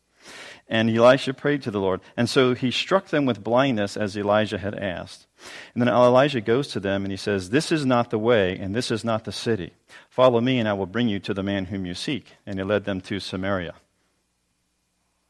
And 0.69 0.91
Elisha 0.91 1.33
prayed 1.33 1.63
to 1.63 1.71
the 1.71 1.81
Lord. 1.81 2.01
And 2.17 2.29
so 2.29 2.55
he 2.55 2.71
struck 2.71 3.09
them 3.09 3.25
with 3.25 3.45
blindness 3.45 3.97
as 3.97 4.17
Elijah 4.17 4.59
had 4.59 4.75
asked. 4.75 5.27
And 5.75 5.83
then 5.83 5.89
Elijah 5.89 6.41
goes 6.41 6.69
to 6.69 6.81
them 6.81 7.05
and 7.05 7.13
he 7.13 7.17
says, 7.17 7.51
This 7.51 7.71
is 7.71 7.87
not 7.87 8.11
the 8.11 8.19
way, 8.19 8.59
and 8.59 8.75
this 8.75 8.91
is 8.91 9.05
not 9.05 9.25
the 9.25 9.33
city. 9.33 9.75
Follow 10.09 10.41
me, 10.41 10.59
and 10.59 10.69
I 10.69 10.73
will 10.73 10.87
bring 10.87 11.09
you 11.09 11.21
to 11.21 11.35
the 11.35 11.43
man 11.43 11.67
whom 11.67 11.87
you 11.87 11.95
seek. 11.95 12.33
And 12.47 12.59
he 12.59 12.65
led 12.65 12.85
them 12.85 13.01
to 13.03 13.21
Samaria, 13.21 13.75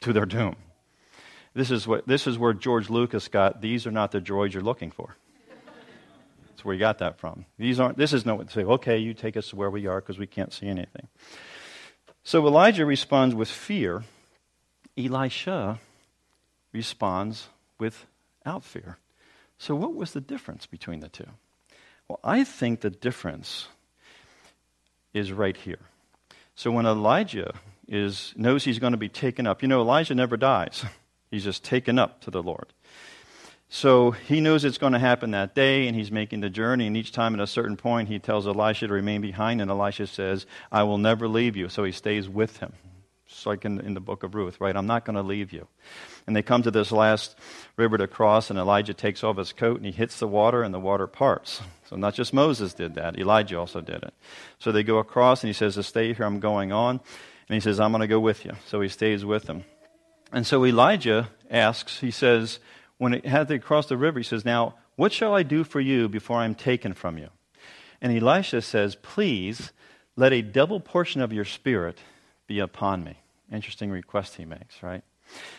to 0.00 0.12
their 0.12 0.26
doom. 0.26 0.56
This 1.56 1.70
is, 1.70 1.86
what, 1.88 2.06
this 2.06 2.26
is 2.26 2.38
where 2.38 2.52
George 2.52 2.90
Lucas 2.90 3.28
got, 3.28 3.62
these 3.62 3.86
are 3.86 3.90
not 3.90 4.12
the 4.12 4.20
droids 4.20 4.52
you're 4.52 4.62
looking 4.62 4.90
for. 4.90 5.16
That's 6.50 6.62
where 6.62 6.74
he 6.74 6.78
got 6.78 6.98
that 6.98 7.18
from. 7.18 7.46
These 7.58 7.80
aren't, 7.80 7.96
this 7.96 8.12
is 8.12 8.26
no 8.26 8.42
to 8.42 8.52
say, 8.52 8.62
okay, 8.62 8.98
you 8.98 9.14
take 9.14 9.38
us 9.38 9.48
to 9.48 9.56
where 9.56 9.70
we 9.70 9.86
are 9.86 10.02
because 10.02 10.18
we 10.18 10.26
can't 10.26 10.52
see 10.52 10.66
anything. 10.68 11.08
So 12.24 12.46
Elijah 12.46 12.84
responds 12.84 13.34
with 13.34 13.48
fear. 13.48 14.04
Elisha 14.98 15.80
responds 16.74 17.48
without 17.78 18.62
fear. 18.62 18.98
So, 19.56 19.74
what 19.74 19.94
was 19.94 20.12
the 20.12 20.20
difference 20.20 20.66
between 20.66 21.00
the 21.00 21.08
two? 21.08 21.28
Well, 22.06 22.20
I 22.22 22.44
think 22.44 22.82
the 22.82 22.90
difference 22.90 23.68
is 25.14 25.32
right 25.32 25.56
here. 25.56 25.80
So, 26.54 26.70
when 26.70 26.84
Elijah 26.84 27.54
is, 27.88 28.34
knows 28.36 28.64
he's 28.64 28.78
going 28.78 28.92
to 28.92 28.98
be 28.98 29.08
taken 29.08 29.46
up, 29.46 29.62
you 29.62 29.68
know, 29.68 29.80
Elijah 29.80 30.14
never 30.14 30.36
dies. 30.36 30.84
He's 31.36 31.44
just 31.44 31.64
taken 31.64 31.98
up 31.98 32.22
to 32.22 32.30
the 32.30 32.42
Lord. 32.42 32.72
So 33.68 34.12
he 34.12 34.40
knows 34.40 34.64
it's 34.64 34.78
going 34.78 34.94
to 34.94 34.98
happen 34.98 35.32
that 35.32 35.54
day, 35.54 35.86
and 35.86 35.94
he's 35.94 36.10
making 36.10 36.40
the 36.40 36.48
journey. 36.48 36.86
And 36.86 36.96
each 36.96 37.12
time 37.12 37.34
at 37.34 37.40
a 37.40 37.46
certain 37.46 37.76
point, 37.76 38.08
he 38.08 38.18
tells 38.18 38.46
Elisha 38.46 38.86
to 38.86 38.94
remain 38.94 39.20
behind, 39.20 39.60
and 39.60 39.70
Elisha 39.70 40.06
says, 40.06 40.46
I 40.72 40.84
will 40.84 40.96
never 40.96 41.28
leave 41.28 41.54
you. 41.54 41.68
So 41.68 41.84
he 41.84 41.92
stays 41.92 42.26
with 42.26 42.56
him. 42.56 42.72
It's 43.26 43.44
like 43.44 43.66
in, 43.66 43.80
in 43.80 43.92
the 43.92 44.00
book 44.00 44.22
of 44.22 44.34
Ruth, 44.34 44.62
right? 44.62 44.74
I'm 44.74 44.86
not 44.86 45.04
going 45.04 45.16
to 45.16 45.22
leave 45.22 45.52
you. 45.52 45.68
And 46.26 46.34
they 46.34 46.40
come 46.40 46.62
to 46.62 46.70
this 46.70 46.90
last 46.90 47.36
river 47.76 47.98
to 47.98 48.06
cross, 48.06 48.48
and 48.48 48.58
Elijah 48.58 48.94
takes 48.94 49.22
off 49.22 49.36
his 49.36 49.52
coat 49.52 49.76
and 49.76 49.84
he 49.84 49.92
hits 49.92 50.18
the 50.18 50.26
water, 50.26 50.62
and 50.62 50.72
the 50.72 50.80
water 50.80 51.06
parts. 51.06 51.60
So 51.90 51.96
not 51.96 52.14
just 52.14 52.32
Moses 52.32 52.72
did 52.72 52.94
that, 52.94 53.18
Elijah 53.18 53.58
also 53.58 53.82
did 53.82 54.02
it. 54.02 54.14
So 54.58 54.72
they 54.72 54.84
go 54.84 54.96
across, 54.96 55.42
and 55.42 55.48
he 55.48 55.52
says, 55.52 55.84
Stay 55.84 56.14
here, 56.14 56.24
I'm 56.24 56.40
going 56.40 56.72
on. 56.72 56.98
And 57.50 57.54
he 57.54 57.60
says, 57.60 57.78
I'm 57.78 57.92
going 57.92 58.00
to 58.00 58.06
go 58.06 58.20
with 58.20 58.46
you. 58.46 58.52
So 58.64 58.80
he 58.80 58.88
stays 58.88 59.22
with 59.22 59.42
them. 59.42 59.64
And 60.32 60.46
so 60.46 60.64
Elijah 60.64 61.30
asks, 61.50 62.00
he 62.00 62.10
says, 62.10 62.58
when 62.98 63.14
it 63.14 63.26
had 63.26 63.48
to 63.48 63.58
cross 63.58 63.86
the 63.86 63.96
river, 63.96 64.18
he 64.18 64.24
says, 64.24 64.44
Now, 64.44 64.74
what 64.96 65.12
shall 65.12 65.34
I 65.34 65.42
do 65.42 65.64
for 65.64 65.80
you 65.80 66.08
before 66.08 66.38
I 66.38 66.44
am 66.44 66.54
taken 66.54 66.94
from 66.94 67.18
you? 67.18 67.28
And 68.00 68.16
Elisha 68.16 68.62
says, 68.62 68.94
Please 68.94 69.72
let 70.16 70.32
a 70.32 70.42
double 70.42 70.80
portion 70.80 71.20
of 71.20 71.32
your 71.32 71.44
spirit 71.44 71.98
be 72.46 72.58
upon 72.58 73.04
me. 73.04 73.18
Interesting 73.52 73.90
request 73.90 74.36
he 74.36 74.44
makes, 74.44 74.82
right? 74.82 75.02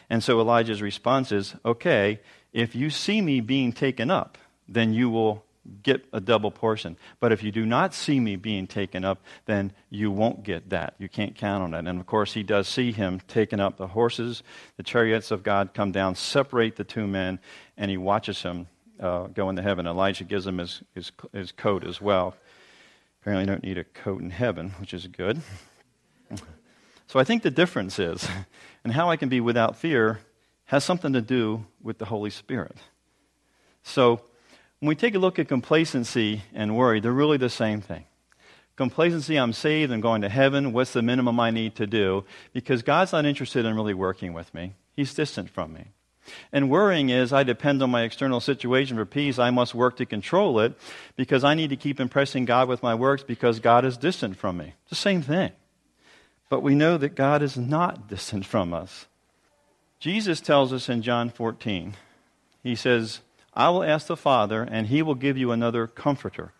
And 0.09 0.23
so 0.23 0.39
Elijah's 0.39 0.81
response 0.81 1.31
is, 1.31 1.55
Okay, 1.63 2.19
if 2.53 2.75
you 2.75 2.89
see 2.89 3.21
me 3.21 3.39
being 3.39 3.71
taken 3.71 4.09
up, 4.09 4.37
then 4.67 4.93
you 4.93 5.09
will 5.09 5.45
get 5.83 6.05
a 6.13 6.19
double 6.19 6.51
portion. 6.51 6.97
But 7.19 7.31
if 7.31 7.43
you 7.43 7.51
do 7.51 7.65
not 7.65 7.93
see 7.93 8.19
me 8.19 8.35
being 8.35 8.67
taken 8.67 9.03
up, 9.03 9.23
then 9.45 9.73
you 9.89 10.11
won't 10.11 10.43
get 10.43 10.69
that. 10.69 10.95
You 10.97 11.09
can't 11.09 11.35
count 11.35 11.63
on 11.63 11.73
it. 11.73 11.89
And 11.89 11.99
of 11.99 12.05
course, 12.05 12.33
he 12.33 12.43
does 12.43 12.67
see 12.67 12.91
him 12.91 13.21
taking 13.27 13.59
up 13.59 13.77
the 13.77 13.87
horses. 13.87 14.43
The 14.77 14.83
chariots 14.83 15.31
of 15.31 15.43
God 15.43 15.73
come 15.73 15.91
down, 15.91 16.15
separate 16.15 16.75
the 16.75 16.83
two 16.83 17.07
men, 17.07 17.39
and 17.77 17.91
he 17.91 17.97
watches 17.97 18.41
him 18.41 18.67
uh, 18.99 19.27
go 19.27 19.49
into 19.49 19.61
heaven. 19.61 19.87
Elijah 19.87 20.23
gives 20.23 20.47
him 20.47 20.57
his, 20.57 20.81
his, 20.95 21.11
his 21.33 21.51
coat 21.51 21.85
as 21.85 22.01
well. 22.01 22.35
Apparently, 23.21 23.43
you 23.43 23.47
don't 23.47 23.63
need 23.63 23.77
a 23.77 23.83
coat 23.83 24.21
in 24.21 24.29
heaven, 24.29 24.71
which 24.79 24.93
is 24.93 25.07
good. 25.07 25.41
So 27.07 27.19
I 27.19 27.23
think 27.23 27.41
the 27.41 27.51
difference 27.51 27.99
is, 27.99 28.27
and 28.83 28.93
how 28.93 29.09
I 29.09 29.15
can 29.15 29.29
be 29.29 29.39
without 29.39 29.77
fear 29.77 30.19
has 30.65 30.83
something 30.83 31.13
to 31.13 31.21
do 31.21 31.65
with 31.81 31.97
the 31.97 32.05
Holy 32.05 32.29
Spirit. 32.29 32.75
So 33.83 34.21
when 34.79 34.89
we 34.89 34.95
take 34.95 35.15
a 35.15 35.19
look 35.19 35.39
at 35.39 35.47
complacency 35.47 36.43
and 36.53 36.75
worry, 36.75 36.99
they're 36.99 37.11
really 37.11 37.37
the 37.37 37.49
same 37.49 37.81
thing. 37.81 38.05
Complacency, 38.75 39.37
I'm 39.37 39.53
saved, 39.53 39.91
I'm 39.91 40.01
going 40.01 40.21
to 40.21 40.29
heaven. 40.29 40.71
What's 40.71 40.93
the 40.93 41.01
minimum 41.01 41.39
I 41.39 41.49
need 41.49 41.75
to 41.75 41.87
do? 41.87 42.25
Because 42.53 42.83
God's 42.83 43.11
not 43.11 43.25
interested 43.25 43.65
in 43.65 43.75
really 43.75 43.95
working 43.95 44.33
with 44.33 44.53
me, 44.53 44.73
He's 44.95 45.13
distant 45.13 45.49
from 45.49 45.73
me. 45.73 45.85
And 46.51 46.69
worrying 46.69 47.09
is 47.09 47.31
I 47.31 47.43
depend 47.43 47.81
on 47.81 47.89
my 47.89 48.03
external 48.03 48.39
situation 48.39 48.97
for 48.97 49.05
peace. 49.05 49.39
I 49.39 49.49
must 49.49 49.73
work 49.73 49.95
to 49.97 50.05
control 50.05 50.59
it 50.59 50.77
because 51.15 51.43
I 51.43 51.53
need 51.53 51.69
to 51.69 51.77
keep 51.77 51.99
impressing 51.99 52.45
God 52.45 52.67
with 52.67 52.83
my 52.83 52.93
works 52.93 53.23
because 53.23 53.59
God 53.59 53.85
is 53.85 53.97
distant 53.97 54.35
from 54.35 54.57
me. 54.57 54.73
It's 54.81 54.89
the 54.89 54.95
same 54.95 55.21
thing. 55.21 55.51
But 56.49 56.61
we 56.61 56.75
know 56.75 56.97
that 56.97 57.15
God 57.15 57.41
is 57.41 57.57
not 57.57 58.07
distant 58.09 58.45
from 58.45 58.73
us. 58.73 59.07
Jesus 59.99 60.41
tells 60.41 60.71
us 60.71 60.89
in 60.89 61.01
John 61.01 61.29
14, 61.29 61.95
He 62.61 62.75
says, 62.75 63.21
I 63.57 63.69
will 63.69 63.83
ask 63.83 64.05
the 64.05 64.15
Father, 64.15 64.61
and 64.61 64.85
he 64.85 65.01
will 65.01 65.15
give 65.15 65.35
you 65.35 65.51
another 65.51 65.87
comforter, 65.87 66.53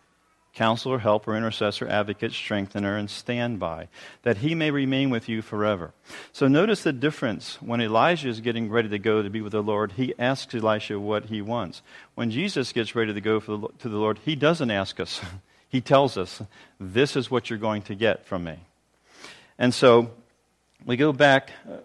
counselor, 0.52 0.98
helper, 0.98 1.36
intercessor, 1.36 1.86
advocate, 1.86 2.32
strengthener, 2.32 2.96
and 2.96 3.08
standby, 3.08 3.86
that 4.24 4.38
he 4.38 4.56
may 4.56 4.72
remain 4.72 5.08
with 5.08 5.28
you 5.28 5.40
forever. 5.40 5.94
So 6.32 6.48
notice 6.48 6.82
the 6.82 6.92
difference. 6.92 7.62
When 7.62 7.80
Elijah 7.80 8.28
is 8.28 8.40
getting 8.40 8.68
ready 8.68 8.88
to 8.88 8.98
go 8.98 9.22
to 9.22 9.30
be 9.30 9.40
with 9.40 9.52
the 9.52 9.62
Lord, 9.62 9.92
he 9.92 10.12
asks 10.18 10.52
Elisha 10.52 10.98
what 10.98 11.26
he 11.26 11.40
wants. 11.40 11.82
When 12.16 12.32
Jesus 12.32 12.72
gets 12.72 12.96
ready 12.96 13.14
to 13.14 13.20
go 13.20 13.38
the, 13.38 13.68
to 13.78 13.88
the 13.88 13.96
Lord, 13.96 14.18
he 14.24 14.34
doesn't 14.34 14.72
ask 14.72 14.98
us. 14.98 15.20
he 15.68 15.80
tells 15.80 16.18
us, 16.18 16.42
This 16.80 17.14
is 17.14 17.30
what 17.30 17.48
you're 17.48 17.60
going 17.60 17.82
to 17.82 17.94
get 17.94 18.26
from 18.26 18.42
me. 18.42 18.58
And 19.56 19.72
so 19.72 20.10
we 20.84 20.96
go 20.96 21.12
back 21.12 21.52
uh, 21.64 21.76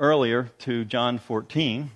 earlier 0.00 0.50
to 0.60 0.86
John 0.86 1.18
14, 1.18 1.90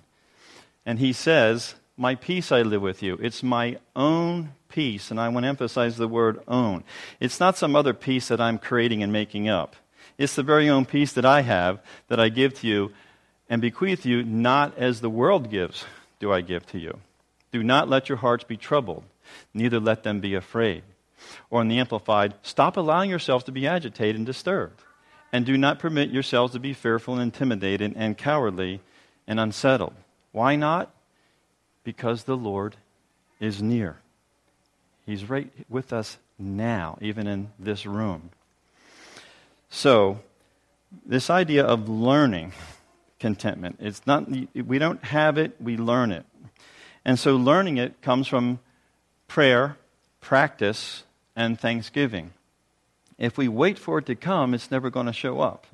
and 0.85 0.99
he 0.99 1.14
says, 1.14 1.74
my 1.97 2.15
peace 2.15 2.53
I 2.53 2.63
live 2.63 2.83
with 2.83 3.03
you. 3.03 3.19
It's 3.21 3.43
my 3.43 3.79
own 3.95 4.53
peace, 4.69 5.11
and 5.11 5.19
I 5.19 5.29
want 5.29 5.45
to 5.45 5.49
emphasize 5.49 5.97
the 5.97 6.09
word 6.09 6.41
own. 6.47 6.85
It's 7.21 7.41
not 7.41 7.57
some 7.57 7.75
other 7.75 7.95
peace 7.95 8.29
that 8.29 8.41
I'm 8.41 8.59
creating 8.59 9.03
and 9.03 9.13
making 9.13 9.49
up. 9.49 9.77
It's 10.19 10.35
the 10.35 10.43
very 10.43 10.69
own 10.69 10.85
peace 10.85 11.13
that 11.13 11.25
I 11.25 11.43
have 11.43 11.81
that 12.09 12.21
I 12.21 12.29
give 12.29 12.55
to 12.61 12.67
you 12.67 12.93
and 13.49 13.63
bequeath 13.63 14.05
you, 14.05 14.25
not 14.25 14.77
as 14.77 15.01
the 15.01 15.11
world 15.11 15.51
gives, 15.51 15.85
do 16.19 16.33
I 16.33 16.41
give 16.41 16.67
to 16.67 16.79
you. 16.79 16.99
Do 17.53 17.63
not 17.63 17.89
let 17.89 18.09
your 18.09 18.19
hearts 18.19 18.45
be 18.45 18.57
troubled, 18.57 19.05
neither 19.55 19.79
let 19.79 20.03
them 20.03 20.21
be 20.21 20.35
afraid. 20.35 20.83
Or 21.49 21.63
in 21.63 21.69
the 21.69 21.79
Amplified, 21.79 22.35
stop 22.43 22.77
allowing 22.77 23.09
yourselves 23.09 23.45
to 23.45 23.53
be 23.53 23.67
agitated 23.67 24.17
and 24.17 24.27
disturbed, 24.27 24.83
and 25.33 25.47
do 25.47 25.57
not 25.57 25.79
permit 25.79 26.11
yourselves 26.11 26.53
to 26.55 26.61
be 26.61 26.73
fearful 26.73 27.15
and 27.15 27.23
intimidated 27.23 27.95
and 27.97 28.19
cowardly 28.19 28.81
and 29.27 29.39
unsettled. 29.39 29.95
Why 30.33 30.57
not? 30.57 30.93
Because 31.87 32.24
the 32.24 32.37
Lord 32.37 32.74
is 33.39 33.62
near. 33.62 33.99
He's 35.07 35.30
right 35.30 35.53
with 35.68 35.93
us 35.93 36.18
now, 36.37 36.99
even 37.01 37.28
in 37.28 37.53
this 37.61 37.87
room. 37.87 38.30
So, 39.70 40.18
this 41.07 41.30
idea 41.30 41.64
of 41.64 41.89
learning 41.89 42.55
contentment, 43.20 43.76
it's 43.78 44.05
not, 44.05 44.28
we 44.28 44.80
don't 44.80 45.05
have 45.05 45.39
it, 45.39 45.55
we 45.61 45.76
learn 45.76 46.11
it. 46.11 46.26
And 47.05 47.20
so, 47.20 47.37
learning 47.37 47.76
it 47.76 48.03
comes 48.03 48.26
from 48.26 48.59
prayer, 49.28 49.76
practice, 50.20 51.05
and 51.37 51.57
thanksgiving. 51.57 52.32
If 53.16 53.39
we 53.39 53.47
wait 53.47 53.78
for 53.78 53.99
it 53.99 54.07
to 54.07 54.16
come, 54.16 54.55
it's 54.55 54.72
never 54.72 54.91
going 54.91 55.07
to 55.07 55.12
show 55.12 55.39
up. 55.39 55.68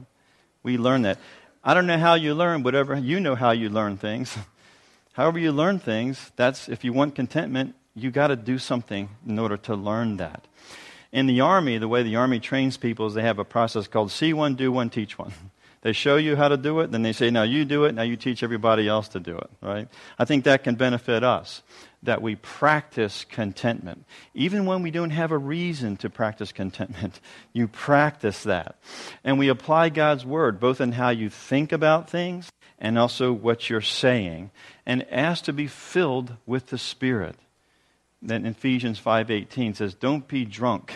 We 0.63 0.77
learn 0.77 1.03
that. 1.03 1.19
I 1.65 1.73
don't 1.73 1.87
know 1.87 1.97
how 1.97 2.15
you 2.17 2.35
learn, 2.35 2.65
whatever, 2.65 2.99
you 2.99 3.19
know 3.19 3.35
how 3.35 3.53
you 3.53 3.71
learn 3.71 3.97
things. 3.97 4.37
However, 5.13 5.39
you 5.39 5.53
learn 5.53 5.79
things, 5.79 6.33
that's 6.37 6.69
if 6.69 6.85
you 6.85 6.93
want 6.93 7.15
contentment, 7.15 7.75
you 7.95 8.11
got 8.11 8.29
to 8.29 8.37
do 8.37 8.59
something 8.59 9.11
in 9.27 9.39
order 9.39 9.57
to 9.59 9.75
learn 9.75 10.17
that. 10.17 10.47
In 11.13 11.27
the 11.27 11.43
army, 11.43 11.77
the 11.77 11.89
way 11.89 12.03
the 12.03 12.17
army 12.17 12.41
trains 12.41 12.79
people 12.79 13.07
is 13.07 13.15
they 13.15 13.23
have 13.23 13.39
a 13.39 13.45
process 13.45 13.87
called 13.87 14.11
see 14.11 14.33
one, 14.33 14.55
do 14.55 14.73
one, 14.73 14.89
teach 14.89 15.19
one. 15.19 15.33
They 15.83 15.93
show 15.93 16.17
you 16.17 16.37
how 16.37 16.47
to 16.47 16.57
do 16.57 16.79
it, 16.81 16.93
then 16.93 17.03
they 17.03 17.13
say, 17.13 17.31
now 17.31 17.43
you 17.43 17.65
do 17.65 17.85
it, 17.85 17.95
now 17.95 18.03
you 18.03 18.17
teach 18.17 18.45
everybody 18.45 18.87
else 18.87 19.09
to 19.09 19.21
do 19.21 19.37
it, 19.37 19.51
right? 19.61 19.89
I 20.17 20.25
think 20.25 20.45
that 20.45 20.63
can 20.63 20.77
benefit 20.77 21.25
us, 21.25 21.63
that 22.05 22.23
we 22.23 22.37
practice 22.37 23.27
contentment. 23.29 24.05
Even 24.33 24.65
when 24.65 24.83
we 24.83 24.93
don't 24.93 25.11
have 25.11 25.33
a 25.33 25.39
reason 25.39 25.97
to 25.99 26.09
practice 26.09 26.53
contentment, 26.53 27.21
you 27.53 27.67
practice 27.67 28.45
that. 28.45 28.77
And 29.25 29.41
we 29.41 29.49
apply 29.49 29.89
God's 29.89 30.25
word, 30.25 30.61
both 30.61 30.81
in 30.81 30.93
how 30.93 31.11
you 31.11 31.29
think 31.29 31.73
about 31.73 32.09
things 32.09 32.53
and 32.79 32.97
also 32.97 33.33
what 33.33 33.69
you're 33.69 33.81
saying, 33.81 34.51
and 34.87 35.07
ask 35.11 35.45
to 35.45 35.53
be 35.53 35.67
filled 35.67 36.37
with 36.47 36.67
the 36.67 36.79
Spirit. 36.79 37.37
Then 38.21 38.47
Ephesians 38.47 39.01
5:18 39.01 39.75
says, 39.75 39.95
"Don't 39.95 40.27
be 40.29 40.45
drunk 40.45 40.93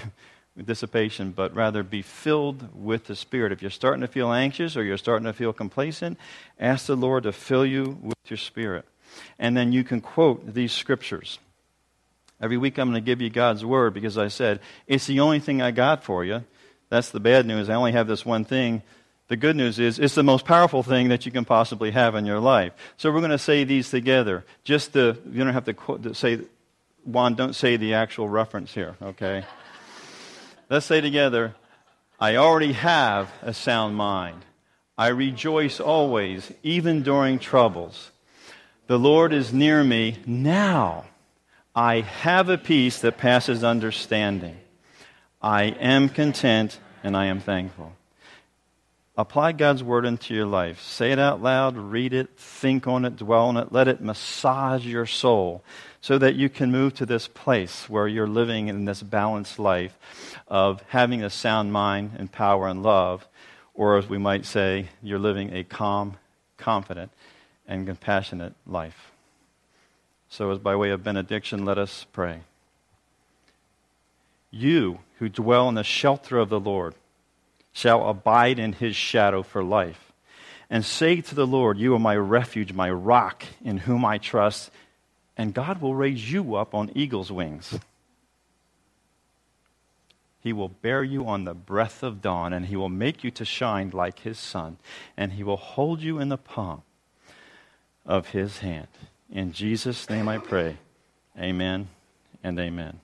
dissipation, 0.64 1.32
but 1.32 1.54
rather 1.54 1.82
be 1.82 2.02
filled 2.02 2.68
with 2.74 3.06
the 3.06 3.16
Spirit." 3.16 3.52
If 3.52 3.62
you're 3.62 3.70
starting 3.70 4.00
to 4.00 4.08
feel 4.08 4.32
anxious 4.32 4.76
or 4.76 4.84
you're 4.84 4.96
starting 4.96 5.26
to 5.26 5.32
feel 5.32 5.52
complacent, 5.52 6.18
ask 6.58 6.86
the 6.86 6.96
Lord 6.96 7.24
to 7.24 7.32
fill 7.32 7.66
you 7.66 7.98
with 8.02 8.18
your 8.26 8.36
spirit. 8.36 8.84
And 9.38 9.56
then 9.56 9.72
you 9.72 9.84
can 9.84 10.00
quote 10.00 10.54
these 10.54 10.72
scriptures. 10.72 11.38
Every 12.40 12.56
week 12.56 12.78
I'm 12.78 12.90
going 12.90 13.02
to 13.02 13.06
give 13.06 13.22
you 13.22 13.30
God's 13.30 13.64
word 13.64 13.94
because 13.94 14.18
I 14.18 14.28
said, 14.28 14.60
it's 14.86 15.06
the 15.06 15.20
only 15.20 15.40
thing 15.40 15.62
I 15.62 15.70
got 15.70 16.04
for 16.04 16.24
you. 16.24 16.44
That's 16.90 17.10
the 17.10 17.20
bad 17.20 17.46
news. 17.46 17.70
I 17.70 17.74
only 17.74 17.92
have 17.92 18.06
this 18.06 18.26
one 18.26 18.44
thing 18.44 18.82
the 19.28 19.36
good 19.36 19.56
news 19.56 19.78
is 19.78 19.98
it's 19.98 20.14
the 20.14 20.22
most 20.22 20.44
powerful 20.44 20.82
thing 20.82 21.08
that 21.08 21.26
you 21.26 21.32
can 21.32 21.44
possibly 21.44 21.90
have 21.90 22.14
in 22.14 22.26
your 22.26 22.38
life. 22.38 22.72
So 22.96 23.10
we're 23.10 23.20
going 23.20 23.32
to 23.32 23.38
say 23.38 23.64
these 23.64 23.90
together. 23.90 24.44
Just 24.62 24.92
the, 24.92 25.18
you 25.30 25.42
don't 25.42 25.52
have 25.52 25.64
to, 25.64 25.74
quote, 25.74 26.16
say, 26.16 26.40
Juan, 27.04 27.34
don't 27.34 27.54
say 27.54 27.76
the 27.76 27.94
actual 27.94 28.28
reference 28.28 28.72
here, 28.72 28.96
okay? 29.02 29.44
Let's 30.68 30.86
say 30.86 31.00
together, 31.00 31.54
I 32.18 32.36
already 32.36 32.72
have 32.72 33.30
a 33.42 33.54
sound 33.54 33.94
mind. 33.94 34.44
I 34.98 35.08
rejoice 35.08 35.78
always, 35.78 36.52
even 36.62 37.02
during 37.02 37.38
troubles. 37.38 38.10
The 38.88 38.98
Lord 38.98 39.32
is 39.32 39.52
near 39.52 39.84
me 39.84 40.18
now. 40.26 41.04
I 41.74 42.00
have 42.00 42.48
a 42.48 42.58
peace 42.58 43.00
that 43.00 43.18
passes 43.18 43.62
understanding. 43.62 44.56
I 45.40 45.64
am 45.64 46.08
content 46.08 46.80
and 47.04 47.16
I 47.16 47.26
am 47.26 47.40
thankful. 47.40 47.92
Apply 49.16 49.52
God's 49.52 49.84
word 49.84 50.04
into 50.04 50.34
your 50.34 50.46
life. 50.46 50.82
Say 50.82 51.12
it 51.12 51.18
out 51.18 51.42
loud, 51.42 51.76
read 51.76 52.12
it, 52.12 52.38
think 52.38 52.86
on 52.86 53.04
it, 53.04 53.16
dwell 53.16 53.46
on 53.46 53.56
it. 53.56 53.72
Let 53.72 53.88
it 53.88 54.00
massage 54.00 54.84
your 54.84 55.06
soul 55.06 55.62
so 56.06 56.18
that 56.18 56.36
you 56.36 56.48
can 56.48 56.70
move 56.70 56.94
to 56.94 57.04
this 57.04 57.26
place 57.26 57.88
where 57.88 58.06
you're 58.06 58.28
living 58.28 58.68
in 58.68 58.84
this 58.84 59.02
balanced 59.02 59.58
life 59.58 59.98
of 60.46 60.80
having 60.90 61.24
a 61.24 61.28
sound 61.28 61.72
mind 61.72 62.12
and 62.16 62.30
power 62.30 62.68
and 62.68 62.80
love, 62.80 63.26
or 63.74 63.98
as 63.98 64.08
we 64.08 64.16
might 64.16 64.46
say, 64.46 64.86
you're 65.02 65.18
living 65.18 65.52
a 65.52 65.64
calm, 65.64 66.16
confident, 66.58 67.10
and 67.66 67.88
compassionate 67.88 68.54
life. 68.68 69.10
So, 70.28 70.52
as 70.52 70.60
by 70.60 70.76
way 70.76 70.90
of 70.90 71.02
benediction, 71.02 71.64
let 71.64 71.76
us 71.76 72.06
pray. 72.12 72.42
You 74.52 75.00
who 75.18 75.28
dwell 75.28 75.68
in 75.68 75.74
the 75.74 75.82
shelter 75.82 76.38
of 76.38 76.50
the 76.50 76.60
Lord 76.60 76.94
shall 77.72 78.08
abide 78.08 78.60
in 78.60 78.74
his 78.74 78.94
shadow 78.94 79.42
for 79.42 79.64
life. 79.64 80.12
And 80.70 80.84
say 80.84 81.20
to 81.20 81.34
the 81.34 81.48
Lord, 81.48 81.78
You 81.78 81.96
are 81.96 81.98
my 81.98 82.16
refuge, 82.16 82.72
my 82.72 82.92
rock, 82.92 83.44
in 83.64 83.78
whom 83.78 84.04
I 84.04 84.18
trust, 84.18 84.70
and 85.36 85.54
God 85.54 85.80
will 85.80 85.94
raise 85.94 86.30
you 86.32 86.54
up 86.54 86.74
on 86.74 86.90
eagle's 86.94 87.30
wings. 87.30 87.78
He 90.40 90.52
will 90.52 90.68
bear 90.68 91.02
you 91.02 91.26
on 91.26 91.44
the 91.44 91.54
breath 91.54 92.02
of 92.02 92.22
dawn, 92.22 92.52
and 92.52 92.66
he 92.66 92.76
will 92.76 92.88
make 92.88 93.24
you 93.24 93.30
to 93.32 93.44
shine 93.44 93.90
like 93.90 94.20
his 94.20 94.38
sun, 94.38 94.78
and 95.16 95.32
he 95.32 95.42
will 95.42 95.56
hold 95.56 96.00
you 96.00 96.18
in 96.18 96.28
the 96.28 96.36
palm 96.36 96.82
of 98.04 98.28
his 98.28 98.58
hand. 98.58 98.86
In 99.30 99.52
Jesus' 99.52 100.08
name 100.08 100.28
I 100.28 100.38
pray. 100.38 100.76
Amen 101.38 101.88
and 102.44 102.58
amen. 102.60 103.00